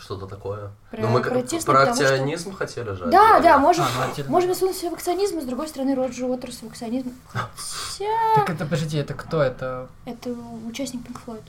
Что-то 0.00 0.26
такое. 0.26 0.70
Про 0.90 1.02
ну, 1.02 1.08
мы 1.08 1.20
протесты, 1.20 1.66
про 1.66 1.80
потому 1.80 1.94
что- 1.94 2.04
акционизм 2.06 2.54
хотели 2.56 2.90
же. 2.92 3.04
Да, 3.06 3.36
отдельно. 3.36 3.40
да, 3.42 3.58
можем, 3.58 3.84
А, 3.84 4.08
ну, 4.16 4.24
можем 4.28 4.54
сунуться 4.54 4.88
в 4.90 4.94
акционизм, 4.94 5.38
и 5.38 5.42
с 5.42 5.44
другой 5.44 5.68
стороны 5.68 5.94
Роджер 5.94 6.24
Уотерс 6.24 6.62
в 6.62 6.66
акционизм. 6.66 7.12
Хотя 7.28 8.06
Так 8.34 8.48
это, 8.50 8.64
подожди, 8.64 8.96
это 8.96 9.12
кто 9.14 9.42
это? 9.42 9.88
это 10.06 10.30
участник 10.66 11.02
Pink 11.06 11.18
Floyd. 11.26 11.42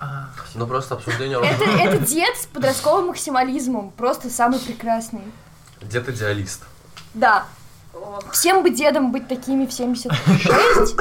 А, 0.00 0.28
Ну, 0.54 0.66
просто 0.68 0.94
обсуждение 0.94 1.38
Это, 1.42 1.64
это 1.64 1.98
дед 2.06 2.36
с 2.36 2.46
подростковым 2.46 3.08
максимализмом, 3.08 3.90
просто 3.90 4.30
самый 4.30 4.60
прекрасный. 4.60 5.22
Дед 5.82 6.08
идеалист. 6.08 6.62
Да, 7.14 7.46
всем 8.32 8.62
бы 8.62 8.70
дедом 8.70 9.12
быть 9.12 9.28
такими 9.28 9.66
в 9.66 9.72
76, 9.72 10.96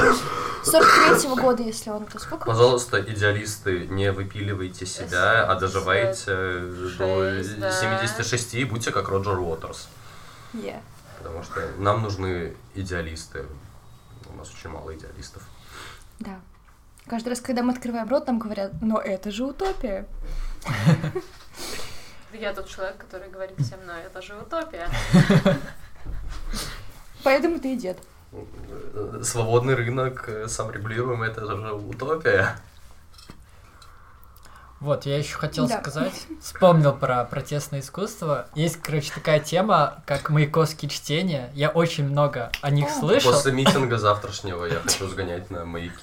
43 0.64 1.30
года, 1.42 1.64
если 1.64 1.90
он, 1.90 2.06
то 2.06 2.20
сколько? 2.20 2.46
Пожалуйста, 2.46 3.02
идеалисты, 3.02 3.88
не 3.88 4.12
выпиливайте 4.12 4.86
себя, 4.86 5.46
а 5.46 5.56
доживайте 5.56 6.60
до 6.98 7.34
Шесть, 7.34 7.60
да. 7.60 7.72
76 7.72 8.56
и 8.56 8.64
будьте 8.66 8.92
как 8.92 9.10
Роджер 9.10 9.40
Уотерс. 9.40 9.88
Yeah. 10.54 10.82
Потому 11.18 11.44
что 11.44 11.62
нам 11.78 12.02
нужны 12.02 12.56
идеалисты. 12.76 13.46
У 14.32 14.38
нас 14.38 14.52
очень 14.54 14.70
мало 14.70 14.96
идеалистов. 14.96 15.44
Да. 16.20 16.40
Каждый 17.08 17.30
раз, 17.30 17.42
когда 17.42 17.64
мы 17.64 17.74
открываем 17.74 18.10
рот, 18.10 18.28
нам 18.28 18.38
говорят, 18.40 18.74
но 18.82 19.00
это 19.00 19.32
же 19.32 19.46
утопия. 19.46 20.06
я 22.34 22.54
тот 22.54 22.68
человек, 22.68 22.98
который 22.98 23.30
говорит 23.30 23.58
всем, 23.60 23.80
но 23.86 23.94
это 23.94 24.22
же 24.22 24.36
утопия. 24.36 24.90
Поэтому 27.28 27.60
ты 27.60 27.74
и 27.74 27.76
дед. 27.76 27.98
Свободный 29.22 29.76
рынок, 29.76 30.30
э, 30.30 30.48
саморегулируемый, 30.48 31.28
это 31.28 31.46
же 31.46 31.74
утопия. 31.74 32.56
Вот, 34.80 35.06
я 35.06 35.18
еще 35.18 35.36
хотел 35.36 35.68
Да. 35.68 35.82
сказать, 35.82 36.14
вспомнил 36.42 36.94
про 36.94 37.26
протестное 37.26 37.82
искусство. 37.82 38.48
Есть, 38.56 38.78
короче, 38.82 39.12
такая 39.14 39.42
тема, 39.42 40.02
как 40.06 40.30
маяковские 40.30 40.88
чтения. 40.90 41.52
Я 41.54 41.68
очень 41.70 42.08
много 42.08 42.50
о 42.62 42.70
них 42.70 42.88
О. 42.88 42.98
слышал. 42.98 43.34
После 43.34 43.52
митинга 43.52 43.98
завтрашнего 43.98 44.64
я 44.64 44.80
хочу 44.80 45.06
сгонять 45.10 45.52
на 45.52 45.66
маяки. 45.66 45.94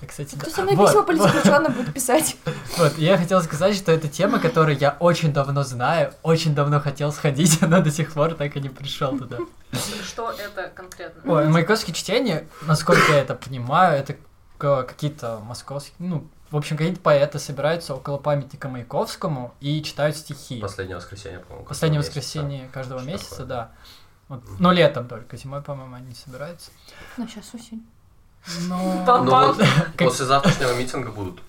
Это, 0.00 0.06
кстати, 0.06 0.34
Кто 0.34 0.46
да. 0.46 0.50
со 0.50 0.62
мной 0.62 0.76
Вот, 0.76 0.86
письма 0.86 1.00
вот, 1.00 1.06
политзаключенным 1.06 1.72
будет 1.74 1.92
писать? 1.92 2.36
Вот, 2.78 2.96
я 2.96 3.18
хотел 3.18 3.42
сказать, 3.42 3.76
что 3.76 3.92
это 3.92 4.08
тема, 4.08 4.38
которую 4.38 4.78
я 4.78 4.96
очень 4.98 5.32
давно 5.32 5.62
знаю, 5.62 6.14
очень 6.22 6.54
давно 6.54 6.80
хотел 6.80 7.12
сходить, 7.12 7.60
но 7.60 7.82
до 7.82 7.90
сих 7.90 8.14
пор 8.14 8.34
так 8.34 8.56
и 8.56 8.60
не 8.60 8.70
пришел 8.70 9.16
туда. 9.18 9.38
Что 10.02 10.30
это 10.30 10.72
конкретно? 10.74 11.30
Ой, 11.30 11.48
маяковские 11.48 11.94
чтения, 11.94 12.46
насколько 12.62 13.12
я 13.12 13.18
это 13.18 13.34
понимаю, 13.34 13.98
это 13.98 14.16
какие-то 14.58 15.40
московские, 15.40 15.94
ну, 15.98 16.26
в 16.50 16.56
общем, 16.56 16.76
какие-то 16.76 17.00
поэты 17.00 17.38
собираются 17.38 17.94
около 17.94 18.16
памятника 18.18 18.68
Маяковскому 18.68 19.54
и 19.60 19.82
читают 19.82 20.16
стихи. 20.16 20.60
Последнее 20.60 20.96
воскресенье, 20.96 21.40
по-моему. 21.40 21.66
Последнее 21.66 22.00
каждого 22.00 22.16
месяца. 22.16 22.38
воскресенье 22.40 22.68
каждого 22.72 23.00
Что 23.00 23.08
месяца, 23.08 23.30
такое? 23.30 23.46
да. 23.46 23.70
Вот, 24.28 24.42
но 24.58 24.72
летом 24.72 25.06
только, 25.06 25.36
зимой, 25.36 25.62
по-моему, 25.62 25.94
они 25.94 26.14
собираются. 26.14 26.70
Ну, 27.16 27.28
сейчас 27.28 27.54
осень. 27.54 27.84
Пам- 28.46 29.24
Ну 29.24 29.30
вот, 29.30 29.62
после 29.98 30.26
завтрашнего 30.26 30.74
митинга 30.74 31.10
будут 31.10 31.40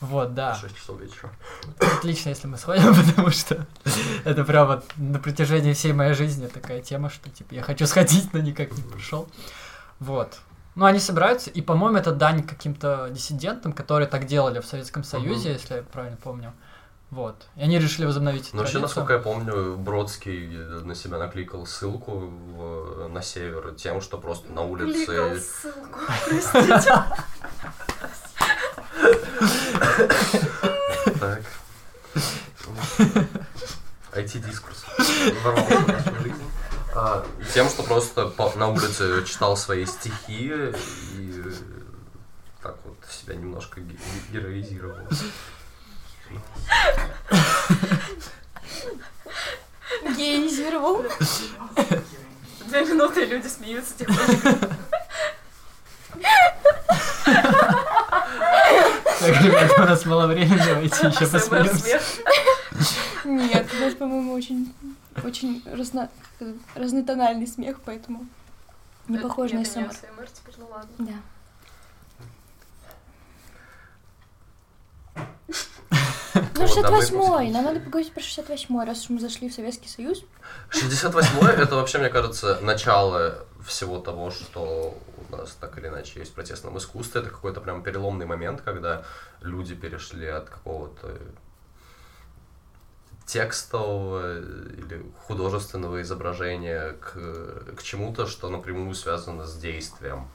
вот, 0.00 0.32
да. 0.34 0.54
6 0.54 0.76
часов 0.76 1.00
вечера. 1.00 1.30
Отлично, 1.80 2.28
если 2.28 2.46
мы 2.46 2.56
сходим, 2.56 2.94
потому 3.12 3.30
что 3.30 3.66
это 4.24 4.44
прям 4.44 4.68
вот 4.68 4.84
на 4.96 5.18
протяжении 5.18 5.72
всей 5.72 5.92
моей 5.92 6.14
жизни 6.14 6.46
такая 6.46 6.80
тема, 6.82 7.10
что 7.10 7.28
типа 7.30 7.54
я 7.54 7.62
хочу 7.62 7.86
сходить, 7.86 8.32
но 8.32 8.38
никак 8.38 8.70
не 8.76 8.82
пришел. 8.82 9.28
Вот. 9.98 10.38
Ну, 10.76 10.84
они 10.84 11.00
собираются, 11.00 11.50
и, 11.50 11.60
по-моему, 11.60 11.98
это 11.98 12.12
дань 12.12 12.44
каким-то 12.44 13.08
диссидентам, 13.10 13.72
которые 13.72 14.06
так 14.06 14.26
делали 14.26 14.60
в 14.60 14.66
Советском 14.66 15.02
Союзе, 15.02 15.50
если 15.54 15.74
я 15.74 15.82
правильно 15.82 16.16
помню. 16.22 16.52
Вот. 17.10 17.46
И 17.56 17.62
они 17.62 17.78
решили 17.78 18.04
возобновить 18.04 18.50
Ну, 18.52 18.60
вообще, 18.60 18.78
насколько 18.78 19.14
я 19.14 19.18
помню, 19.18 19.76
Бродский 19.76 20.46
на 20.48 20.94
себя 20.94 21.18
накликал 21.18 21.66
ссылку 21.66 22.18
в- 22.18 23.08
на 23.08 23.22
север 23.22 23.74
тем, 23.76 24.00
что 24.02 24.18
просто 24.18 24.52
на 24.52 24.62
Кликал 24.76 25.26
улице... 25.26 25.40
ссылку, 25.40 26.00
простите. 26.26 26.92
Так. 31.20 31.42
IT-дискурс. 34.12 34.84
А, 36.94 37.24
Тем, 37.54 37.68
что 37.68 37.82
просто 37.84 38.32
на 38.56 38.68
улице 38.68 39.24
читал 39.24 39.56
свои 39.56 39.86
стихи 39.86 40.52
и 41.16 41.44
так 42.62 42.76
вот 42.84 42.96
себя 43.08 43.34
немножко 43.36 43.80
ге- 43.80 43.96
героизировал. 44.32 44.96
Гейзировал. 50.16 51.04
Две 52.66 52.84
минуты, 52.84 53.24
люди 53.24 53.46
смеются 53.46 53.94
тихонько. 53.96 54.58
Так, 59.20 59.42
ребята, 59.42 59.82
у 59.82 59.84
нас 59.86 60.04
мало 60.06 60.26
времени, 60.26 60.60
давайте 60.64 61.06
еще 61.08 61.26
посмеемся. 61.26 62.00
Нет, 63.24 63.66
у 63.74 63.76
нас, 63.84 63.94
по-моему, 63.94 64.32
очень, 64.34 64.72
очень 65.24 65.62
разно- 65.66 66.08
разнотональный 66.74 67.46
смех, 67.46 67.78
поэтому 67.84 68.26
не 69.08 69.18
похоже 69.18 69.54
на 69.56 69.64
СМР. 69.64 69.90
Теперь, 69.92 70.54
ну 70.58 70.68
ладно. 70.70 70.90
Да. 70.98 71.12
Ну, 76.54 76.66
Вот, 76.66 76.82
да, 76.82 76.90
мы 76.90 76.98
68-й. 76.98 77.50
Нам 77.50 77.64
надо 77.64 77.80
поговорить 77.80 78.12
про 78.12 78.20
68-й, 78.20 78.86
раз 78.86 79.04
уж 79.04 79.10
мы 79.10 79.20
зашли 79.20 79.48
в 79.48 79.54
Советский 79.54 79.88
Союз. 79.88 80.24
68-й 80.70 81.62
это 81.62 81.76
вообще, 81.76 81.98
мне 81.98 82.08
кажется, 82.08 82.58
начало 82.62 83.46
всего 83.66 83.98
того, 83.98 84.30
что 84.30 84.96
у 85.28 85.36
нас 85.36 85.56
так 85.60 85.78
или 85.78 85.88
иначе 85.88 86.20
есть 86.20 86.32
в 86.32 86.34
протестном 86.34 86.78
искусстве. 86.78 87.20
Это 87.20 87.30
какой-то 87.30 87.60
прям 87.60 87.82
переломный 87.82 88.26
момент, 88.26 88.62
когда 88.62 89.04
люди 89.40 89.74
перешли 89.74 90.26
от 90.26 90.48
какого-то 90.48 91.16
текстового 93.26 94.38
или 94.38 95.12
художественного 95.26 96.00
изображения 96.00 96.92
к, 96.92 97.74
к 97.76 97.82
чему-то, 97.82 98.26
что 98.26 98.48
напрямую 98.48 98.94
связано 98.94 99.46
с 99.46 99.56
действием. 99.58 100.28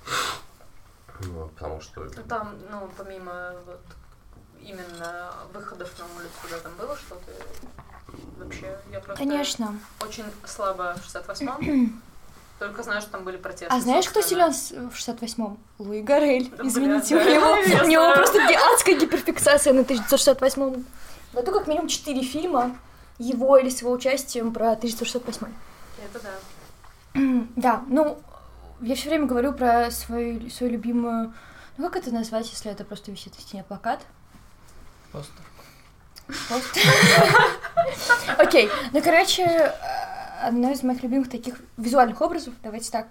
Вот, 1.19 1.51
потому 1.53 1.81
что... 1.81 2.03
Ну 2.03 2.23
там, 2.27 2.55
ну, 2.69 2.89
помимо 2.95 3.53
вот 3.65 3.81
именно 4.65 5.33
выходов 5.53 5.91
на 5.99 6.05
улицу, 6.15 6.33
да, 6.49 6.59
там 6.59 6.73
было 6.75 6.95
что-то 6.95 7.31
вообще? 8.37 8.77
Я 8.91 8.99
просто 8.99 9.23
Конечно. 9.23 9.75
очень 10.01 10.25
слабо 10.45 10.95
в 10.95 11.15
68-м. 11.15 12.01
Только 12.59 12.83
знаю, 12.83 13.01
что 13.01 13.11
там 13.11 13.23
были 13.23 13.37
протесты. 13.37 13.67
А 13.69 13.81
знаешь, 13.81 14.07
кто 14.07 14.21
силен 14.21 14.51
в 14.51 14.95
68-м? 14.95 15.57
Луи 15.79 16.01
Гарель. 16.01 16.49
Да, 16.55 16.65
Извините, 16.65 17.15
бля, 17.15 17.25
у 17.25 17.33
него, 17.33 17.55
я 17.67 17.83
у 17.83 17.87
него 17.87 18.13
просто 18.13 18.39
адская 18.73 18.95
гиперфиксация 18.95 19.73
на 19.73 19.81
1968 19.81 20.85
году, 21.33 21.51
как 21.51 21.67
минимум 21.67 21.87
4 21.87 22.21
фильма 22.23 22.77
его 23.17 23.57
или 23.57 23.69
с 23.69 23.81
его 23.81 23.91
участием 23.91 24.53
про 24.53 24.71
1968. 24.71 25.47
Это 26.05 26.19
да. 26.19 26.29
Да, 27.55 27.83
ну, 27.87 28.19
я 28.81 28.95
все 28.95 29.09
время 29.09 29.25
говорю 29.25 29.53
про 29.53 29.91
свою, 29.91 30.49
свою 30.49 30.73
любимую... 30.73 31.33
Ну, 31.77 31.89
как 31.89 31.97
это 31.97 32.11
назвать, 32.11 32.49
если 32.49 32.71
это 32.71 32.83
просто 32.85 33.11
висит 33.11 33.35
на 33.35 33.41
стене 33.41 33.63
плакат? 33.63 34.01
Постер. 35.13 35.43
Пост. 36.49 36.77
Окей, 38.39 38.69
ну, 38.91 39.01
короче, 39.01 39.45
одно 40.41 40.71
из 40.71 40.81
моих 40.83 41.03
любимых 41.03 41.29
таких 41.29 41.55
визуальных 41.77 42.19
образов, 42.21 42.53
давайте 42.63 42.91
так, 42.91 43.07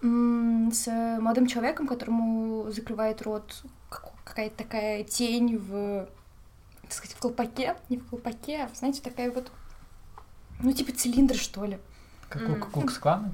с 0.00 0.86
молодым 1.20 1.46
человеком, 1.46 1.86
которому 1.86 2.70
закрывает 2.70 3.22
рот 3.22 3.62
как- 3.90 4.12
какая-то 4.24 4.56
такая 4.56 5.04
тень 5.04 5.56
в, 5.58 6.06
так 6.82 6.92
сказать, 6.92 7.16
в 7.16 7.20
колпаке, 7.20 7.76
не 7.88 7.98
в 7.98 8.08
колпаке, 8.08 8.64
а, 8.64 8.74
знаете, 8.74 9.00
такая 9.02 9.30
вот, 9.30 9.50
ну, 10.60 10.72
типа 10.72 10.92
цилиндр, 10.92 11.36
что 11.36 11.64
ли. 11.64 11.78
Как 12.28 12.48
у 12.48 12.56
Кукс 12.56 12.98
Клана? 12.98 13.32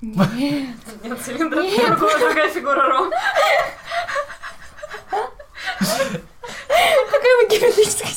Нет. 0.00 0.76
Нет, 1.02 1.20
цилиндр, 1.22 1.56
другая, 1.56 1.96
другая 2.18 2.50
фигура 2.50 2.88
Ром. 2.88 3.10
Какая 7.24 7.36
вы 7.36 7.58
геометрическая 7.58 8.10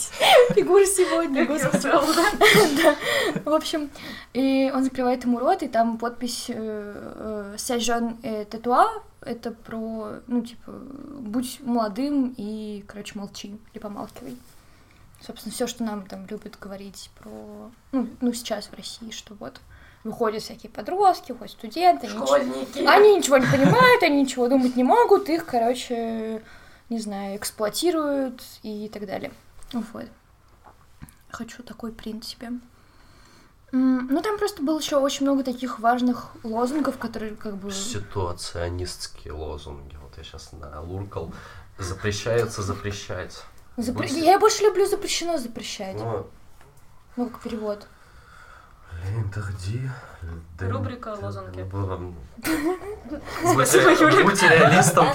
фигура 0.54 0.86
сегодня, 0.86 1.46
господи. 1.46 1.84
да. 2.84 2.96
В 3.46 3.54
общем, 3.54 3.90
и 4.34 4.70
он 4.74 4.84
закрывает 4.84 5.24
ему 5.24 5.40
рот, 5.40 5.64
и 5.64 5.70
там 5.70 5.98
подпись 5.98 6.52
«Сажен 7.58 8.18
татуа»— 8.52 9.02
это 9.22 9.52
про, 9.52 10.20
ну, 10.28 10.42
типа, 10.42 10.72
будь 10.72 11.62
молодым 11.62 12.34
и, 12.36 12.84
короче, 12.86 13.18
молчи 13.18 13.58
или 13.74 13.82
помалкивай. 13.82 14.36
Собственно, 15.26 15.54
все, 15.54 15.68
что 15.68 15.86
нам 15.86 16.06
там 16.06 16.26
любят 16.30 16.58
говорить 16.60 17.10
про, 17.18 17.72
ну, 17.94 18.10
ну, 18.20 18.34
сейчас 18.34 18.66
в 18.66 18.74
России, 18.74 19.12
что 19.12 19.36
вот 19.36 19.62
выходят 20.04 20.44
всякие 20.44 20.70
подростки, 20.70 21.32
выходят 21.32 21.54
студенты, 21.54 22.08
они 22.08 22.16
ничего- 22.16 22.28
Школьники. 22.28 22.80
они 22.86 23.16
ничего 23.16 23.38
не 23.38 23.48
понимают, 23.48 24.04
они 24.04 24.22
ничего 24.24 24.50
думать 24.50 24.76
не 24.76 24.84
могут, 24.84 25.30
их, 25.30 25.46
короче, 25.46 26.42
не 26.90 27.00
знаю, 27.00 27.38
эксплуатируют 27.38 28.42
и 28.64 28.90
так 28.90 29.06
далее. 29.06 29.32
Вот. 29.74 30.06
Хочу 31.30 31.64
такой 31.64 31.92
принт 31.92 32.24
себе. 32.26 32.52
Ну, 33.74 34.22
там 34.22 34.38
просто 34.38 34.64
было 34.64 34.80
еще 34.80 34.96
очень 34.98 35.26
много 35.26 35.44
таких 35.44 35.80
важных 35.80 36.32
лозунгов, 36.44 36.98
которые 36.98 37.36
как 37.36 37.58
бы... 37.58 37.70
Ситуационистские 37.72 39.34
лозунги. 39.34 39.98
Вот 40.02 40.18
я 40.18 40.24
сейчас 40.24 40.54
налуркал. 40.54 41.34
Запрещается 41.78 42.62
запрещать. 42.62 43.38
запре- 43.76 43.94
будь- 43.94 44.12
Я 44.12 44.40
больше 44.40 44.64
люблю 44.64 44.86
запрещено 44.88 45.38
запрещать. 45.38 45.96
Ну, 45.98 46.28
Ну, 47.18 47.30
как 47.30 47.42
перевод. 47.42 47.88
Интерди. 49.16 49.90
Рубрика 50.60 51.16
«Лозунги». 51.22 51.62
Спасибо, 53.54 53.92
Юлик. 53.92 54.26
будь 54.26 54.42
реалистом. 54.44 55.12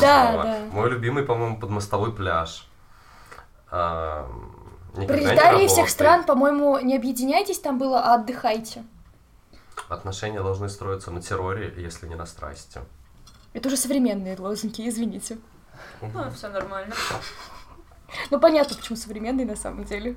Да, 0.00 0.42
да. 0.42 0.58
Мой 0.72 0.90
любимый, 0.90 1.24
по-моему, 1.24 1.58
подмостовой 1.58 2.12
пляж. 2.12 2.68
А, 3.70 4.30
Пролетарии 4.94 5.66
всех 5.66 5.88
стран, 5.88 6.24
по-моему, 6.24 6.78
не 6.78 6.96
объединяйтесь, 6.96 7.58
там 7.58 7.78
было, 7.78 8.00
а 8.00 8.14
отдыхайте. 8.14 8.84
Отношения 9.88 10.42
должны 10.42 10.68
строиться 10.68 11.10
на 11.10 11.22
терроре, 11.22 11.72
если 11.76 12.06
не 12.06 12.14
на 12.14 12.26
страсти. 12.26 12.80
Это 13.52 13.68
уже 13.68 13.76
современные 13.76 14.36
лозунги, 14.38 14.88
извините. 14.88 15.38
Ну, 16.00 16.30
все 16.30 16.48
нормально. 16.48 16.94
Ну, 18.30 18.38
понятно, 18.38 18.76
почему 18.76 18.96
современные 18.96 19.46
на 19.46 19.56
самом 19.56 19.84
деле. 19.84 20.16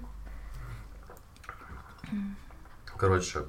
Короче, 2.98 3.44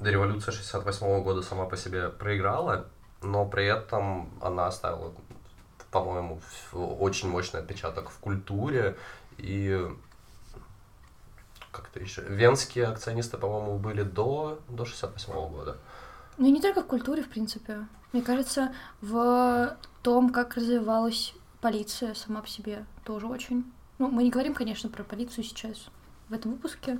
революция 0.00 0.52
68 0.52 1.22
года 1.22 1.42
сама 1.42 1.64
по 1.64 1.76
себе 1.76 2.08
проиграла, 2.08 2.86
но 3.22 3.46
при 3.46 3.64
этом 3.64 4.30
она 4.40 4.66
оставила, 4.66 5.14
по-моему, 5.90 6.40
очень 6.72 7.28
мощный 7.28 7.60
отпечаток 7.60 8.10
в 8.10 8.18
культуре 8.18 8.96
и 9.38 9.88
как-то 11.72 12.00
еще. 12.00 12.22
Венские 12.22 12.86
акционисты, 12.86 13.38
по-моему, 13.38 13.78
были 13.78 14.02
до, 14.02 14.60
до 14.68 14.84
68 14.84 15.32
года. 15.32 15.78
Ну 16.36 16.46
и 16.46 16.50
не 16.50 16.60
только 16.60 16.82
в 16.82 16.86
культуре, 16.86 17.22
в 17.22 17.28
принципе. 17.28 17.86
Мне 18.12 18.22
кажется, 18.22 18.74
в 19.00 19.76
том, 20.02 20.30
как 20.30 20.54
развивалась 20.54 21.34
полиция 21.60 22.14
сама 22.14 22.42
по 22.42 22.48
себе, 22.48 22.84
тоже 23.04 23.26
очень. 23.26 23.64
Ну, 23.98 24.08
мы 24.10 24.22
не 24.22 24.30
говорим, 24.30 24.54
конечно, 24.54 24.88
про 24.88 25.02
полицию 25.02 25.44
сейчас 25.44 25.88
в 26.28 26.34
этом 26.34 26.52
выпуске. 26.52 26.98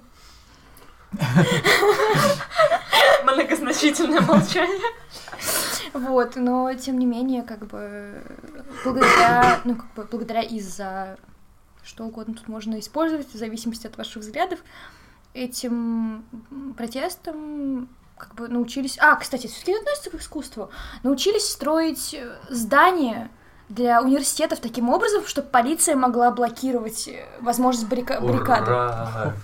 Многозначительное 3.25 4.21
молчание. 4.21 4.93
Вот, 5.93 6.37
но 6.37 6.73
тем 6.75 6.99
не 6.99 7.07
менее, 7.07 7.43
как 7.43 7.67
бы 7.67 8.23
благодаря, 8.85 9.61
ну, 9.65 9.77
как 9.77 9.93
бы 9.95 10.05
благодаря 10.11 10.43
из-за 10.43 11.17
что 11.83 12.05
угодно 12.05 12.35
тут 12.35 12.49
можно 12.49 12.79
использовать, 12.79 13.33
в 13.33 13.37
зависимости 13.37 13.87
от 13.87 13.97
ваших 13.97 14.23
взглядов, 14.23 14.59
этим 15.33 16.25
протестом 16.77 17.89
как 18.17 18.35
бы 18.35 18.49
научились... 18.49 18.99
А, 19.01 19.17
кстати, 19.17 19.47
все-таки 19.47 19.79
относится 19.79 20.11
к 20.11 20.15
искусству. 20.17 20.71
Научились 21.03 21.49
строить 21.49 22.15
э, 22.15 22.37
здания 22.51 23.31
для 23.69 24.03
университетов 24.03 24.59
таким 24.61 24.91
образом, 24.91 25.25
чтобы 25.25 25.49
полиция 25.49 25.95
могла 25.95 26.31
блокировать 26.33 27.07
э, 27.09 27.25
возможность 27.41 27.87
баррика- 27.89 28.21
баррикады. 28.21 29.35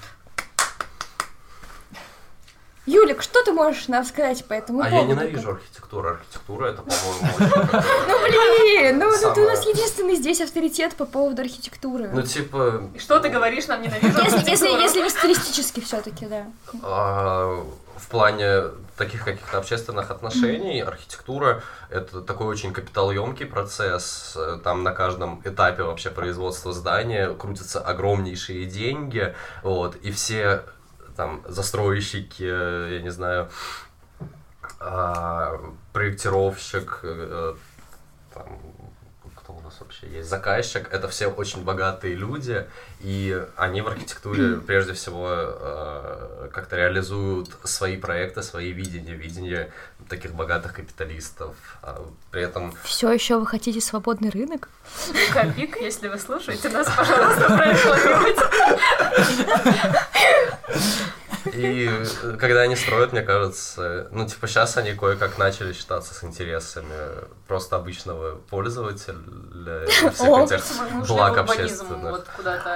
Юлик, 2.86 3.22
что 3.22 3.42
ты 3.42 3.52
можешь 3.52 3.88
нам 3.88 4.04
сказать 4.04 4.44
по 4.44 4.52
этому 4.52 4.80
А 4.82 4.88
я 4.88 5.00
поводу? 5.00 5.12
ненавижу 5.12 5.50
архитектуру. 5.52 6.08
Архитектура 6.10 6.66
это, 6.66 6.82
по-моему, 6.82 7.28
Ну 8.08 8.22
блин, 8.22 8.98
ну, 8.98 9.10
ну 9.10 9.34
ты 9.34 9.40
у 9.40 9.46
нас 9.46 9.64
единственный 9.66 10.16
здесь 10.16 10.40
авторитет 10.42 10.94
по 10.94 11.06
поводу 11.06 11.40
архитектуры. 11.42 12.10
Ну, 12.12 12.20
типа, 12.22 12.90
что 12.98 13.20
ты 13.20 13.30
говоришь 13.30 13.66
нам 13.68 13.80
ненавижу 13.80 14.06
Если, 14.18 14.22
если, 14.22 14.36
архитектуру? 14.68 14.82
если 14.82 15.00
не 15.02 15.08
стилистически 15.10 15.80
все-таки, 15.80 16.26
да. 16.26 16.44
А, 16.82 17.64
в 17.96 18.08
плане 18.08 18.64
таких 18.98 19.24
каких-то 19.24 19.58
общественных 19.58 20.10
отношений 20.10 20.80
архитектура 20.82 21.62
это 21.90 22.20
такой 22.20 22.46
очень 22.48 22.72
капиталоемкий 22.72 23.46
процесс. 23.46 24.36
Там 24.62 24.82
на 24.82 24.92
каждом 24.92 25.40
этапе 25.44 25.84
вообще 25.84 26.10
производства 26.10 26.72
здания 26.72 27.32
крутятся 27.32 27.80
огромнейшие 27.80 28.66
деньги, 28.66 29.34
вот, 29.62 29.96
и 29.96 30.10
все 30.12 30.64
там 31.16 31.42
застройщики, 31.46 32.44
э, 32.44 32.94
я 32.94 33.02
не 33.02 33.10
знаю, 33.10 33.48
а, 34.80 35.58
проектировщик, 35.92 37.00
э, 37.02 37.54
там, 38.32 38.58
кто 38.58 38.63
вообще 40.04 40.16
есть, 40.16 40.28
заказчик, 40.28 40.88
это 40.92 41.08
все 41.08 41.26
очень 41.28 41.62
богатые 41.64 42.14
люди, 42.14 42.66
и 43.00 43.44
они 43.56 43.80
в 43.80 43.88
архитектуре 43.88 44.56
прежде 44.66 44.92
всего 44.92 45.28
э, 45.30 46.48
как-то 46.52 46.76
реализуют 46.76 47.50
свои 47.64 47.96
проекты, 47.96 48.42
свои 48.42 48.72
видения, 48.72 49.14
видения 49.14 49.70
таких 50.08 50.34
богатых 50.34 50.74
капиталистов. 50.74 51.54
А 51.82 52.04
при 52.30 52.42
этом 52.42 52.74
Все 52.82 53.10
еще 53.10 53.38
вы 53.38 53.46
хотите 53.46 53.80
свободный 53.80 54.30
рынок? 54.30 54.68
Копик, 55.32 55.76
если 55.80 56.08
вы 56.08 56.18
слушаете 56.18 56.68
нас, 56.68 56.88
пожалуйста, 56.94 57.46
прорекламируйте. 57.46 58.42
И 61.52 61.90
э, 61.90 62.36
когда 62.38 62.60
они 62.60 62.76
строят, 62.76 63.12
мне 63.12 63.22
кажется, 63.22 64.08
ну, 64.10 64.26
типа, 64.26 64.46
сейчас 64.46 64.76
они 64.76 64.94
кое-как 64.94 65.38
начали 65.38 65.72
считаться 65.72 66.14
с 66.14 66.24
интересами 66.24 66.86
просто 67.46 67.76
обычного 67.76 68.36
пользователя 68.36 69.84
и 69.84 69.90
всех 70.10 70.20
О, 70.20 70.44
этих 70.44 70.64
благ 71.08 71.36
общественных. 71.38 72.26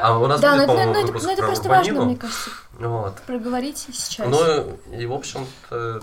А 0.03 0.19
у 0.19 0.27
нас 0.27 0.41
Да, 0.41 0.55
будет, 0.55 0.67
по-моему, 0.67 0.93
выпуск 1.07 1.25
но 1.25 1.33
это 1.33 1.43
про 1.43 1.47
просто 1.49 1.69
важно, 1.69 2.05
мне 2.05 2.17
кажется, 2.17 2.51
Вот. 2.79 3.17
проговорить 3.27 3.79
сейчас. 3.79 4.27
Ну, 4.29 4.79
и, 4.93 5.07
в 5.07 5.13
общем-то, 5.13 6.03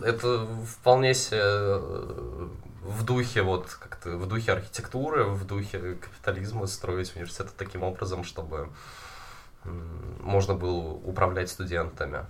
это 0.00 0.46
вполне 0.66 1.14
себе 1.14 1.40
э, 1.42 2.48
в 2.82 3.04
духе 3.04 3.42
вот 3.42 3.66
как-то 3.78 4.10
в 4.10 4.26
духе 4.26 4.52
архитектуры, 4.52 5.24
в 5.24 5.44
духе 5.46 5.96
капитализма 6.00 6.66
строить 6.66 7.14
университеты 7.14 7.50
таким 7.56 7.82
образом, 7.84 8.24
чтобы 8.24 8.68
можно 9.64 10.54
было 10.54 10.92
управлять 10.94 11.50
студентами. 11.50 12.26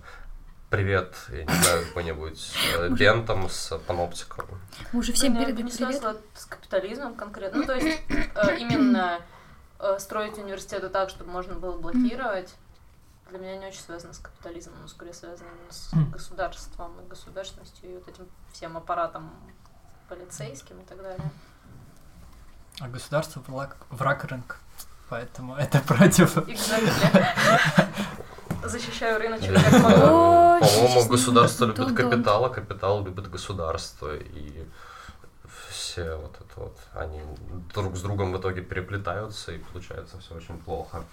Привет, 0.69 1.15
я 1.29 1.45
не 1.45 1.53
знаю, 1.53 1.85
какой-нибудь 1.87 2.53
э, 2.77 2.89
Бентом 2.89 3.47
с 3.49 3.77
паноптиком. 3.79 4.45
Мы 4.91 4.99
уже 4.99 5.13
всем 5.13 5.35
передали 5.37 5.61
не 5.63 5.71
привет. 5.71 5.95
это 5.95 6.17
с 6.33 6.45
капитализмом 6.45 7.15
конкретно. 7.15 7.61
Ну, 7.61 7.65
то 7.67 7.75
есть, 7.75 8.01
э, 8.09 8.57
именно 8.57 9.19
э, 9.79 9.99
строить 9.99 10.37
университеты 10.37 10.89
так, 10.89 11.09
чтобы 11.09 11.29
можно 11.31 11.53
было 11.55 11.77
блокировать, 11.77 12.53
для 13.29 13.37
меня 13.37 13.57
не 13.57 13.67
очень 13.67 13.81
связано 13.81 14.13
с 14.13 14.19
капитализмом, 14.19 14.75
но 14.81 14.87
скорее 14.87 15.13
связано 15.13 15.49
с 15.69 15.93
Мгм. 15.93 16.11
государством 16.11 16.99
и 17.01 17.07
государственностью, 17.07 17.91
и 17.91 17.95
вот 17.95 18.07
этим 18.07 18.27
всем 18.51 18.75
аппаратом 18.77 19.31
полицейским 20.09 20.79
и 20.81 20.83
так 20.85 21.01
далее. 21.01 21.31
А 22.79 22.87
государство 22.87 23.41
враг, 23.47 23.77
враг 23.91 24.23
рынка. 24.25 24.57
Поэтому 25.09 25.55
это 25.55 25.79
против... 25.79 26.37
Защищаю 28.63 29.19
рыночек 29.19 29.53
как 29.53 29.73
могу. 29.81 30.65
По-моему, 30.65 31.05
государство 31.09 31.65
любит 31.65 31.95
капитал, 31.95 32.45
а 32.45 32.49
капитал 32.49 33.03
любит 33.03 33.29
государство. 33.29 34.15
И 34.15 34.65
все 35.69 36.15
вот 36.15 36.35
это 36.35 36.59
вот, 36.59 36.77
они 36.93 37.21
друг 37.73 37.97
с 37.97 38.01
другом 38.01 38.31
в 38.31 38.39
итоге 38.39 38.61
переплетаются, 38.61 39.51
и 39.51 39.57
получается 39.57 40.19
все 40.19 40.35
очень 40.35 40.57
плохо. 40.57 41.03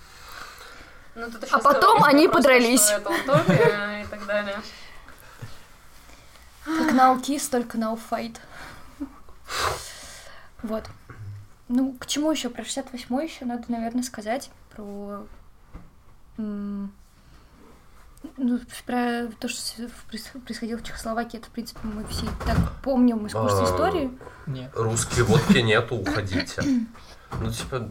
Ну, 1.14 1.30
тут 1.30 1.44
А 1.50 1.58
потом 1.58 2.04
они 2.04 2.28
подрались. 2.28 2.88
Это 2.90 3.10
утопия 3.10 4.02
и 4.02 4.06
так 4.06 4.24
далее. 4.26 4.56
Как 6.64 6.92
now 6.92 7.20
kiss, 7.20 7.50
только 7.50 7.78
now 7.78 7.98
fight. 8.10 8.36
Вот. 10.62 10.84
Ну, 11.72 11.94
к 12.00 12.06
чему 12.06 12.32
еще? 12.32 12.50
Про 12.50 12.64
68 12.64 13.22
еще 13.22 13.44
надо, 13.44 13.62
наверное, 13.68 14.02
сказать. 14.02 14.50
Про... 14.74 15.24
Ну, 16.36 16.88
про 18.84 19.28
то, 19.38 19.48
что 19.48 19.88
происходило 20.44 20.78
в 20.78 20.82
Чехословакии, 20.82 21.38
это, 21.38 21.46
в 21.46 21.50
принципе, 21.50 21.80
мы 21.84 22.04
все 22.06 22.26
так 22.44 22.58
помним 22.82 23.24
из 23.26 23.32
курса 23.32 23.62
А, 23.62 23.64
истории. 23.64 24.10
Нет. 24.46 24.72
Русские 24.74 25.24
водки 25.24 25.58
нету, 25.58 25.94
уходите. 25.94 26.62
Ну, 27.40 27.52
типа, 27.52 27.88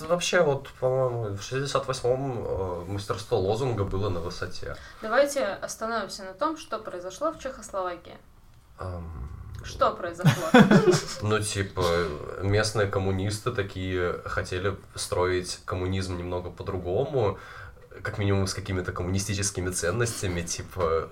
вообще 0.00 0.42
вот, 0.42 0.68
по-моему, 0.78 1.36
в 1.36 1.40
68-м 1.40 2.44
э, 2.44 2.92
мастерство 2.92 3.38
лозунга 3.38 3.84
было 3.84 4.10
на 4.10 4.20
высоте. 4.20 4.76
Давайте 5.00 5.42
остановимся 5.42 6.24
на 6.24 6.34
том, 6.34 6.58
что 6.58 6.78
произошло 6.78 7.32
в 7.32 7.38
Чехословакии. 7.38 8.18
Ам, 8.78 9.30
Что 9.66 9.92
произошло? 9.92 10.48
Ну, 11.22 11.40
типа, 11.40 11.84
местные 12.42 12.86
коммунисты 12.86 13.52
такие 13.52 14.20
хотели 14.24 14.76
строить 14.94 15.60
коммунизм 15.64 16.16
немного 16.16 16.50
по-другому, 16.50 17.38
как 18.02 18.18
минимум 18.18 18.46
с 18.46 18.54
какими-то 18.54 18.92
коммунистическими 18.92 19.70
ценностями, 19.70 20.42
типа 20.42 21.08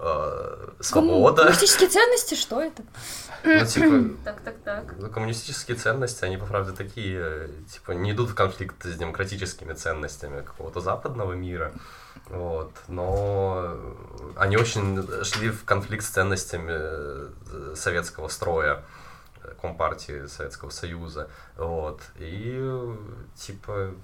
э, 0.78 0.82
свобода. 0.82 1.42
Коммунистические 1.42 1.88
ценности, 1.88 2.34
что 2.34 2.60
это? 2.60 2.82
Ну, 3.42 3.66
типа, 3.66 4.14
Так, 4.24 4.40
так, 4.42 4.54
так. 4.64 5.12
коммунистические 5.12 5.76
ценности, 5.76 6.24
они, 6.24 6.36
по 6.36 6.46
правде, 6.46 6.72
такие, 6.72 7.50
типа, 7.72 7.92
не 7.92 8.12
идут 8.12 8.30
в 8.30 8.34
конфликт 8.34 8.84
с 8.84 8.96
демократическими 8.96 9.72
ценностями 9.72 10.42
какого-то 10.42 10.80
западного 10.80 11.32
мира, 11.32 11.72
вот, 12.28 12.72
но 12.88 13.76
они 14.36 14.56
очень 14.56 15.24
шли 15.24 15.50
в 15.50 15.64
конфликт 15.64 16.04
с 16.04 16.08
ценностями 16.08 16.72
э, 16.72 17.74
советского 17.76 18.28
строя, 18.28 18.82
э, 19.42 19.52
Компартии 19.60 20.26
Советского 20.26 20.70
Союза, 20.70 21.28
вот, 21.56 22.00
и, 22.16 22.56
э, 22.56 22.96
типа, 23.36 23.94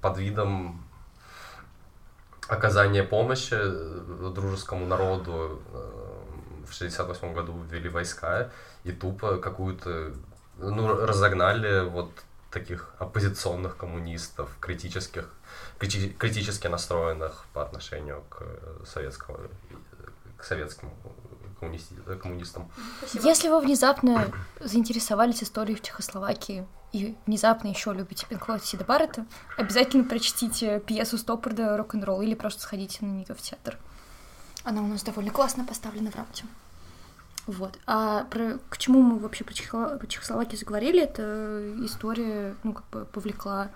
под 0.00 0.18
видом 0.18 0.84
оказания 2.48 3.04
помощи 3.04 3.54
э, 3.54 4.30
дружескому 4.34 4.86
народу 4.86 5.62
э, 5.72 6.64
в 6.68 6.72
68 6.72 7.32
году 7.32 7.62
ввели 7.70 7.88
войска 7.88 8.50
и 8.84 8.92
тупо 8.92 9.38
какую-то, 9.38 10.14
ну, 10.56 11.06
разогнали 11.06 11.88
вот 11.88 12.10
таких 12.50 12.94
оппозиционных 12.98 13.76
коммунистов, 13.76 14.50
критических, 14.60 15.32
крити- 15.78 16.12
критически 16.16 16.66
настроенных 16.66 17.46
по 17.52 17.62
отношению 17.62 18.22
к 18.28 18.38
э, 18.40 18.84
советскому, 18.86 19.38
к 20.36 20.44
советским 20.44 20.90
коммунисти- 21.60 22.18
коммунистам. 22.18 22.70
Спасибо. 22.98 23.24
Если 23.26 23.48
вы 23.48 23.60
внезапно 23.60 24.30
заинтересовались 24.60 25.42
историей 25.42 25.76
в 25.76 25.82
Чехословакии 25.82 26.66
и 26.92 27.16
внезапно 27.26 27.68
еще 27.68 27.92
любите 27.92 28.26
Пинк 28.28 28.44
Флойд 28.46 28.64
Сида 28.64 28.84
Баррета, 28.84 29.26
обязательно 29.56 30.04
прочтите 30.04 30.80
пьесу 30.80 31.18
Стоппарда 31.18 31.76
«Рок-н-ролл» 31.76 32.22
или 32.22 32.34
просто 32.34 32.62
сходите 32.62 33.04
на 33.04 33.10
нее 33.10 33.34
в 33.34 33.40
театр. 33.42 33.76
Она 34.64 34.82
у 34.82 34.86
нас 34.86 35.02
довольно 35.02 35.30
классно 35.30 35.64
поставлена 35.64 36.10
в 36.10 36.16
рамке. 36.16 36.44
Вот. 37.46 37.78
А 37.86 38.24
про, 38.24 38.58
к 38.68 38.76
чему 38.78 39.00
мы 39.00 39.18
вообще 39.18 39.42
про, 39.42 39.54
Чехо- 39.54 39.98
про 39.98 40.06
Чехословакию 40.06 40.58
заговорили, 40.58 41.02
это 41.02 41.62
история, 41.84 42.54
ну, 42.62 42.74
как 42.74 42.86
бы 42.90 43.04
повлекла 43.06 43.70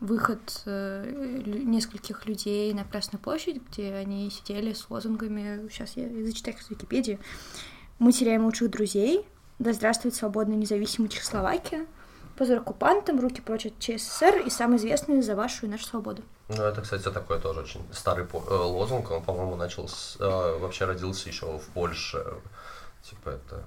выход 0.00 0.62
э, 0.66 1.42
нескольких 1.46 2.26
людей 2.26 2.72
на 2.72 2.84
Красную 2.84 3.22
площадь, 3.22 3.60
где 3.70 3.94
они 3.94 4.30
сидели 4.30 4.72
с 4.72 4.88
лозунгами, 4.90 5.68
сейчас 5.68 5.96
я 5.96 6.08
зачитаю 6.24 6.56
их 6.56 6.62
с 6.62 6.70
Википедии, 6.70 7.18
«Мы 7.98 8.12
теряем 8.12 8.44
лучших 8.44 8.70
друзей», 8.70 9.26
«Да 9.58 9.72
здравствует 9.74 10.14
свободная 10.14 10.56
независимая 10.56 11.10
Чехословакия», 11.10 11.86
«Позор 12.36 12.58
оккупантам», 12.58 13.20
«Руки 13.20 13.42
прочь 13.42 13.66
от 13.66 13.78
ЧССР» 13.78 14.42
и 14.46 14.50
самый 14.50 14.78
известный 14.78 15.20
«За 15.20 15.36
вашу 15.36 15.66
и 15.66 15.68
нашу 15.68 15.84
свободу». 15.84 16.22
Ну, 16.48 16.62
это, 16.62 16.80
кстати, 16.80 17.02
такой 17.10 17.38
тоже 17.38 17.60
очень 17.60 17.80
старый 17.92 18.24
э, 18.24 18.36
лозунг. 18.54 19.10
Он, 19.10 19.22
по-моему, 19.22 19.54
начал 19.56 19.86
с- 19.86 20.16
э, 20.18 20.58
вообще 20.58 20.86
родился 20.86 21.28
еще 21.28 21.58
в 21.58 21.62
Польше. 21.74 22.24
Типа 23.02 23.28
это 23.30 23.62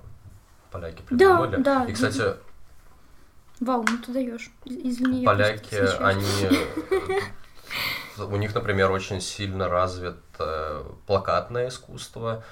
поляки 0.71 1.01
Да, 1.11 1.37
придумали. 1.37 1.63
да. 1.63 1.85
И, 1.85 1.93
кстати, 1.93 2.35
Вау, 3.59 3.85
ну 3.89 3.97
ты 3.97 4.11
даешь. 4.11 4.51
Извини, 4.65 5.21
я 5.21 5.25
поляки, 5.25 5.75
они... 6.01 6.25
э, 8.17 8.23
У 8.23 8.35
них, 8.35 8.53
например, 8.53 8.91
очень 8.91 9.21
сильно 9.21 9.69
развит 9.69 10.17
э, 10.39 10.83
плакатное 11.07 11.69
искусство. 11.69 12.43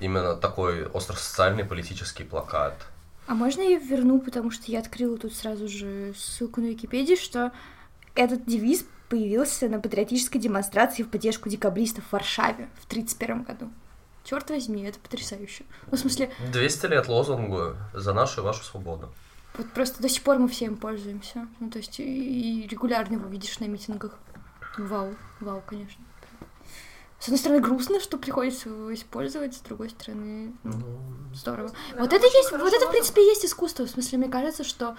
Именно 0.00 0.36
такой 0.36 0.86
остросоциальный 0.86 1.64
политический 1.64 2.24
плакат. 2.24 2.74
А 3.26 3.34
можно 3.34 3.60
я 3.62 3.78
верну, 3.78 4.20
потому 4.20 4.50
что 4.50 4.70
я 4.72 4.80
открыла 4.80 5.16
тут 5.18 5.34
сразу 5.34 5.68
же 5.68 6.14
ссылку 6.16 6.60
на 6.60 6.66
Википедию, 6.66 7.16
что 7.16 7.52
этот 8.14 8.44
девиз 8.46 8.84
появился 9.08 9.68
на 9.68 9.80
патриотической 9.80 10.40
демонстрации 10.40 11.02
в 11.02 11.08
поддержку 11.10 11.48
декабристов 11.48 12.04
в 12.04 12.12
Варшаве 12.12 12.68
в 12.80 12.86
1931 12.86 13.42
году. 13.42 13.70
Черт 14.24 14.50
возьми, 14.50 14.82
это 14.84 14.98
потрясающе. 14.98 15.64
Ну, 15.90 15.96
в 15.96 16.00
смысле, 16.00 16.30
200 16.52 16.86
лет 16.86 17.08
лозунгу 17.08 17.76
за 17.94 18.12
нашу 18.12 18.40
и 18.42 18.44
вашу 18.44 18.62
свободу. 18.64 19.12
Вот 19.56 19.70
просто 19.72 20.00
до 20.02 20.08
сих 20.08 20.22
пор 20.22 20.38
мы 20.38 20.48
все 20.48 20.66
им 20.66 20.76
пользуемся. 20.76 21.48
Ну, 21.58 21.70
то 21.70 21.78
есть 21.78 21.98
и 22.00 22.04
и 22.64 22.66
регулярно 22.68 23.14
его 23.14 23.28
видишь 23.28 23.58
на 23.60 23.64
митингах. 23.66 24.18
Вау, 24.78 25.14
вау, 25.40 25.62
конечно. 25.66 26.02
С 27.18 27.24
одной 27.24 27.38
стороны, 27.38 27.60
грустно, 27.60 28.00
что 28.00 28.16
приходится 28.16 28.70
его 28.70 28.94
использовать, 28.94 29.54
с 29.54 29.60
другой 29.60 29.90
стороны, 29.90 30.54
ну, 30.62 30.72
Ну, 30.72 31.34
здорово. 31.34 31.68
Да, 31.94 32.00
Вот 32.00 32.12
это 32.14 32.26
очень 32.26 32.38
есть, 32.38 32.50
вот 32.52 32.72
это, 32.72 32.86
в 32.86 32.90
принципе, 32.90 33.20
и 33.22 33.26
есть 33.26 33.44
искусство. 33.44 33.84
В 33.84 33.90
смысле, 33.90 34.16
мне 34.18 34.28
кажется, 34.28 34.64
что 34.64 34.96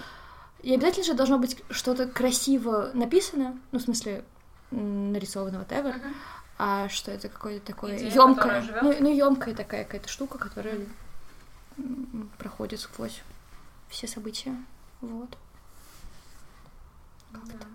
и 0.62 0.76
обязательно 0.76 1.06
же 1.06 1.14
должно 1.16 1.39
быть 1.39 1.58
что-то 1.72 2.06
красиво 2.08 2.91
написано, 2.93 3.58
ну, 3.72 3.80
в 3.80 3.82
смысле, 3.82 4.24
нарисовано, 4.70 5.66
whatever, 5.68 5.97
Мгм. 5.97 6.14
а 6.60 6.88
что 6.89 7.10
это 7.12 7.28
какое-то 7.28 7.66
такое 7.66 7.97
Идея, 7.97 8.12
живёт. 8.12 8.38
ну, 8.84 8.93
ну 8.99 9.12
емкая 9.12 9.56
такая 9.56 9.84
какая-то 9.86 10.08
штука, 10.08 10.38
которая 10.38 10.86
проходит 12.38 12.80
сквозь 12.80 13.22
все 13.92 14.08
события. 14.08 14.56
Вот. 15.02 15.38
Да. 17.32 17.68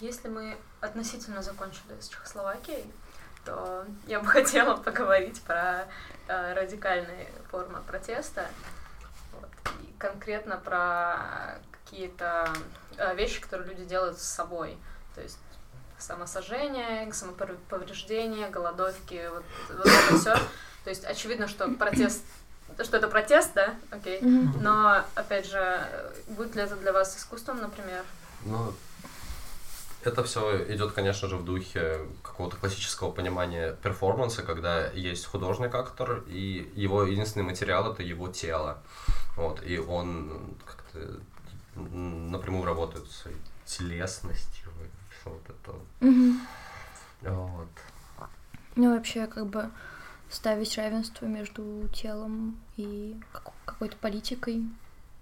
Если 0.00 0.28
мы 0.28 0.58
относительно 0.80 1.42
закончили 1.42 2.00
с 2.00 2.08
Чехословакией, 2.08 2.84
то 3.44 3.84
я 4.06 4.20
бы 4.20 4.26
хотела 4.28 4.76
поговорить 4.76 5.40
про 5.42 5.86
э, 6.26 6.54
радикальные 6.54 7.28
формы 7.50 7.80
протеста. 7.82 8.48
Вот. 9.32 9.50
И 9.82 9.92
конкретно 9.98 10.56
про 10.56 11.60
какие-то 11.84 12.52
э, 12.96 13.14
вещи, 13.14 13.40
которые 13.40 13.68
люди 13.68 13.84
делают 13.84 14.18
с 14.18 14.24
собой. 14.24 14.76
То 15.14 15.22
есть 15.22 15.38
самосожжение, 15.98 17.12
самоповреждение, 17.12 18.48
голодовки, 18.50 19.28
вот, 19.30 19.44
вот 19.68 19.86
это 19.86 20.18
все. 20.18 20.34
То 20.84 20.90
есть 20.90 21.04
очевидно, 21.04 21.48
что 21.48 21.68
протест, 21.70 22.24
что 22.84 22.96
это 22.96 23.08
протест, 23.08 23.52
да, 23.54 23.74
окей. 23.90 24.20
Но, 24.22 25.04
опять 25.14 25.46
же, 25.46 25.86
будет 26.28 26.54
ли 26.54 26.62
это 26.62 26.76
для 26.76 26.92
вас 26.92 27.16
искусством, 27.16 27.58
например? 27.58 28.04
Ну, 28.44 28.72
это 30.04 30.22
все 30.22 30.64
идет, 30.72 30.92
конечно 30.92 31.28
же, 31.28 31.36
в 31.36 31.44
духе 31.44 32.06
какого-то 32.22 32.56
классического 32.56 33.10
понимания 33.10 33.76
перформанса, 33.82 34.42
когда 34.42 34.86
есть 34.92 35.26
художник-актор, 35.26 36.24
и 36.28 36.70
его 36.74 37.02
единственный 37.02 37.42
материал 37.42 37.92
это 37.92 38.02
его 38.02 38.28
тело. 38.28 38.78
Вот, 39.36 39.62
и 39.64 39.78
он 39.78 40.54
как-то 40.64 41.20
напрямую 41.74 42.64
работает 42.64 43.06
с 43.10 43.24
телесностью, 43.64 44.70
и 44.80 45.20
всё 45.20 45.30
вот 45.30 45.42
это. 45.44 45.78
Мгм. 46.00 46.40
Вот. 47.22 47.68
Ну, 48.76 48.94
вообще, 48.94 49.26
как 49.26 49.46
бы 49.46 49.68
ставить 50.30 50.76
равенство 50.76 51.26
между 51.26 51.88
телом 51.88 52.58
и 52.76 53.18
как- 53.32 53.52
какой-то 53.64 53.96
политикой 53.96 54.62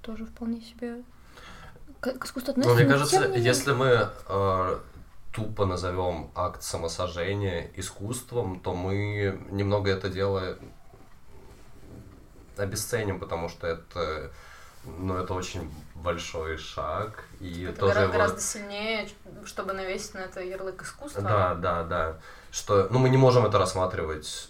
тоже 0.03 0.25
вполне 0.27 0.61
себе 0.61 1.03
к, 2.01 2.09
искусству 2.25 2.53
Но 2.57 2.63
относится. 2.63 2.75
мне 2.75 2.93
кажется, 2.93 3.25
если 3.39 3.73
мы 3.73 4.09
э, 4.29 4.79
тупо 5.33 5.65
назовем 5.67 6.31
акт 6.35 6.63
самосожжения 6.63 7.71
искусством, 7.77 8.61
то 8.61 8.75
мы 8.75 9.39
немного 9.51 9.91
это 9.91 10.09
дело 10.09 10.57
обесценим, 12.57 13.21
потому 13.21 13.49
что 13.49 13.67
это 13.67 14.31
ну, 14.99 15.17
это 15.17 15.35
очень 15.35 15.69
большой 15.97 16.59
шаг, 16.59 17.25
и 17.41 17.65
Это 17.65 17.81
тоже 17.81 17.93
гора- 17.95 18.03
его- 18.05 18.13
гораздо 18.13 18.41
сильнее, 18.41 19.09
чтобы 19.45 19.73
навесить 19.73 20.15
на 20.15 20.19
это 20.21 20.41
ярлык 20.41 20.81
искусства. 20.83 21.23
Да, 21.23 21.55
да, 21.57 21.83
да. 21.83 22.17
Что, 22.53 22.87
ну, 22.93 23.01
мы 23.01 23.09
не 23.09 23.17
можем 23.17 23.45
это 23.45 23.59
рассматривать 23.59 24.49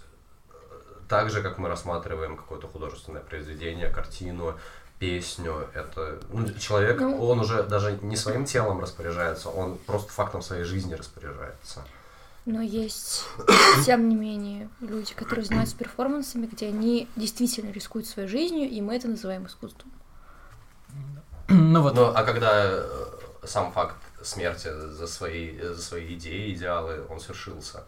так 1.09 1.31
же, 1.31 1.43
как 1.43 1.59
мы 1.59 1.69
рассматриваем 1.69 2.37
какое-то 2.37 2.69
художественное 2.69 3.23
произведение, 3.23 3.89
картину, 3.89 4.55
песню. 4.99 5.69
Это 5.75 6.21
ну, 6.31 6.49
человек, 6.59 7.01
Ну. 7.01 7.23
он 7.25 7.41
уже 7.41 7.63
даже 7.63 7.99
не 8.03 8.17
своим 8.17 8.45
телом 8.45 8.81
распоряжается, 8.81 9.49
он 9.49 9.79
просто 9.87 10.13
фактом 10.13 10.43
своей 10.43 10.65
жизни 10.65 10.95
распоряжается. 10.95 11.83
Но 12.47 12.61
есть, 12.61 13.25
тем 13.85 14.09
не 14.09 14.15
менее, 14.15 14.69
люди, 14.81 15.13
которые 15.15 15.45
занимаются 15.45 15.77
перформансами, 15.77 16.47
где 16.47 16.69
они 16.69 17.09
действительно 17.17 17.73
рискуют 17.73 18.07
своей 18.07 18.29
жизнью, 18.29 18.71
и 18.71 18.81
мы 18.81 18.95
это 18.97 19.09
называем 19.09 19.47
искусством. 19.47 19.91
Ну 21.49 21.83
вот, 21.83 21.95
Ну, 21.95 22.13
а 22.15 22.23
когда 22.23 22.65
э, 22.65 22.85
сам 23.45 23.73
факт 23.73 23.97
смерти 24.23 24.69
за 24.73 25.07
свои, 25.07 25.59
за 25.61 25.81
свои 25.81 26.15
идеи, 26.15 26.55
идеалы, 26.55 27.05
он 27.11 27.21
свершился. 27.21 27.85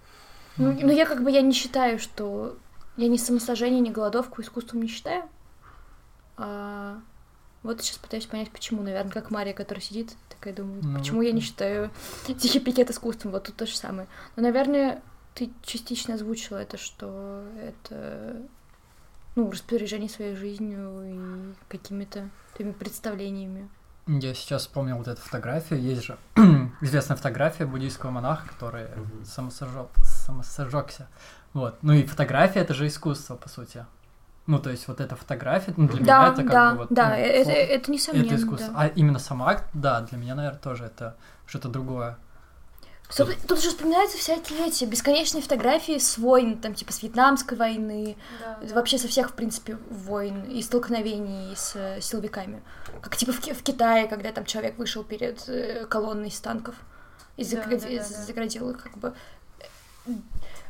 Ну, 0.56 0.72
ну, 0.72 0.92
я 0.92 1.06
как 1.06 1.22
бы 1.22 1.30
я 1.30 1.40
не 1.40 1.52
считаю, 1.52 2.00
что 2.00 2.56
я 2.98 3.08
ни 3.08 3.16
самосожжение, 3.16 3.80
ни 3.80 3.90
голодовку 3.90 4.42
искусством 4.42 4.82
не 4.82 4.88
считаю. 4.88 5.22
А 6.36 7.00
вот 7.62 7.80
сейчас 7.80 7.98
пытаюсь 7.98 8.26
понять, 8.26 8.50
почему. 8.50 8.82
Наверное, 8.82 9.12
как 9.12 9.30
Мария, 9.30 9.54
которая 9.54 9.82
сидит, 9.82 10.14
такая 10.28 10.52
думает, 10.54 10.84
Ну, 10.84 10.98
почему 10.98 11.18
вот 11.18 11.24
я 11.24 11.32
не 11.32 11.40
считаю 11.40 11.90
тихий 12.26 12.60
пикет 12.60 12.90
искусством. 12.90 13.32
Вот 13.32 13.44
тут 13.44 13.56
то 13.56 13.66
же 13.66 13.76
самое. 13.76 14.08
Но, 14.36 14.42
наверное, 14.42 15.00
ты 15.34 15.50
частично 15.62 16.14
озвучила 16.14 16.58
это, 16.58 16.76
что 16.76 17.44
это 17.60 18.42
ну, 19.36 19.50
распоряжение 19.50 20.08
своей 20.08 20.34
жизнью 20.34 21.02
и 21.04 21.54
какими-то 21.68 22.28
твоими 22.56 22.72
представлениями. 22.72 23.68
я 24.08 24.34
сейчас 24.34 24.62
вспомнил 24.62 24.96
вот 24.96 25.06
эту 25.06 25.20
фотографию. 25.20 25.80
Есть 25.80 26.02
же 26.04 26.18
известная 26.80 27.16
фотография 27.16 27.66
буддийского 27.66 28.10
монаха, 28.10 28.48
который 28.48 28.86
самосожжёг- 29.24 29.90
самосожжёгся. 30.02 31.08
Вот. 31.54 31.78
Ну 31.82 31.92
и 31.94 32.04
фотография 32.04 32.60
это 32.60 32.74
же 32.74 32.86
искусство, 32.86 33.36
по 33.36 33.48
сути. 33.48 33.84
Ну, 34.46 34.58
то 34.58 34.70
есть 34.70 34.88
вот 34.88 35.00
эта 35.00 35.14
фотография, 35.16 35.74
ну, 35.76 35.88
для 35.88 36.04
да, 36.04 36.18
меня 36.22 36.32
это 36.32 36.42
как 36.42 36.50
да, 36.52 36.70
бы 36.72 36.76
вот... 36.78 36.88
да, 36.90 37.08
ну, 37.10 37.14
э- 37.16 37.18
это, 37.18 37.50
фо- 37.50 37.54
это 37.54 37.90
несомненно. 37.92 38.26
это 38.26 38.36
искусство. 38.36 38.68
да. 38.72 38.80
А 38.80 38.86
именно 38.88 39.18
сам 39.18 39.42
акт, 39.42 39.64
да, 39.74 40.00
для 40.00 40.16
меня, 40.18 40.34
наверное, 40.34 40.58
тоже 40.58 40.84
это 40.84 41.16
что-то 41.46 41.68
другое. 41.68 42.16
Тут, 43.14 43.34
тут 43.46 43.62
же 43.62 43.68
вспоминаются 43.70 44.18
всякие 44.18 44.66
эти 44.68 44.84
бесконечные 44.84 45.42
фотографии 45.42 45.96
с 45.98 46.18
войн, 46.18 46.58
там, 46.58 46.74
типа, 46.74 46.92
с 46.92 47.02
Вьетнамской 47.02 47.56
войны, 47.56 48.16
Да, 48.40 48.58
да. 48.62 48.74
вообще 48.74 48.98
со 48.98 49.08
всех, 49.08 49.30
в 49.30 49.32
принципе, 49.32 49.78
войн 49.90 50.42
и 50.44 50.60
столкновений 50.62 51.54
с 51.56 51.74
э, 51.74 52.00
силовиками. 52.02 52.62
Как, 53.00 53.16
типа, 53.16 53.32
в, 53.32 53.38
в 53.40 53.62
Китае, 53.62 54.08
когда 54.08 54.30
там 54.32 54.44
человек 54.44 54.76
вышел 54.78 55.04
перед 55.04 55.46
э, 55.48 55.86
колонной 55.86 56.28
из 56.28 56.38
танков 56.40 56.74
и 57.38 57.44
Да, 57.44 57.50
загради- 57.50 57.96
да, 57.98 58.02
да, 58.02 58.08
да. 58.16 58.22
заградил 58.24 58.70
их, 58.70 58.82
как 58.82 58.98
бы... 58.98 59.14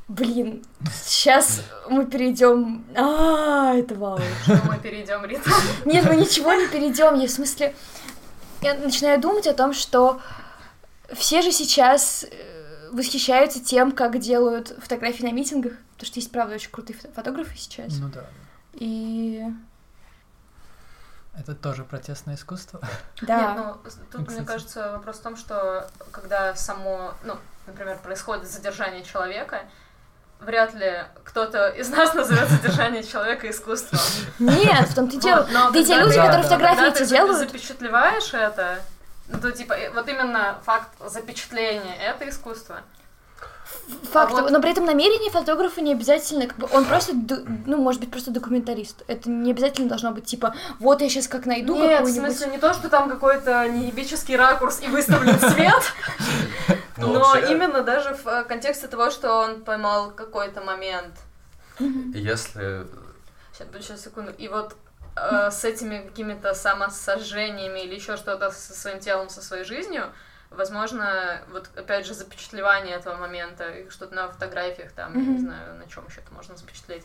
Блин, 0.09 0.65
сейчас 1.05 1.61
мы 1.91 2.07
перейдем. 2.07 2.85
А, 2.97 3.75
это 3.75 3.95
вау. 3.95 4.19
Что 4.45 4.59
мы 4.67 4.79
перейдем, 4.79 5.23
Рита. 5.25 5.51
Нет, 5.85 6.07
мы 6.07 6.17
ничего 6.17 6.55
не 6.55 6.67
перейдем. 6.67 7.15
Я 7.17 7.27
в 7.29 7.31
смысле, 7.31 7.75
я 8.63 8.75
начинаю 8.75 9.21
думать 9.21 9.47
о 9.47 9.53
том, 9.53 9.75
что 9.75 10.21
все 11.13 11.43
же 11.43 11.53
сейчас 11.53 12.25
э, 12.25 12.89
восхищаются 12.91 13.63
тем, 13.63 13.93
как 13.93 14.19
делают 14.19 14.69
фотографии 14.83 15.25
на 15.25 15.33
митингах, 15.33 15.73
потому 15.93 16.07
что 16.07 16.19
есть, 16.21 16.33
правда, 16.33 16.55
очень 16.55 16.71
крутые 16.71 16.97
фото- 16.99 17.13
фотографы 17.13 17.57
сейчас. 17.57 17.93
Ну 17.99 18.09
да. 18.09 18.25
И 18.73 19.43
Это 21.39 21.55
тоже 21.55 21.85
протестное 21.85 22.35
искусство. 22.37 22.81
да, 23.21 23.53
Нет, 23.55 23.57
ну, 23.57 23.75
тут, 24.11 24.27
Кстати. 24.27 24.39
мне 24.39 24.47
кажется, 24.47 24.93
вопрос 24.93 25.19
в 25.19 25.23
том, 25.23 25.37
что 25.37 25.87
когда 26.13 26.55
само, 26.55 27.13
ну, 27.25 27.37
например, 27.67 27.99
происходит 27.99 28.49
задержание 28.51 29.03
человека, 29.05 29.65
вряд 30.41 30.75
ли 30.75 31.05
кто-то 31.25 31.69
из 31.69 31.89
нас 31.91 32.15
назовет 32.15 32.49
задержание 32.49 33.03
человека 33.03 33.51
искусством. 33.51 33.99
нет, 34.39 34.89
в 34.89 34.95
том-то 34.95 35.17
и 35.17 35.21
дело. 35.21 35.49
И 35.75 35.85
те 35.85 35.97
люди, 35.97 36.15
ты- 36.15 36.17
которые 36.21 36.43
фотографии 36.43 36.89
эти 36.89 36.99
ты 36.99 37.07
делают, 37.07 37.39
запечатлеваешь 37.39 38.33
это, 38.35 38.79
ну, 39.29 39.39
то 39.41 39.53
типа, 39.53 39.77
вот 39.95 40.09
именно 40.09 40.59
факт 40.65 40.89
запечатления— 41.07 41.97
это 42.01 42.29
искусство. 42.29 42.81
Факт, 44.13 44.33
а 44.33 44.43
вот- 44.43 44.51
но 44.51 44.61
при 44.61 44.71
этом 44.71 44.85
намерение 44.85 45.31
фотографа 45.31 45.81
не 45.81 45.93
обязательно, 45.93 46.47
как 46.47 46.57
бы, 46.59 46.69
он 46.73 46.85
просто, 46.85 47.13
ну, 47.67 47.77
может 47.77 48.01
быть, 48.01 48.11
просто 48.11 48.31
документалист. 48.31 49.03
Это 49.07 49.29
не 49.31 49.51
обязательно 49.51 49.89
должно 49.89 50.13
быть, 50.13 50.25
типа, 50.25 50.55
вот 50.79 51.01
я 51.01 51.09
сейчас 51.09 51.29
как 51.29 51.47
найду 51.47 51.77
Нет, 51.77 52.05
в 52.05 52.13
смысле 52.13 52.49
не 52.49 52.59
то, 52.59 52.73
что 52.75 52.89
там 52.89 53.09
какой-то 53.09 53.69
неебический 53.69 54.37
ракурс 54.37 54.81
и 54.83 54.87
выставлен 54.89 55.39
свет, 55.39 55.83
Ну, 56.97 57.13
но 57.13 57.37
именно 57.37 57.83
даже 57.83 58.15
в 58.15 58.27
э, 58.27 58.45
контексте 58.45 58.89
того, 58.89 59.11
что 59.11 59.33
он 59.33 59.61
поймал 59.63 60.11
какой-то 60.11 60.61
момент. 60.63 61.15
Если 61.79 62.87
Сейчас, 63.53 63.69
сейчас, 63.87 64.01
секунду. 64.03 64.33
И 64.37 64.49
вот 64.49 64.75
э, 65.17 65.51
с 65.51 65.65
этими 65.65 65.99
какими-то 65.99 66.55
самосожжениями 66.55 67.81
или 67.81 67.95
еще 67.95 68.17
что-то 68.17 68.51
со 68.51 68.73
своим 68.73 69.01
телом, 69.01 69.29
со 69.29 69.43
своей 69.43 69.65
жизнью, 69.65 70.13
возможно, 70.51 71.41
вот 71.51 71.71
опять 71.77 72.07
же 72.07 72.15
запечатлевание 72.15 72.97
этого 72.97 73.17
момента, 73.17 73.91
что-то 73.91 74.15
на 74.15 74.29
фотографиях 74.29 74.93
там, 74.93 75.19
я 75.19 75.25
не 75.25 75.39
знаю, 75.39 75.77
на 75.77 75.87
чем 75.89 76.07
еще 76.07 76.21
это 76.21 76.33
можно 76.33 76.57
запечатлеть. 76.57 77.05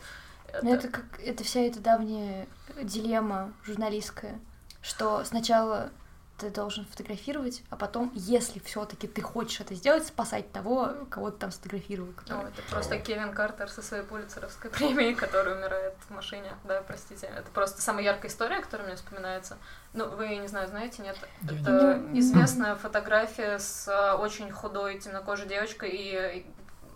Ну, 0.62 0.74
это 0.74 0.88
как 0.88 1.04
это 1.20 1.42
вся 1.42 1.60
эта 1.60 1.80
давняя 1.80 2.46
дилемма 2.80 3.52
журналистская, 3.64 4.38
что 4.82 5.24
сначала 5.24 5.90
ты 6.38 6.50
должен 6.50 6.84
фотографировать, 6.84 7.62
а 7.70 7.76
потом, 7.76 8.10
если 8.14 8.58
все-таки 8.58 9.06
ты 9.06 9.22
хочешь 9.22 9.60
это 9.60 9.74
сделать, 9.74 10.06
спасать 10.06 10.50
того, 10.50 10.92
кого 11.08 11.30
ты 11.30 11.38
там 11.38 11.52
сфотографировал. 11.52 12.08
Ну, 12.08 12.14
который- 12.14 12.48
это 12.48 12.62
просто 12.70 12.98
Кевин 12.98 13.32
Картер 13.32 13.70
со 13.70 13.82
своей 13.82 14.02
пулицеровской 14.02 14.70
премией, 14.72 15.14
который 15.14 15.54
умирает 15.56 15.94
в 16.08 16.10
машине. 16.10 16.52
Да, 16.64 16.82
простите. 16.82 17.26
Это 17.26 17.48
просто 17.52 17.80
самая 17.82 18.04
яркая 18.04 18.30
история, 18.30 18.60
которая 18.60 18.88
мне 18.88 18.96
вспоминается. 18.96 19.56
Ну, 19.92 20.08
вы, 20.10 20.36
не 20.36 20.48
знаю, 20.48 20.66
знаете, 20.66 21.02
нет? 21.02 21.16
Это 21.48 22.02
известная 22.14 22.74
фотография 22.74 23.58
с 23.60 23.86
э, 23.86 24.14
очень 24.16 24.50
худой 24.50 24.98
темнокожей 24.98 25.46
девочкой 25.46 25.90
и 25.92 26.46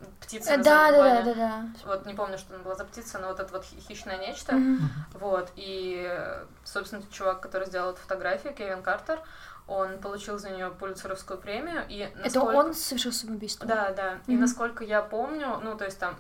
и 0.00 0.04
птицей 0.24 0.54
Э, 0.54 0.56
на 0.58 0.62
Да, 0.64 0.90
да, 0.90 0.98
да, 0.98 1.22
да, 1.22 1.34
да. 1.34 1.66
Вот 1.86 2.06
не 2.06 2.14
помню, 2.14 2.38
что 2.38 2.54
она 2.54 2.62
была 2.64 2.74
за 2.74 2.84
птица, 2.84 3.18
но 3.18 3.28
вот 3.28 3.40
это 3.40 3.52
вот 3.52 3.64
хи- 3.64 3.80
хищное 3.80 4.18
нечто. 4.18 4.54
Мгм. 4.54 4.88
Вот, 5.14 5.50
и, 5.56 6.06
э, 6.08 6.44
собственно, 6.64 7.02
чувак, 7.10 7.40
который 7.40 7.66
сделал 7.66 7.90
эту 7.90 8.00
фотографию, 8.00 8.54
Кевин 8.54 8.82
Картер, 8.82 9.20
он 9.66 9.98
получил 9.98 10.38
за 10.38 10.50
нее 10.50 10.70
пулицеровскую 10.70 11.38
премию, 11.38 11.84
и 11.88 11.98
Это 11.98 12.18
насколько- 12.24 12.56
он 12.56 12.74
совершил 12.74 13.12
самоубийство? 13.12 13.66
Да, 13.66 13.90
да, 13.92 14.18
и 14.26 14.32
Мгм. 14.32 14.40
насколько 14.40 14.82
я 14.84 15.02
помню, 15.02 15.60
ну, 15.62 15.76
то 15.76 15.84
есть 15.84 15.98
там 15.98 16.16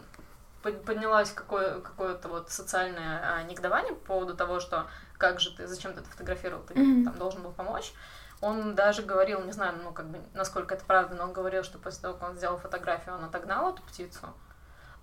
под- 0.62 0.84
поднялось 0.84 1.30
какое- 1.30 1.80
какое-то 1.80 2.28
вот 2.28 2.50
социальное 2.50 3.20
а, 3.22 3.42
негодование 3.44 3.94
по 3.94 4.06
поводу 4.06 4.34
того, 4.34 4.58
что 4.60 4.86
как 5.16 5.40
же 5.40 5.56
ты, 5.56 5.66
зачем 5.66 5.94
ты 5.94 6.00
это 6.00 6.10
фотографировал, 6.10 6.62
ты 6.64 6.74
Мгм. 6.74 7.04
там 7.04 7.16
должен 7.18 7.42
был 7.42 7.52
помочь. 7.52 7.92
Он 8.40 8.74
даже 8.74 9.02
говорил, 9.02 9.40
не 9.44 9.52
знаю, 9.52 9.74
ну, 9.82 9.92
как 9.92 10.06
бы, 10.06 10.20
насколько 10.34 10.74
это 10.74 10.84
правда, 10.84 11.14
но 11.16 11.24
он 11.24 11.32
говорил, 11.32 11.64
что 11.64 11.78
после 11.78 12.02
того, 12.02 12.14
как 12.14 12.30
он 12.30 12.36
сделал 12.36 12.56
фотографию, 12.56 13.16
он 13.16 13.24
отогнал 13.24 13.72
эту 13.72 13.82
птицу. 13.82 14.28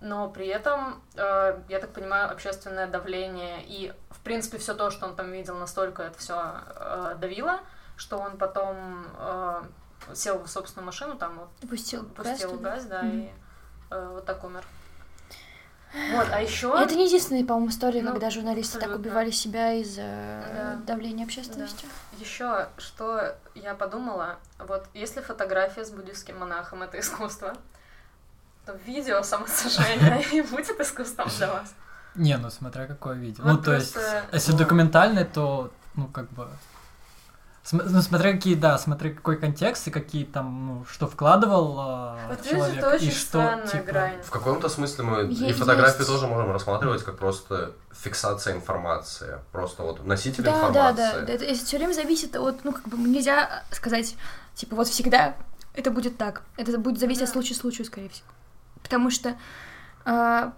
Но 0.00 0.28
при 0.30 0.46
этом, 0.46 1.02
э, 1.14 1.60
я 1.68 1.78
так 1.80 1.90
понимаю, 1.90 2.30
общественное 2.30 2.86
давление 2.86 3.62
и, 3.66 3.92
в 4.10 4.20
принципе, 4.20 4.58
все 4.58 4.74
то, 4.74 4.90
что 4.90 5.06
он 5.06 5.16
там 5.16 5.32
видел, 5.32 5.56
настолько 5.56 6.02
это 6.02 6.18
все 6.18 6.60
давило, 7.18 7.60
что 7.96 8.18
он 8.18 8.36
потом 8.36 9.06
э, 9.18 9.62
сел 10.14 10.38
в 10.38 10.48
собственную 10.48 10.86
машину, 10.86 11.16
там 11.16 11.38
вот 11.38 11.48
Пустил 11.68 12.02
газ 12.16 12.28
пустил 12.28 12.50
туда? 12.52 12.70
газ, 12.74 12.84
да, 12.86 13.02
Мгм. 13.02 13.18
и 13.20 13.30
э, 13.90 14.08
вот 14.12 14.26
так 14.26 14.44
умер. 14.44 14.64
Вот, 16.12 16.28
а 16.32 16.40
еще... 16.40 16.74
Это 16.78 16.94
не 16.94 17.06
единственная, 17.06 17.44
по-моему, 17.44 17.70
история, 17.70 18.02
Ну, 18.02 18.10
когда 18.12 18.30
журналисты 18.30 18.74
так 18.74 18.84
абсолютно. 18.88 19.10
убивали 19.10 19.30
себя 19.30 19.72
из-за 19.74 20.02
Да. 20.02 20.78
давления 20.86 21.24
общественности. 21.24 21.86
Еще 22.18 22.68
что 22.78 23.34
я 23.54 23.74
подумала, 23.74 24.36
вот 24.58 24.86
если 24.94 25.20
фотография 25.20 25.84
с 25.84 25.90
буддийским 25.90 26.38
монахом 26.38 26.82
это 26.82 26.98
искусство, 27.00 27.54
то 28.66 28.72
видео 28.86 29.22
самосожжения 29.22 30.18
и 30.32 30.42
будет 30.42 30.78
искусством 30.80 31.28
для 31.38 31.52
вас. 31.52 31.74
Не, 32.14 32.36
ну 32.38 32.50
смотря 32.50 32.86
какое 32.86 33.14
видео. 33.14 33.44
Вот 33.44 33.52
ну, 33.52 33.62
то 33.62 33.74
есть, 33.74 33.96
если 34.32 34.52
Ну. 34.52 34.58
документальный, 34.58 35.24
то, 35.24 35.70
ну, 35.94 36.06
как 36.08 36.30
бы... 36.30 36.48
см- 37.66 37.90
Ну, 37.90 38.00
смотря 38.02 38.32
какие, 38.32 38.54
да, 38.54 38.78
смотря 38.78 39.10
какой 39.10 39.36
контекст 39.38 39.88
и 39.88 39.90
какие 39.90 40.24
там, 40.24 40.66
ну, 40.66 40.84
что 40.90 41.06
вкладывал 41.06 41.76
а, 41.78 42.18
Вот 42.28 42.42
человек, 42.48 42.76
это 42.78 42.94
очень 42.94 43.08
и 43.08 43.10
что, 43.10 43.62
типа... 43.70 43.84
грань. 43.84 44.22
в 44.22 44.30
каком-то 44.30 44.68
смысле 44.68 45.04
мы 45.04 45.24
и 45.26 45.34
Есть. 45.34 45.58
фотографию 45.58 46.06
тоже 46.06 46.26
можем 46.26 46.52
рассматривать 46.52 47.02
как 47.04 47.18
просто 47.18 47.72
фиксация 47.92 48.54
информации, 48.54 49.38
просто 49.52 49.82
вот 49.82 50.04
носитель 50.06 50.44
Да, 50.44 50.52
да, 50.52 50.56
информации. 50.68 51.20
да, 51.20 51.26
да. 51.26 51.32
Это 51.32 51.54
все 51.54 51.76
время 51.78 51.92
зависит 51.92 52.36
от, 52.36 52.64
ну, 52.64 52.72
как 52.72 52.86
бы 52.88 52.96
нельзя 52.98 53.64
сказать, 53.72 54.16
типа, 54.54 54.76
вот 54.76 54.86
всегда 54.88 55.34
это 55.74 55.90
будет 55.90 56.16
так. 56.16 56.42
Это 56.56 56.78
будет 56.78 56.98
зависеть 56.98 57.22
от 57.22 57.28
Да. 57.28 57.32
случая 57.34 57.54
к 57.54 57.58
случаю, 57.58 57.84
скорее 57.86 58.08
всего. 58.08 58.28
Потому 58.82 59.10
что, 59.10 59.36
а, 60.04 60.52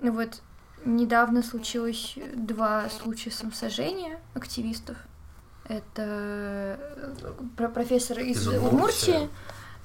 ну 0.00 0.12
вот, 0.12 0.40
недавно 0.84 1.42
случилось 1.42 2.14
два 2.34 2.88
случая 2.90 3.30
самосожжения 3.30 4.18
активистов. 4.34 4.96
Это 5.68 6.02
э, 6.02 6.76
про- 7.56 7.68
профессор 7.68 8.18
из, 8.20 8.38
Из 8.38 8.48
Удмуртии. 8.48 8.68
Удмуртии. 8.68 9.30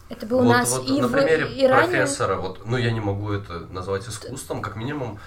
Это 0.09 0.25
был 0.25 0.39
у 0.39 0.43
вот, 0.43 0.49
нас 0.53 0.71
вот 0.71 0.87
и 0.87 1.01
на 1.01 1.07
в 1.07 1.11
примере 1.11 1.65
Иране. 1.65 1.87
профессора, 1.87 2.35
вот, 2.35 2.65
ну 2.65 2.77
я 2.77 2.91
не 2.91 2.99
могу 2.99 3.31
это 3.31 3.59
назвать 3.67 4.07
искусством, 4.07 4.61
как 4.61 4.75
минимум 4.75 5.19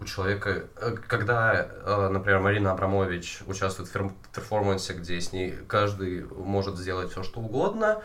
у 0.00 0.04
человека, 0.04 0.64
э, 0.76 0.96
когда, 1.06 1.54
э, 1.54 2.08
например, 2.08 2.40
Марина 2.40 2.72
Абрамович 2.72 3.40
участвует 3.46 3.88
в 3.88 4.12
перформансе, 4.34 4.92
где 4.92 5.20
с 5.20 5.32
ней 5.32 5.52
каждый 5.66 6.24
может 6.24 6.76
сделать 6.76 7.10
все 7.10 7.22
что 7.22 7.40
угодно, 7.40 8.02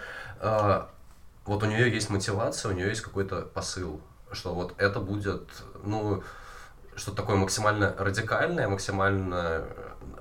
вот 1.45 1.63
у 1.63 1.65
нее 1.65 1.91
есть 1.91 2.09
мотивация, 2.09 2.71
у 2.71 2.75
нее 2.75 2.88
есть 2.88 3.01
какой-то 3.01 3.41
посыл, 3.41 4.01
что 4.31 4.53
вот 4.53 4.73
это 4.77 4.99
будет, 4.99 5.49
ну, 5.84 6.23
что-то 6.95 7.17
такое 7.17 7.36
максимально 7.36 7.93
радикальное, 7.97 8.67
максимально 8.67 9.65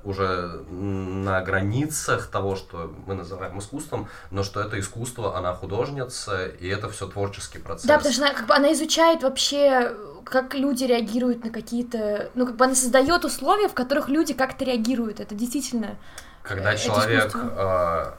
уже 0.04 0.62
на 0.70 1.40
границах 1.42 2.26
того, 2.26 2.56
что 2.56 2.92
мы 3.06 3.14
называем 3.14 3.58
искусством, 3.58 4.08
но 4.30 4.42
что 4.42 4.60
это 4.60 4.78
искусство, 4.78 5.36
она 5.36 5.54
художница, 5.54 6.46
и 6.46 6.68
это 6.68 6.88
все 6.88 7.06
творческий 7.06 7.58
процесс. 7.58 7.86
Да, 7.86 7.96
потому 7.96 8.14
что 8.14 8.24
она, 8.24 8.34
как 8.34 8.46
бы, 8.46 8.54
она 8.54 8.72
изучает 8.72 9.22
вообще, 9.22 9.94
как 10.24 10.54
люди 10.54 10.84
реагируют 10.84 11.44
на 11.44 11.50
какие-то... 11.50 12.30
Ну, 12.34 12.46
как 12.46 12.56
бы 12.56 12.64
она 12.64 12.74
создает 12.74 13.24
условия, 13.24 13.68
в 13.68 13.74
которых 13.74 14.08
люди 14.08 14.34
как-то 14.34 14.64
реагируют. 14.64 15.20
Это 15.20 15.34
действительно... 15.34 15.96
Когда 16.42 16.72
это 16.72 16.82
человек 16.82 17.28
искусство. 17.28 17.52
а, 17.56 18.18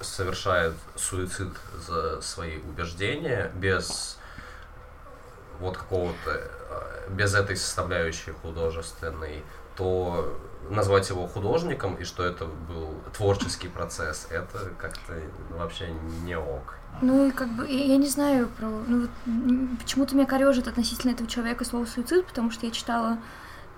совершает 0.00 0.74
суицид 0.94 1.48
за 1.86 2.20
свои 2.20 2.58
убеждения 2.58 3.50
без 3.54 4.18
вот 5.58 5.78
какого-то, 5.78 6.30
а, 6.30 7.08
без 7.10 7.34
этой 7.34 7.56
составляющей 7.56 8.32
художественной, 8.32 9.42
то 9.76 10.38
назвать 10.70 11.08
его 11.10 11.26
художником 11.26 11.94
и 11.94 12.04
что 12.04 12.24
это 12.24 12.46
был 12.46 12.94
творческий 13.16 13.68
процесс, 13.68 14.26
это 14.30 14.70
как-то 14.78 15.14
вообще 15.50 15.88
не 16.24 16.36
ок. 16.36 16.74
Ну, 17.02 17.28
и 17.28 17.30
как 17.30 17.48
бы, 17.48 17.66
я, 17.68 17.84
я 17.84 17.96
не 17.96 18.08
знаю 18.08 18.48
про... 18.48 18.66
Ну, 18.66 19.02
вот, 19.02 19.10
почему-то 19.78 20.14
меня 20.14 20.26
корежит 20.26 20.66
относительно 20.66 21.12
этого 21.12 21.28
человека 21.28 21.64
слово 21.64 21.84
суицид, 21.84 22.26
потому 22.26 22.50
что 22.50 22.66
я 22.66 22.72
читала 22.72 23.18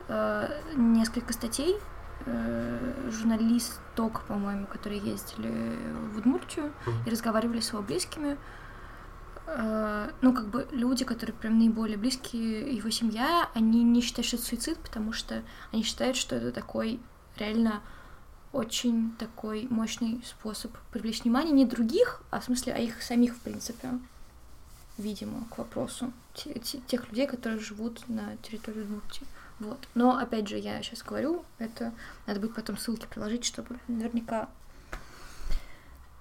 э, 0.09 0.49
несколько 0.77 1.33
статей 1.33 1.79
э, 2.27 3.11
журналисток, 3.11 4.23
по-моему, 4.23 4.67
которые 4.67 5.01
ездили 5.01 5.77
в 6.13 6.19
Удмуртию 6.19 6.73
и 7.07 7.11
разговаривали 7.11 7.61
с 7.61 7.73
его 7.73 7.83
близкими. 7.83 8.33
Э, 8.33 8.37
ну, 10.21 10.35
как 10.35 10.49
бы 10.49 10.69
люди, 10.73 11.05
которые 11.05 11.35
прям 11.35 11.59
наиболее 11.59 11.97
близкие, 11.97 12.75
его 12.75 12.91
семья, 12.91 13.49
они 13.55 13.83
не 13.83 14.03
считают, 14.03 14.27
что 14.27 14.37
это 14.37 14.45
суицид, 14.45 14.79
потому 14.79 15.13
что 15.13 15.43
они 15.73 15.83
считают, 15.83 16.17
что 16.17 16.37
это 16.37 16.53
такой 16.53 17.01
реально 17.37 17.81
очень 18.53 19.13
такой 19.19 19.67
мощный 19.71 20.23
способ 20.25 20.77
привлечь 20.91 21.23
внимание 21.23 21.53
не 21.53 21.65
других, 21.65 22.23
а 22.31 22.41
в 22.41 22.45
смысле, 22.45 22.75
а 22.75 22.79
их 22.79 23.03
самих, 23.03 23.37
в 23.37 23.41
принципе, 23.41 23.99
видимо, 24.97 25.47
к 25.51 25.59
вопросу 25.59 26.13
те- 26.35 26.59
те- 26.59 26.81
тех 26.87 27.09
людей, 27.09 27.27
которые 27.27 27.61
живут 27.61 28.09
на 28.09 28.37
территории 28.43 28.81
Удмуртии. 28.83 29.27
Вот. 29.61 29.79
Но, 29.95 30.17
опять 30.17 30.49
же, 30.49 30.57
я 30.57 30.83
сейчас 30.83 31.03
говорю, 31.03 31.45
это 31.59 31.93
надо 32.27 32.41
будет 32.41 32.55
потом 32.55 32.77
ссылки 32.79 33.07
приложить, 33.07 33.45
чтобы 33.45 33.79
наверняка 33.89 34.43
а, 34.43 34.49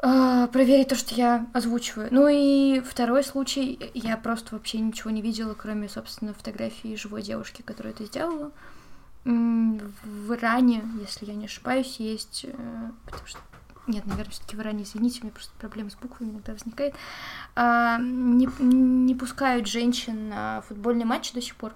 проверить 0.01 0.89
то, 0.89 0.95
что 0.95 1.15
я 1.15 1.47
озвучиваю. 1.53 2.09
Ну 2.11 2.27
и 2.29 2.81
второй 2.81 3.23
случай, 3.23 3.91
я 3.93 4.17
просто 4.17 4.55
вообще 4.55 4.79
ничего 4.79 5.09
не 5.09 5.21
видела, 5.21 5.53
кроме, 5.53 5.89
собственно, 5.89 6.33
фотографии 6.33 6.95
живой 6.95 7.21
девушки, 7.23 7.61
которая 7.61 7.93
это 7.93 8.05
сделала. 8.05 8.51
В 9.25 10.33
Иране, 10.33 10.83
если 11.01 11.25
я 11.25 11.35
не 11.35 11.45
ошибаюсь, 11.45 11.99
есть... 11.99 12.45
э, 12.47 12.89
Потому 13.05 13.27
что... 13.27 13.39
Нет, 13.87 14.05
наверное, 14.05 14.31
все-таки 14.31 14.55
в 14.55 14.59
Иране, 14.61 14.83
извините, 14.83 15.19
у 15.19 15.23
меня 15.23 15.33
просто 15.33 15.53
проблемы 15.59 15.89
с 15.89 15.95
буквами 15.95 16.29
иногда 16.29 16.53
возникает. 16.53 16.95
А, 17.55 17.97
не, 17.99 18.47
не 18.59 19.15
пускают 19.15 19.67
женщин 19.67 20.29
на 20.29 20.61
футбольные 20.61 21.05
матчи 21.05 21.33
до 21.33 21.41
сих 21.41 21.55
пор. 21.55 21.73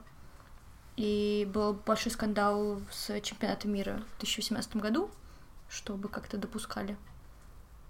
И 0.95 1.49
был 1.53 1.73
большой 1.73 2.11
скандал 2.11 2.81
с 2.91 3.19
чемпионатом 3.21 3.71
мира 3.71 4.01
в 4.15 4.19
2018 4.19 4.75
году, 4.77 5.09
чтобы 5.69 6.07
как-то 6.09 6.37
допускали. 6.37 6.97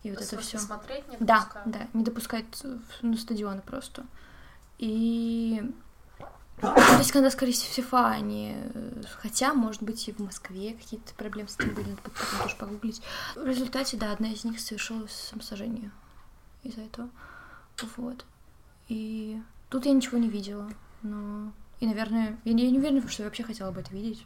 И 0.03 0.09
вот 0.11 0.21
это 0.21 0.37
все. 0.39 0.57
смотреть 0.57 1.07
не 1.09 1.17
Да, 1.19 1.39
допускают? 1.41 1.71
да, 1.71 1.87
не 1.93 2.03
допускают 2.03 2.55
в- 2.63 3.03
на 3.03 3.17
стадионы 3.17 3.61
просто. 3.61 4.05
И 4.79 5.61
то 6.59 6.97
есть, 6.99 7.11
когда, 7.11 7.31
скорее 7.31 7.53
всего, 7.53 7.73
ФИФА, 7.73 8.09
они... 8.09 8.53
э, 8.55 9.01
Хотя, 9.17 9.53
может 9.55 9.81
быть, 9.81 10.07
и 10.07 10.11
в 10.11 10.19
Москве 10.19 10.73
какие-то 10.73 11.13
проблемы 11.15 11.49
с 11.49 11.55
этим 11.59 11.73
были, 11.73 11.89
надо 11.89 12.01
потом 12.03 12.41
тоже 12.43 12.55
погуглить. 12.55 13.01
В 13.35 13.45
результате, 13.45 13.97
да, 13.97 14.11
одна 14.11 14.31
из 14.31 14.43
них 14.43 14.59
совершила 14.59 15.07
самосожжение 15.07 15.89
из-за 16.63 16.81
этого. 16.81 17.09
Вот. 17.97 18.25
И 18.89 19.41
тут 19.69 19.85
я 19.87 19.93
ничего 19.93 20.19
не 20.19 20.29
видела. 20.29 20.69
Но... 21.01 21.51
И, 21.79 21.87
наверное, 21.87 22.37
я 22.43 22.53
не, 22.53 22.65
я 22.65 22.69
не 22.71 22.77
уверена, 22.77 23.07
что 23.09 23.23
я 23.23 23.27
вообще 23.29 23.43
хотела 23.43 23.71
бы 23.71 23.81
это 23.81 23.91
видеть. 23.91 24.23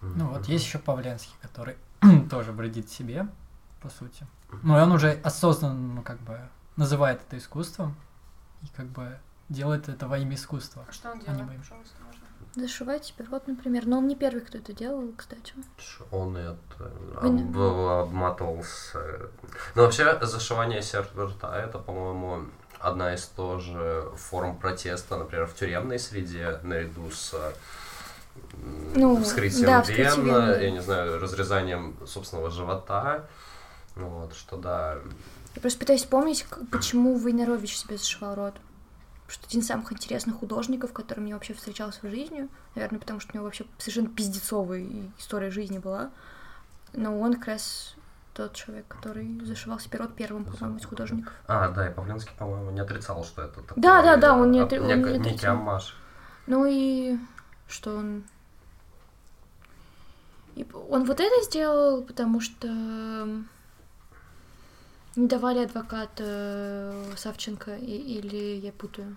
Ну 0.00 0.28
вот 0.28 0.46
есть 0.46 0.64
еще 0.64 0.78
Павленский, 0.78 1.34
который 1.42 1.76
тоже 2.30 2.52
вредит 2.52 2.90
себе, 2.90 3.26
по 3.82 3.88
сути. 3.88 4.26
И 4.64 4.66
он 4.68 4.92
уже 4.92 5.12
осознанно, 5.22 5.94
ну, 5.96 6.02
как 6.02 6.18
бы, 6.20 6.40
называет 6.76 7.20
это 7.26 7.36
искусством 7.38 7.94
и 8.62 8.66
как 8.76 8.86
бы 8.86 9.18
делает 9.48 9.88
это 9.88 10.08
во 10.08 10.18
имя 10.18 10.34
искусства. 10.34 10.84
А 10.88 10.92
что 10.92 11.10
он 11.12 11.18
А 11.26 11.30
не 11.32 11.36
делает, 11.38 11.58
можно? 11.58 11.74
Зашивать 12.56 13.04
себе 13.04 13.24
рот, 13.30 13.46
например. 13.46 13.86
Но 13.86 13.98
он 13.98 14.08
не 14.08 14.16
первый, 14.16 14.40
кто 14.40 14.58
это 14.58 14.72
делал, 14.72 15.12
кстати. 15.16 15.54
Он 16.10 16.36
это 16.36 16.90
не- 17.22 17.42
об- 17.42 18.08
обматывался. 18.08 18.98
Ну, 19.74 19.82
вообще, 19.82 20.18
зашивание 20.24 20.82
сердца 20.82 21.26
рта, 21.26 21.56
это, 21.56 21.78
по-моему, 21.78 22.46
одна 22.80 23.14
из 23.14 23.24
тоже 23.26 24.10
форм 24.16 24.56
протеста, 24.56 25.16
например, 25.16 25.46
в 25.46 25.54
тюремной 25.54 25.98
среде, 26.00 26.58
наряду 26.64 27.10
с 27.10 27.34
Ну, 28.94 29.22
вскрытием 29.22 29.66
да, 29.66 29.82
вен, 29.82 30.24
вен. 30.24 30.60
я 30.60 30.70
не 30.70 30.80
знаю, 30.80 31.20
разрезанием 31.20 31.96
собственного 32.06 32.50
живота. 32.50 33.26
Ну 33.96 34.08
Вот, 34.08 34.34
что 34.34 34.56
да. 34.56 34.98
Я 35.54 35.60
просто 35.60 35.78
пытаюсь 35.78 36.02
вспомнить, 36.02 36.46
почему 36.70 37.16
Войнарович 37.16 37.76
себе 37.78 37.96
зашивал 37.98 38.34
рот. 38.34 38.54
Потому 39.26 39.30
что 39.30 39.46
один 39.46 39.60
из 39.60 39.66
самых 39.66 39.92
интересных 39.92 40.36
художников, 40.36 40.92
который 40.92 41.20
мне 41.20 41.34
вообще 41.34 41.54
встречался 41.54 42.00
в 42.02 42.10
жизни. 42.10 42.48
Наверное, 42.74 42.98
потому 43.00 43.20
что 43.20 43.30
у 43.32 43.34
него 43.36 43.44
вообще 43.44 43.64
совершенно 43.78 44.08
пиздецовая 44.08 44.86
история 45.18 45.50
жизни 45.50 45.78
была. 45.78 46.10
Но 46.92 47.18
он 47.20 47.34
как 47.34 47.46
раз 47.46 47.94
тот 48.34 48.54
человек, 48.54 48.86
который 48.88 49.40
зашивал 49.44 49.78
себе 49.78 49.98
рот 49.98 50.14
первым, 50.14 50.44
по-моему, 50.44 50.78
из 50.78 50.84
художников. 50.86 51.32
А, 51.46 51.68
да, 51.68 51.88
и 51.88 51.92
Павленский, 51.94 52.32
по-моему, 52.38 52.70
не 52.72 52.80
отрицал, 52.80 53.24
что 53.24 53.42
это 53.42 53.60
такой, 53.60 53.80
Да, 53.80 54.02
да, 54.02 54.16
да, 54.16 54.34
он 54.36 54.50
не 54.50 54.60
а, 54.60 54.64
отри- 54.64 54.80
он 54.80 54.86
не 54.88 55.18
некий 55.18 55.30
отрицал. 55.30 55.56
аммаж. 55.56 55.96
Ну 56.46 56.64
и 56.66 57.16
что 57.70 57.96
он... 57.96 58.24
И 60.56 60.66
он 60.90 61.04
вот 61.04 61.20
это 61.20 61.44
сделал, 61.44 62.02
потому 62.02 62.40
что 62.40 62.66
не 65.16 65.26
давали 65.26 65.64
адвоката 65.64 66.94
Савченко 67.16 67.76
и- 67.76 68.18
или 68.18 68.56
я 68.56 68.72
путаю. 68.72 69.16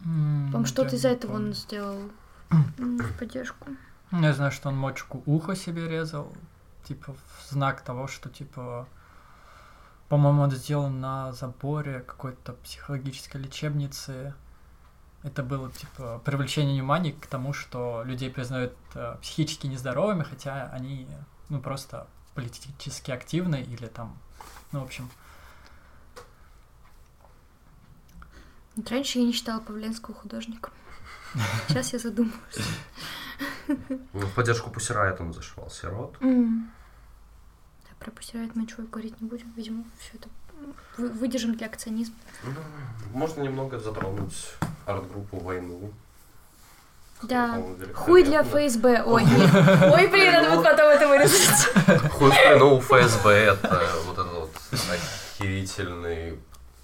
По-моему, 0.00 0.66
что-то 0.66 0.96
из-за 0.96 1.08
этого 1.08 1.36
он 1.36 1.54
сделал 1.54 2.10
в 2.78 3.18
поддержку. 3.18 3.70
Ну, 4.10 4.22
Я 4.22 4.34
знаю, 4.34 4.52
что 4.52 4.68
он 4.68 4.76
мочку 4.76 5.22
уха 5.26 5.56
себе 5.56 5.88
резал, 5.88 6.32
типа 6.84 7.12
в 7.14 7.50
знак 7.50 7.80
того, 7.80 8.06
что 8.06 8.28
типа, 8.28 8.86
по-моему, 10.08 10.42
он 10.42 10.50
сделан 10.50 11.00
на 11.00 11.32
заборе 11.32 12.00
какой-то 12.00 12.52
психологической 12.52 13.40
лечебницы. 13.40 14.34
Это 15.24 15.42
было 15.42 15.72
типа 15.72 16.20
привлечение 16.24 16.74
внимания 16.74 17.12
к 17.12 17.26
тому, 17.26 17.52
что 17.52 18.02
людей 18.04 18.30
признают 18.30 18.74
э, 18.94 19.16
психически 19.20 19.66
нездоровыми, 19.66 20.22
хотя 20.22 20.70
они 20.70 21.08
ну 21.48 21.60
просто 21.60 22.06
политически 22.34 23.10
активны 23.10 23.62
или 23.62 23.86
там, 23.86 24.16
ну 24.72 24.80
в 24.80 24.84
общем, 24.84 25.08
Вот 28.76 28.90
раньше 28.90 29.18
я 29.20 29.24
не 29.24 29.32
считала 29.32 29.60
Павленского 29.60 30.14
художником. 30.16 30.72
Сейчас 31.68 31.92
я 31.92 31.98
задумалась. 31.98 32.58
Ну, 33.68 33.76
В 34.12 34.34
поддержку 34.34 34.70
Пусирает 34.70 35.20
он 35.20 35.32
зашивал 35.32 35.70
сирот. 35.70 36.16
М. 36.20 36.70
Да, 37.84 37.90
про 37.98 38.10
постирать 38.10 38.54
мы 38.54 38.62
ничего 38.62 38.84
говорить 38.84 39.20
не 39.20 39.28
будем. 39.28 39.52
Видимо, 39.52 39.84
все 39.98 40.16
это 40.16 40.28
вы- 40.96 41.08
выдержим 41.10 41.56
для 41.56 41.66
акционизма. 41.66 42.14
Ну, 42.44 42.50
Можно 43.12 43.42
немного 43.42 43.78
затронуть 43.78 44.36
арт-группу 44.86 45.38
«Войну». 45.38 45.92
Да. 47.22 47.58
Хуй 47.94 48.22
для 48.24 48.42
ФСБ. 48.42 49.02
Ой, 49.06 49.24
нет. 49.24 49.50
Ой, 49.92 50.08
блин, 50.08 50.32
надо 50.32 50.50
будет 50.50 50.64
потом 50.64 50.88
это 50.88 51.08
вырезать. 51.08 52.10
Хуй 52.12 52.30
в 52.30 52.34
плену 52.34 52.74
у 52.76 52.80
ФСБ 52.80 53.30
это 53.30 53.82
вот 54.04 54.18
этот 54.18 54.32
вот 54.32 54.50
охерительный 55.38 56.38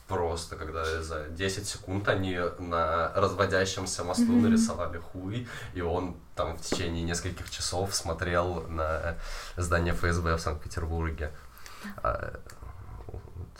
просто, 0.08 0.56
когда 0.56 1.02
за 1.02 1.28
10 1.28 1.68
секунд 1.68 2.08
они 2.08 2.40
на 2.58 3.12
разводящемся 3.14 4.02
мосту 4.02 4.32
нарисовали 4.32 4.98
хуй, 4.98 5.46
и 5.74 5.80
он 5.82 6.16
там 6.34 6.56
в 6.56 6.62
течение 6.62 7.02
нескольких 7.04 7.50
часов 7.50 7.94
смотрел 7.94 8.64
на 8.68 9.16
здание 9.56 9.92
ФСБ 9.94 10.36
в 10.36 10.40
Санкт-Петербурге. 10.40 11.30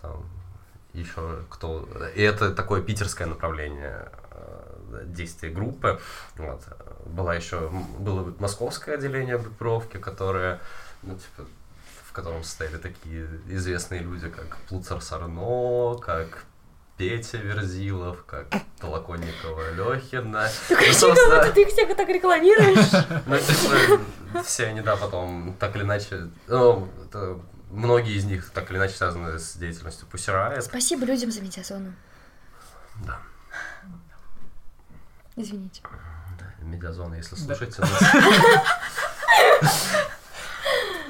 Там 0.01 0.25
еще 0.93 1.45
кто... 1.49 1.89
И 2.15 2.23
это 2.23 2.53
такое 2.53 2.83
питерское 2.83 3.27
направление 3.27 4.11
э, 4.33 5.03
действия 5.07 5.51
группы. 5.51 6.01
Вот. 6.37 6.63
Была 7.07 7.35
еще... 7.35 7.71
Было 7.99 8.35
московское 8.39 8.97
отделение 8.97 9.39
группировки, 9.39 9.99
которое, 9.99 10.61
ну, 11.03 11.15
типа, 11.15 11.49
в 12.05 12.13
котором 12.13 12.43
состояли 12.43 12.79
такие 12.79 13.29
известные 13.49 14.01
люди, 14.01 14.29
как 14.29 14.57
Плуцар 14.69 15.01
Сарно, 15.01 15.97
как 15.99 16.45
Петя 16.97 17.39
Верзилов, 17.39 18.25
как 18.25 18.49
Толоконникова 18.81 19.73
Лехина. 19.73 20.49
Ну, 20.69 20.93
собственно, 20.93 21.51
ты 21.51 21.63
их 21.63 21.69
всех 21.69 21.97
так 21.97 22.09
рекламируешь? 22.09 22.93
ну, 23.27 23.39
типа, 23.39 24.43
все 24.43 24.67
они, 24.67 24.81
да, 24.81 24.97
потом 24.97 25.55
так 25.59 25.77
или 25.77 25.85
иначе, 25.85 26.29
ну, 26.49 26.89
многие 27.71 28.15
из 28.17 28.25
них 28.25 28.51
так 28.51 28.71
или 28.71 28.79
иначе 28.79 28.95
связаны 28.95 29.39
с 29.39 29.55
деятельностью 29.55 30.07
Riot. 30.13 30.61
Спасибо 30.63 31.05
людям 31.07 31.31
за 31.31 31.41
медиазону. 31.41 31.93
Да, 33.07 33.19
Извините. 35.37 35.83
медиазона, 36.61 37.15
если 37.15 37.37
Да. 37.37 37.43
слушаете 37.55 37.81
нас. 37.83 38.03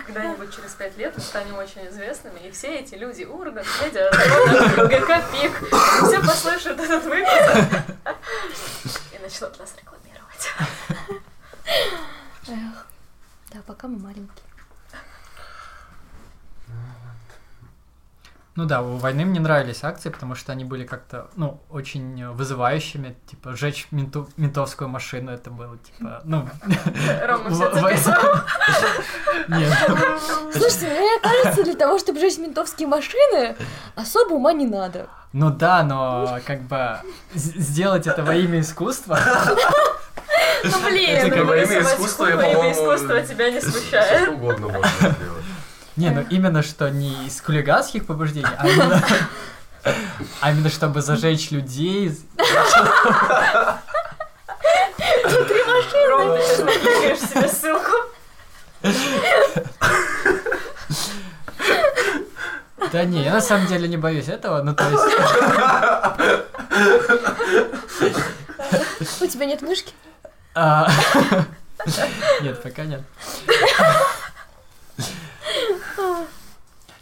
Когда-нибудь 0.07 0.55
через 0.55 0.73
пять 0.73 0.97
лет 0.97 1.15
мы 1.17 1.23
станем 1.23 1.57
очень 1.57 1.87
известными, 1.89 2.41
и 2.41 2.51
все 2.51 2.79
эти 2.81 2.95
люди, 2.97 3.23
Ургант, 3.25 3.67
Медиа, 3.83 4.11
ГК 4.89 5.23
Пик, 5.33 5.57
все 6.09 6.21
послушают 6.21 6.81
этот 6.81 7.05
выпуск 7.05 9.01
и 9.13 9.19
начнут 9.23 9.59
нас 9.59 9.75
рекламировать. 9.77 10.49
Эх. 12.49 12.87
Да, 13.53 13.61
пока 13.67 13.87
мы 13.89 13.99
маленькие. 13.99 14.45
Ну 18.57 18.65
да, 18.67 18.83
у 18.83 18.97
войны 18.97 19.25
мне 19.25 19.39
нравились 19.39 19.85
акции, 19.85 20.11
потому 20.11 20.35
что 20.35 20.51
они 20.53 20.65
были 20.65 20.85
как-то, 20.85 21.29
ну, 21.37 21.61
очень 21.71 22.27
вызывающими, 22.33 23.17
типа, 23.31 23.55
сжечь 23.57 23.87
менту- 23.93 24.29
ментовскую 24.37 24.89
машину, 24.89 25.31
это 25.31 25.51
было, 25.51 25.79
типа, 25.79 26.21
ну... 26.25 26.49
Рома 27.27 27.51
все 27.51 27.73
записал. 27.73 28.15
Нет, 29.49 29.73
Слушайте, 30.53 30.89
мне 30.89 31.21
кажется, 31.23 31.63
для 31.63 31.75
того, 31.75 31.99
чтобы 32.01 32.19
жечь 32.19 32.39
ментовские 32.39 32.89
машины, 32.89 33.57
особо 33.95 34.35
ума 34.35 34.53
не 34.53 34.67
надо. 34.67 35.09
ну 35.33 35.51
да, 35.51 35.85
но 35.85 36.39
как 36.45 36.63
бы 36.63 36.99
сделать 37.35 38.07
это 38.09 38.23
во 38.25 38.35
имя 38.35 38.61
искусства, 38.61 39.19
Ну 40.65 40.71
блин, 40.91 41.11
Это 41.11 41.37
ну, 41.37 41.45
во 41.47 41.57
имя 41.57 41.67
нарисовать 41.67 41.95
искусства, 41.95 42.27
я, 42.27 42.37
во 42.37 42.43
имя 42.43 42.55
по-моему, 42.55 42.75
искусства 42.75 43.23
тебя 43.23 43.51
не 43.51 43.61
смущает. 43.61 44.23
что 44.23 44.33
угодно 44.33 44.69
можно 44.69 44.89
сделать. 44.89 45.40
Не, 46.01 46.11
ну 46.11 46.25
именно 46.31 46.63
что 46.63 46.91
не 46.91 47.27
из 47.27 47.41
хулиганских 47.41 48.07
побуждений, 48.07 48.49
а 48.59 48.67
именно, 48.67 49.05
а 50.41 50.51
именно 50.51 50.71
чтобы 50.71 51.03
зажечь 51.03 51.51
людей, 51.51 52.19
Ром, 56.09 56.37
ты 56.37 56.43
сейчас 56.43 56.59
накликаешь 56.59 57.21
себе 57.21 57.49
ссылку. 57.49 57.93
Да 62.91 63.05
не, 63.05 63.23
я 63.23 63.35
на 63.35 63.43
самом 63.43 63.67
деле 63.67 63.87
не 63.87 63.99
боюсь 63.99 64.29
этого, 64.29 64.63
ну 64.63 64.75
то 64.75 64.85
есть... 64.89 65.05
У 69.21 69.27
тебя 69.27 69.45
нет 69.45 69.61
мышки? 69.61 69.93
а, 70.55 70.91
Нет, 72.41 72.63
пока 72.63 72.85
нет. 72.85 73.03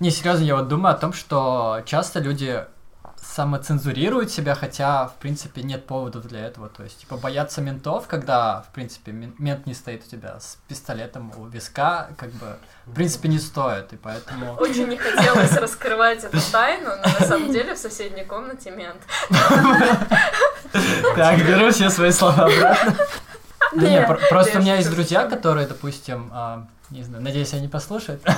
Не, 0.01 0.11
серьезно, 0.11 0.45
я 0.45 0.57
вот 0.57 0.69
думаю 0.69 0.95
о 0.95 0.99
том, 0.99 1.13
что 1.13 1.83
часто 1.85 2.21
люди 2.21 2.65
самоцензурируют 3.21 4.31
себя, 4.31 4.55
хотя, 4.55 5.09
в 5.09 5.15
принципе, 5.15 5.63
нет 5.63 5.87
поводов 5.87 6.27
для 6.27 6.47
этого. 6.47 6.69
То 6.69 6.85
есть, 6.85 7.01
типа, 7.01 7.17
бояться 7.17 7.61
ментов, 7.61 8.07
когда, 8.07 8.63
в 8.63 8.73
принципе, 8.73 9.11
мен- 9.11 9.35
мент 9.39 9.67
не 9.67 9.75
стоит 9.75 10.05
у 10.07 10.09
тебя 10.09 10.39
с 10.39 10.57
пистолетом 10.69 11.33
у 11.37 11.47
виска, 11.47 12.11
как 12.17 12.31
бы, 12.31 12.57
в 12.87 12.95
принципе, 12.95 13.29
не 13.29 13.39
стоит, 13.41 13.93
и 13.93 13.97
поэтому... 13.97 14.55
Очень 14.55 14.87
не 14.87 14.97
хотелось 14.97 15.53
раскрывать 15.53 16.23
эту 16.25 16.39
тайну, 16.53 16.91
но 16.91 17.03
на 17.21 17.27
самом 17.27 17.53
деле 17.53 17.75
в 17.75 17.79
соседней 17.79 18.25
комнате 18.25 18.71
мент. 18.71 19.03
Так, 21.17 21.39
беру 21.47 21.71
все 21.71 21.91
свои 21.91 22.11
слова 22.11 22.45
обратно. 22.45 22.95
Да 23.75 23.83
не, 23.87 23.91
Нет, 23.91 24.07
про- 24.07 24.19
просто 24.29 24.59
у 24.59 24.61
меня 24.61 24.77
есть 24.77 24.91
друзья, 24.91 25.27
которые, 25.27 25.67
допустим, 25.67 26.31
а, 26.33 26.67
не 26.91 27.03
знаю, 27.03 27.23
надеюсь, 27.23 27.53
они 27.55 27.69
послушают. 27.69 28.23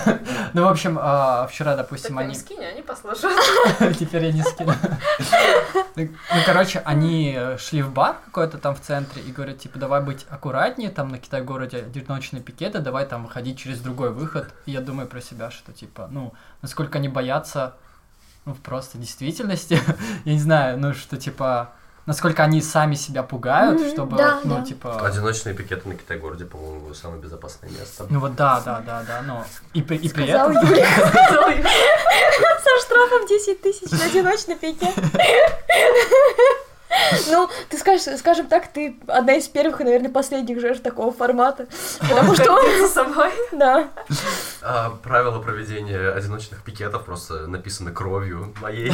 Ну, 0.52 0.64
в 0.64 0.68
общем, 0.68 0.98
а, 1.01 1.47
вчера, 1.47 1.77
Так 1.77 1.86
допустим, 1.86 2.18
они... 2.18 2.35
скинь, 2.35 2.64
они 2.64 2.82
послушают. 2.90 3.39
Теперь 3.97 4.24
я 4.24 4.32
не 4.32 4.43
скину. 4.43 4.74
Ну, 5.94 6.09
ну, 6.09 6.40
короче, 6.44 6.81
они 6.81 7.39
шли 7.59 7.82
в 7.82 7.93
бар 7.93 8.16
какой-то 8.24 8.59
там 8.59 8.74
в 8.74 8.81
центре 8.81 9.22
и 9.22 9.31
говорят, 9.31 9.59
типа, 9.59 9.78
давай 9.78 10.02
быть 10.02 10.27
аккуратнее, 10.28 10.90
там 10.90 11.09
на 11.09 11.18
Китай-городе 11.18 11.78
одиночные 11.78 12.43
пикеты, 12.43 12.81
давай 12.81 13.06
там 13.06 13.24
выходить 13.24 13.59
через 13.59 13.81
другой 13.81 14.10
выход. 14.10 14.52
И 14.66 14.72
я 14.72 14.81
думаю 14.81 15.09
про 15.09 15.20
себя, 15.20 15.51
что, 15.51 15.72
типа, 15.72 16.09
ну, 16.10 16.32
насколько 16.62 16.98
они 16.98 17.09
боятся, 17.09 17.74
ну, 18.44 18.55
просто 18.55 18.98
действительности, 18.98 19.81
я 20.24 20.32
не 20.32 20.40
знаю, 20.40 20.78
ну, 20.78 20.94
что, 20.94 21.16
типа, 21.16 21.72
насколько 22.11 22.43
они 22.43 22.61
сами 22.61 22.97
себя 22.97 23.23
пугают, 23.23 23.81
Мгм, 23.81 23.91
чтобы, 23.91 24.16
да, 24.16 24.41
ну, 24.43 24.57
да. 24.57 24.65
типа... 24.65 25.07
Одиночные 25.07 25.55
пикеты 25.55 25.89
на 25.89 25.95
Китай-городе, 25.95 26.45
по-моему, 26.45 26.93
самое 26.93 27.23
безопасное 27.23 27.70
место. 27.70 28.07
Ну 28.11 28.19
вот 28.19 28.35
да, 28.35 28.61
да, 28.65 28.82
да, 28.85 29.05
да, 29.07 29.23
но 29.23 29.45
и 29.74 29.81
при, 29.81 29.97
и 29.97 30.09
при 30.09 30.24
Сказал 30.24 30.51
этом... 30.51 30.66
Со 32.66 32.85
штрафом 32.85 33.28
10 33.28 33.62
тысяч 33.62 33.91
на 33.93 34.05
одиночный 34.07 34.57
пике. 34.57 34.93
Ну, 37.29 37.49
ты 37.69 37.79
скажешь, 37.79 38.19
скажем 38.19 38.47
так, 38.49 38.67
ты 38.73 38.97
одна 39.07 39.35
из 39.35 39.47
первых 39.49 39.81
и, 39.81 39.85
наверное, 39.85 40.11
последних 40.11 40.61
жертв 40.61 40.83
такого 40.83 41.12
формата. 41.12 41.67
Потому 42.01 42.35
что, 42.35 42.45
Гордиться 42.47 42.89
собой. 42.89 43.31
да. 43.53 43.89
А, 44.62 44.91
правила 45.03 45.41
проведения 45.41 46.11
одиночных 46.11 46.62
пикетов 46.62 47.05
просто 47.05 47.47
написаны 47.47 47.93
кровью 47.93 48.53
моей. 48.61 48.93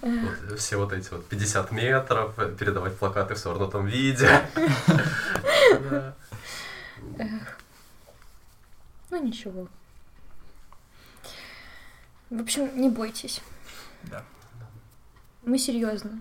Вот, 0.00 0.58
все 0.58 0.76
вот 0.76 0.92
эти 0.92 1.08
вот 1.10 1.24
50 1.26 1.70
метров, 1.70 2.36
э, 2.36 2.48
передавать 2.58 2.98
плакаты 2.98 3.34
в 3.34 3.38
свернутом 3.38 3.86
виде. 3.86 4.28
Ну, 9.10 9.22
ничего. 9.22 9.68
В 12.30 12.40
общем, 12.40 12.80
не 12.80 12.88
бойтесь. 12.88 13.42
Да. 14.04 14.24
Мы 15.44 15.58
серьезно. 15.58 16.20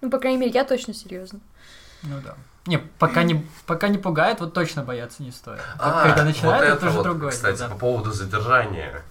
Ну, 0.00 0.10
по 0.10 0.18
крайней 0.18 0.38
мере, 0.38 0.52
я 0.52 0.64
точно 0.64 0.94
серьезно. 0.94 1.40
Ну 2.02 2.20
да. 2.24 2.34
Не, 2.66 2.78
пока 2.78 3.22
не, 3.22 3.46
пока 3.66 3.88
не 3.88 3.98
пугает, 3.98 4.40
вот 4.40 4.54
точно 4.54 4.82
бояться 4.82 5.22
не 5.22 5.32
стоит. 5.32 5.60
А, 5.78 6.08
Когда 6.08 6.24
начинает, 6.24 6.68
вот 6.68 6.76
это 6.76 6.86
уже 6.86 6.96
вот, 6.96 7.02
другое. 7.04 7.30
Кстати, 7.30 7.58
да. 7.58 7.68
по 7.68 7.76
поводу 7.76 8.12
задержания. 8.12 9.02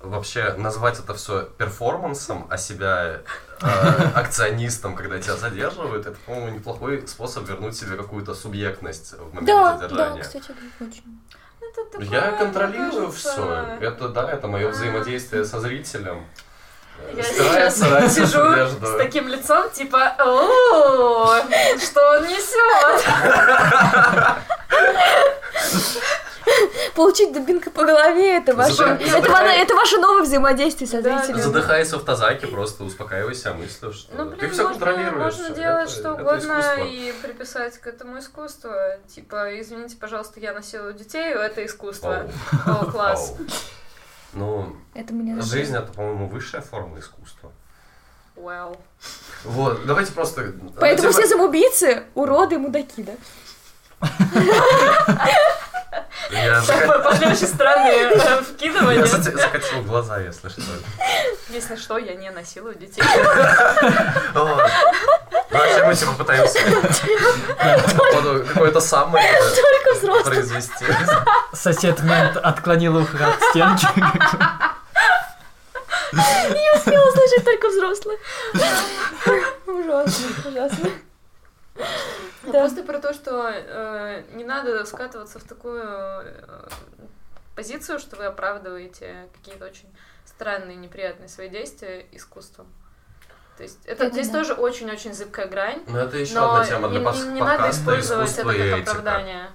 Вообще, 0.00 0.54
назвать 0.54 0.98
это 0.98 1.14
все 1.14 1.44
перформансом, 1.44 2.46
а 2.50 2.58
себя 2.58 3.20
э, 3.60 3.66
акционистом, 4.14 4.96
когда 4.96 5.20
тебя 5.20 5.36
задерживают, 5.36 6.06
это, 6.06 6.18
по-моему, 6.26 6.56
неплохой 6.56 7.06
способ 7.06 7.48
вернуть 7.48 7.76
себе 7.76 7.96
какую-то 7.96 8.34
субъектность 8.34 9.12
в 9.12 9.32
момент 9.32 9.46
Да, 9.46 9.72
да, 9.74 9.78
задержания. 9.78 10.22
кстати, 10.22 10.48
да, 10.48 10.86
очень. 10.86 11.20
Это 11.60 11.90
такое, 11.92 12.08
Я 12.08 12.32
контролирую 12.32 13.06
кажется, 13.06 13.32
все. 13.32 13.54
Это 13.80 14.08
да, 14.08 14.30
это 14.30 14.48
мое 14.48 14.68
взаимодействие 14.70 15.44
со 15.44 15.60
зрителем. 15.60 16.26
Я 17.14 17.22
сейчас 17.70 18.14
сижу 18.14 18.86
с 18.86 18.96
таким 18.96 19.28
лицом, 19.28 19.70
типа, 19.70 20.14
«О, 20.18 21.36
что 21.78 22.00
он 22.16 22.22
несет? 22.24 23.02
Получить 26.96 27.32
дубинкой 27.32 27.72
по 27.72 27.84
голове 27.84 28.36
это 28.38 28.54
ваше, 28.54 28.72
Задыхай- 28.82 29.18
это, 29.18 29.48
это 29.62 29.74
ваше 29.74 29.96
новое 29.98 30.22
взаимодействие 30.22 30.88
со 30.88 31.00
Да, 31.00 31.18
зрителем. 31.22 31.40
Задыхаясь 31.44 31.92
в 31.92 32.04
тазаке, 32.04 32.46
просто 32.48 32.84
успокаивай 32.84 33.34
себя 33.34 33.54
мыслью, 33.54 33.92
что 33.92 34.12
Ну, 34.16 34.30
ты 34.30 34.36
блин, 34.36 34.50
все 34.50 34.62
можно, 34.64 34.78
контролируешь. 34.86 35.34
можно 35.36 35.46
Это- 35.46 35.54
делать 35.54 35.90
это- 35.90 35.92
что 36.00 36.00
это 36.12 36.22
угодно 36.22 36.52
искусство. 36.60 36.84
и 36.84 37.12
приписать 37.22 37.78
к 37.78 37.86
этому 37.86 38.18
искусство. 38.18 38.96
Типа, 39.14 39.58
извините, 39.60 39.96
пожалуйста, 39.98 40.40
я 40.40 40.52
насилую 40.52 40.94
детей, 40.94 41.32
это 41.32 41.64
искусство. 41.64 42.26
О, 42.66 42.84
класс. 42.90 43.30
Оу. 43.38 43.46
Ну, 44.32 44.76
Это 44.94 45.12
мне 45.12 45.40
жизнь 45.42 45.74
это, 45.74 45.92
по-моему, 45.92 46.26
высшая 46.28 46.60
форма 46.62 46.98
искусства. 46.98 47.52
Вау. 48.34 48.76
Вот, 49.44 49.84
давайте 49.86 50.12
просто... 50.12 50.54
Поэтому 50.80 51.10
типа, 51.10 51.22
все 51.22 51.28
самоубийцы 51.28 52.04
уроды 52.14 52.58
мудаки, 52.58 53.02
да? 53.02 53.12
Я 56.32 56.44
Я 56.44 56.60
зака- 56.60 56.98
Пошли 57.00 57.26
очень 57.26 57.46
странные 57.46 58.10
я 58.16 58.42
вкидывания. 58.42 59.04
за- 59.04 59.22
закатил 59.22 59.82
глаза, 59.82 60.18
если 60.18 60.48
что. 60.48 60.62
Если 61.50 61.76
что, 61.76 61.98
я 61.98 62.14
не 62.14 62.30
насилую 62.30 62.74
детей. 62.74 63.02
Вообще 65.50 65.84
мы 65.84 65.94
типа 65.94 66.12
пытаемся 66.12 66.58
походу, 67.96 68.44
какое-то 68.46 68.80
самое 68.80 69.24
э, 69.26 70.22
произвести. 70.24 70.86
Сосед 71.52 72.00
мент 72.02 72.36
отклонил 72.38 72.96
ухо 72.96 73.26
от 73.28 73.42
стенки. 73.50 73.86
успела 76.76 77.10
слышать 77.12 77.44
только 77.44 77.68
взрослых. 77.68 78.18
Ужасно, 79.66 80.26
ужасно. 80.50 80.90
Да. 81.74 82.50
Просто 82.50 82.82
про 82.82 82.98
то, 82.98 83.12
что 83.14 83.48
э, 83.50 84.22
не 84.34 84.44
надо 84.44 84.84
скатываться 84.84 85.38
в 85.38 85.44
такую 85.44 85.82
э, 85.82 86.68
позицию, 87.54 87.98
что 87.98 88.16
вы 88.16 88.24
оправдываете 88.26 89.28
какие-то 89.34 89.66
очень 89.66 89.88
странные, 90.26 90.76
неприятные 90.76 91.28
свои 91.28 91.48
действия 91.48 92.04
искусством. 92.12 92.66
То 93.56 93.64
есть 93.64 93.78
это, 93.84 94.04
Это 94.06 94.14
здесь 94.14 94.28
да. 94.28 94.38
тоже 94.40 94.54
очень-очень 94.54 95.12
зыбкая 95.12 95.46
грань. 95.46 95.82
Ну, 95.86 95.98
это 95.98 96.16
еще 96.16 96.34
Но 96.34 96.52
одна 96.54 96.66
тема 96.66 96.88
для 96.88 97.00
не, 97.00 97.06
пос- 97.06 97.26
не- 97.28 97.34
не 97.34 97.40
надо 97.40 97.58
подкаста 97.58 97.80
использовать 97.80 98.32
это 98.32 98.42
как 98.44 98.56
этика. 98.56 98.90
оправдание. 98.90 99.50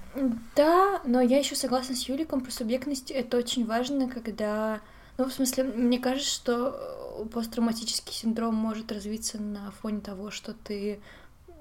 Да, 0.56 1.02
но 1.04 1.20
я 1.22 1.40
еще 1.40 1.56
согласна 1.56 1.96
с 1.96 2.08
Юликом 2.08 2.42
про 2.42 2.52
субъектность. 2.52 3.12
Это 3.12 3.38
очень 3.38 3.66
важно, 3.66 4.10
когда... 4.10 4.80
Ну, 5.18 5.26
в 5.26 5.34
смысле, 5.34 5.64
мне 5.64 5.98
кажется, 6.00 6.30
что 6.32 7.20
э, 7.24 7.26
посттравматический 7.34 8.14
синдром 8.14 8.54
может 8.54 8.92
развиться 8.92 9.42
на 9.42 9.72
фоне 9.82 10.00
того, 10.00 10.30
что 10.30 10.54
ты 10.54 11.02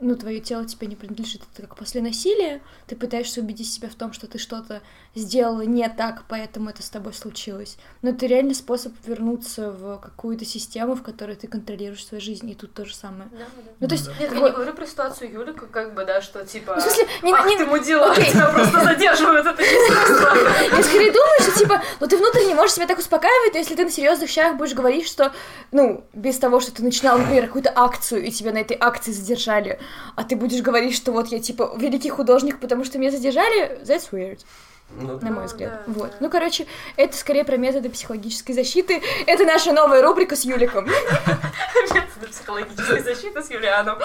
ну, 0.01 0.15
твое 0.15 0.41
тело 0.41 0.67
тебе 0.67 0.87
не 0.87 0.97
принадлежит. 0.97 1.43
Это 1.53 1.67
как 1.67 1.77
после 1.77 2.03
насилия. 2.03 2.61
Ты 2.87 2.97
пытаешься 2.97 3.41
убедить 3.41 3.73
себя 3.73 3.89
в 3.89 3.95
том, 3.95 4.13
что 4.13 4.27
ты 4.27 4.39
что-то 4.39 4.83
сделала 5.15 5.63
не 5.63 5.89
так, 5.89 6.25
поэтому 6.29 6.69
это 6.69 6.83
с 6.83 6.91
тобой 6.91 7.15
случилось. 7.15 7.79
Но 8.03 8.11
это 8.11 8.27
реально 8.27 8.53
способ 8.53 8.93
вернуться 9.07 9.71
в 9.71 9.99
какую-то 9.99 10.45
систему, 10.45 10.95
в 10.95 11.03
которой 11.03 11.37
ты 11.37 11.47
контролируешь 11.49 12.05
свою 12.07 12.21
жизнь. 12.21 12.51
И 12.51 12.55
тут 12.55 12.75
то 12.75 12.85
же 12.85 12.95
самое. 12.95 13.31
Да, 13.33 13.39
да. 13.39 13.63
Ну, 13.81 13.89
то 13.89 13.95
есть... 13.95 14.09
Нет, 14.21 14.33
я 14.33 14.41
не 14.41 14.51
говорю 14.51 14.75
про 14.75 14.87
ситуацию 14.87 15.33
Юлика, 15.33 15.67
как 15.67 15.95
бы, 15.95 16.05
да, 16.05 16.21
что 16.21 16.45
типа... 16.45 16.75
Ну, 16.75 16.81
в 16.81 16.85
смысле, 16.85 17.07
не, 17.23 17.33
Ах, 17.33 17.47
не- 17.47 17.57
ты 17.57 17.65
мудила, 17.65 18.13
окей. 18.13 18.33
тебя 18.33 18.51
просто 18.51 18.85
задерживают 18.85 19.47
это. 19.47 19.63
Я 19.63 20.83
скорее 20.83 21.13
думаю, 21.13 21.41
что, 21.41 21.59
типа, 21.59 21.83
ну 22.01 22.07
ты 22.07 22.19
внутренне 22.19 22.55
можешь 22.55 22.75
себя 22.75 22.87
так 22.87 22.99
успокаивать, 22.99 23.55
но 23.55 23.59
если 23.59 23.75
ты 23.75 23.85
на 23.85 23.91
серьезных 23.91 24.29
щах 24.29 24.57
будешь 24.57 24.75
говорить, 24.75 25.07
что, 25.09 25.33
ну, 25.73 26.05
без 26.13 26.39
того, 26.39 26.61
что 26.61 26.73
ты 26.73 26.83
начинал, 26.83 27.19
например, 27.19 27.47
какую-то 27.47 27.73
акцию, 27.75 28.25
и 28.25 28.31
тебя 28.31 28.53
на 28.53 28.59
этой 28.59 28.77
акции 28.79 29.13
задержали, 29.13 29.81
а 30.15 30.25
ты 30.25 30.37
будешь 30.37 30.63
говорить, 30.63 30.95
что 30.97 31.13
вот 31.13 31.29
я, 31.29 31.41
типа, 31.41 31.75
великий 31.77 32.11
художник, 32.11 32.59
потому 32.61 32.85
что 32.85 32.99
меня 32.99 33.11
задержали, 33.11 33.81
that's 33.83 34.11
weird, 34.13 34.41
Ну, 34.91 35.19
на 35.21 35.31
мой 35.31 35.41
Ну, 35.41 35.45
взгляд. 35.45 35.83
да, 35.87 35.93
вот. 35.93 36.11
да. 36.11 36.17
Ну, 36.21 36.31
короче, 36.31 36.67
это 36.97 37.17
скорее 37.17 37.45
про 37.45 37.57
методы 37.57 37.91
психологической 37.91 38.55
защиты. 38.55 39.03
Это 39.27 39.45
наша 39.45 39.73
новая 39.73 40.01
рубрика 40.03 40.37
с 40.37 40.45
Юликом. 40.45 40.87
Методы 40.87 42.27
психологической 42.31 43.01
защиты 43.03 43.43
с 43.43 43.51
Юлианом. 43.51 43.99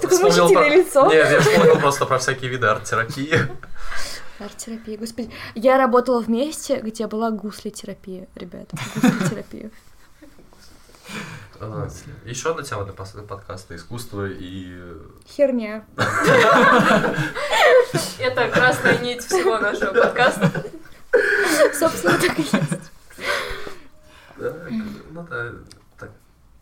Такое 0.00 0.10
вспомнил 0.10 0.24
мучительное 0.44 0.68
про- 0.68 0.76
лицо. 0.76 1.06
Нет, 1.12 1.30
я 1.30 1.40
вспомнил 1.40 1.76
просто 1.78 2.06
про 2.06 2.18
всякие 2.18 2.50
виды 2.50 2.66
арт-терапии. 2.66 3.38
Арт-терапия, 4.38 4.98
господи. 4.98 5.30
Я 5.54 5.78
работала 5.78 6.22
в 6.22 6.28
месте, 6.28 6.80
где 6.82 7.06
была 7.06 7.30
гусли-терапия, 7.30 8.28
ребята. 8.34 8.76
Гусли-терапия. 8.94 9.70
Еще 12.24 12.50
одна 12.50 12.62
тема 12.62 12.84
для 12.84 12.92
подкаста 13.22 13.76
искусство 13.76 14.26
и 14.28 14.76
Херня. 15.26 15.84
Это 18.18 18.48
красная 18.50 18.98
нить 18.98 19.22
всего 19.22 19.58
нашего 19.58 19.94
подкаста. 19.94 20.66
Собственно, 21.72 22.18
так 22.18 22.38
и 22.38 22.42
есть. 22.42 22.90
Да, 24.36 24.54
ну 25.12 25.26
да, 25.30 25.52
так. 25.98 26.10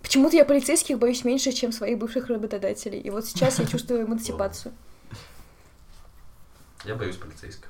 Почему-то 0.00 0.36
я 0.36 0.44
полицейских 0.44 0.98
боюсь 0.98 1.24
меньше, 1.24 1.50
чем 1.50 1.72
своих 1.72 1.98
бывших 1.98 2.28
работодателей. 2.28 3.00
И 3.00 3.10
вот 3.10 3.26
сейчас 3.26 3.58
я 3.58 3.66
чувствую 3.66 4.06
эмансипацию. 4.06 4.72
Я 6.84 6.94
боюсь 6.94 7.16
полицейских. 7.16 7.68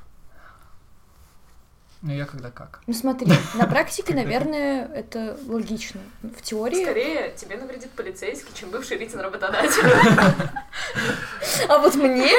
Ну, 2.03 2.13
я 2.13 2.27
когда 2.27 2.51
как. 2.51 2.81
Ну 2.87 2.93
смотри, 2.93 3.33
на 3.55 3.67
практике, 3.67 4.15
наверное, 4.15 4.87
это 4.87 5.39
логично. 5.47 6.01
В 6.23 6.43
теории... 6.43 6.85
Скорее, 6.85 7.35
тебе 7.35 7.57
навредит 7.57 7.91
полицейский, 7.93 8.53
чем 8.55 8.71
бывший 8.71 8.99
Ритин 8.99 9.21
работодатель. 9.21 9.83
А 11.69 11.79
вот 11.79 11.95
мне 11.95 12.35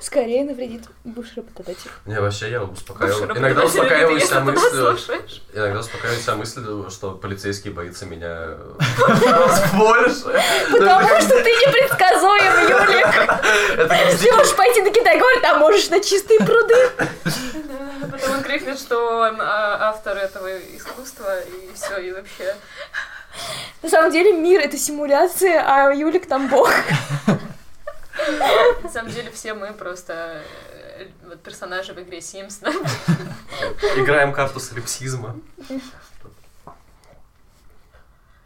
скорее 0.00 0.44
навредит 0.44 0.84
бывший 1.04 1.36
работодатель. 1.38 1.90
Не, 2.06 2.20
вообще 2.20 2.50
я 2.50 2.62
успокаиваю. 2.62 3.36
Иногда 3.36 3.64
успокаиваю 3.64 4.16
Ритин, 4.16 4.28
себя 4.28 4.38
если 4.38 4.44
ты 4.46 4.52
нас 4.52 4.62
мыслью, 4.62 4.96
слушаешь. 4.98 5.42
иногда 5.52 5.80
успокаиваю 5.80 6.20
себя 6.20 6.34
мыслью, 6.34 6.90
что 6.90 7.10
полицейский 7.12 7.70
боится 7.70 8.06
меня 8.06 8.56
больше. 9.74 10.24
Потому 10.70 11.20
что 11.20 11.42
ты 11.42 11.50
непредсказуем, 11.50 12.52
Юлик. 12.68 14.20
Ты 14.20 14.32
можешь 14.32 14.56
пойти 14.56 14.82
на 14.82 14.90
Китай, 14.90 15.18
говорит, 15.18 15.44
а 15.44 15.58
можешь 15.58 15.88
на 15.90 16.00
чистые 16.00 16.40
пруды. 16.40 16.90
Да, 16.94 18.08
Потом 18.10 18.36
он 18.36 18.42
крикнет, 18.42 18.78
что 18.78 19.20
он 19.20 19.40
а, 19.40 19.90
автор 19.90 20.16
этого 20.16 20.48
искусства, 20.76 21.40
и 21.40 21.74
все, 21.74 21.98
и 21.98 22.12
вообще. 22.12 22.54
На 23.82 23.88
самом 23.88 24.12
деле 24.12 24.32
мир— 24.32 24.60
это 24.64 24.76
симуляция, 24.76 25.62
а 25.66 25.92
Юлик 25.92 26.26
там 26.26 26.48
бог. 26.48 26.70
На 28.82 28.88
самом 28.88 29.10
деле 29.10 29.30
все 29.30 29.54
мы 29.54 29.72
просто 29.72 30.42
э, 30.98 31.06
вот 31.26 31.42
персонажи 31.42 31.92
в 31.94 31.98
игре 32.00 32.18
Sims. 32.18 32.58
да. 32.60 32.70
Играем 34.00 34.32
карту 34.32 34.60
солипсизма. 34.60 35.36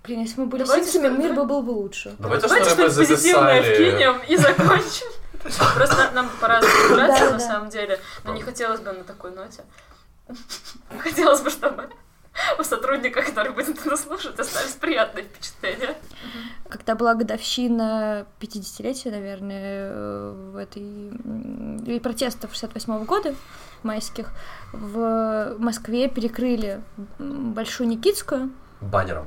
Блин, 0.05 0.20
если 0.20 0.36
бы 0.36 0.43
мы 0.44 0.48
были 0.51 0.62
Давайте 0.62 0.90
симсами, 0.90 1.15
что- 1.15 1.23
мир 1.23 1.32
бы 1.35 1.44
был 1.44 1.62
бы 1.62 1.70
лучше. 1.70 2.15
Давайте, 2.19 2.47
Давайте 2.47 2.70
что 2.70 2.82
мы 2.82 2.90
что-нибудь 2.90 3.09
позитивное 3.16 3.62
вкинем 3.62 4.20
и 4.28 4.36
закончим. 4.36 5.07
Просто 5.74 5.97
на- 5.97 6.11
нам 6.12 6.31
пора 6.40 6.61
разбираться 6.61 7.24
Да, 7.27 7.31
на 7.32 7.40
самом 7.40 7.70
деле, 7.70 8.01
но 8.24 8.32
не 8.32 8.43
хотелось 8.43 8.81
бы 8.81 8.93
на 8.93 9.03
такой 9.05 9.32
ноте. 9.32 9.65
Хотелось 11.01 11.40
бы, 11.40 11.51
чтобы 11.51 11.89
у 12.59 12.63
сотрудника, 12.63 13.23
который 13.23 13.53
будет 13.53 13.79
это 13.79 13.97
слушать, 13.97 14.39
остались 14.39 14.73
приятные 14.73 15.25
впечатления. 15.25 15.97
Когда 16.69 16.95
была 16.95 17.15
годовщина 17.15 18.27
50-летия, 18.41 19.11
наверное, 19.11 19.91
э, 19.91 20.51
в 20.53 20.57
этой 20.57 20.83
и 21.97 22.01
протестов 22.01 22.53
68 22.53 23.05
года 23.05 23.35
майских, 23.83 24.31
в 24.73 25.57
Москве 25.59 26.09
перекрыли 26.09 26.83
Большую 27.19 27.89
Никитскую. 27.89 28.51
Баннером, 28.81 29.27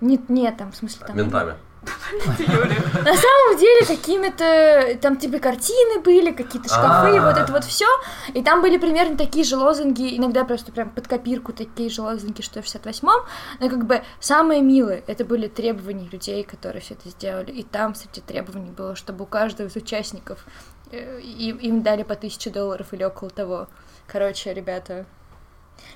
Нет, 0.00 0.28
нет, 0.28 0.56
там, 0.56 0.72
в 0.72 0.76
смысле, 0.76 1.06
там... 1.06 1.16
ментами. 1.16 1.54
На 1.84 3.14
самом 3.14 3.58
деле 3.58 3.86
какими-то 3.86 4.98
там 5.00 5.16
типа 5.16 5.38
картины 5.38 6.00
были, 6.00 6.32
какие-то 6.32 6.68
шкафы, 6.68 7.16
А. 7.16 7.22
вот 7.24 7.38
это 7.38 7.52
вот 7.52 7.64
все. 7.64 7.86
И 8.32 8.42
там 8.42 8.62
были 8.62 8.78
примерно 8.78 9.16
такие 9.16 9.44
же 9.44 9.56
лозунги, 9.56 10.16
иногда 10.16 10.44
просто 10.44 10.72
прям 10.72 10.90
под 10.90 11.06
копирку 11.06 11.52
такие 11.52 11.90
же 11.90 12.02
лозунги, 12.02 12.42
что 12.42 12.62
в 12.62 12.64
68-м. 12.64 13.24
Но 13.60 13.68
как 13.68 13.86
бы 13.86 14.02
самые 14.20 14.62
милые, 14.62 15.04
это 15.06 15.24
были 15.24 15.48
требования 15.48 16.08
людей, 16.10 16.44
которые 16.44 16.80
все 16.82 16.94
это 16.94 17.08
сделали. 17.10 17.50
И 17.52 17.62
там 17.62 17.94
среди 17.94 18.20
требований 18.20 18.70
было, 18.70 18.96
чтобы 18.96 19.24
у 19.24 19.26
каждого 19.26 19.68
из 19.68 19.76
участников 19.76 20.44
э, 20.90 21.20
им 21.20 21.82
дали 21.82 22.02
по 22.02 22.14
тысяче 22.14 22.50
долларов 22.50 22.92
или 22.92 23.04
около 23.04 23.30
того. 23.30 23.68
Короче, 24.06 24.54
ребята, 24.54 25.06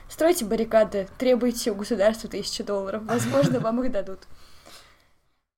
стройте 0.08 0.44
баррикады, 0.44 1.08
требуйте 1.18 1.70
у 1.70 1.74
государства 1.74 2.28
тысячи 2.28 2.62
долларов. 2.62 3.02
Возможно, 3.04 3.60
вам 3.60 3.82
их 3.82 3.92
дадут. 3.92 4.20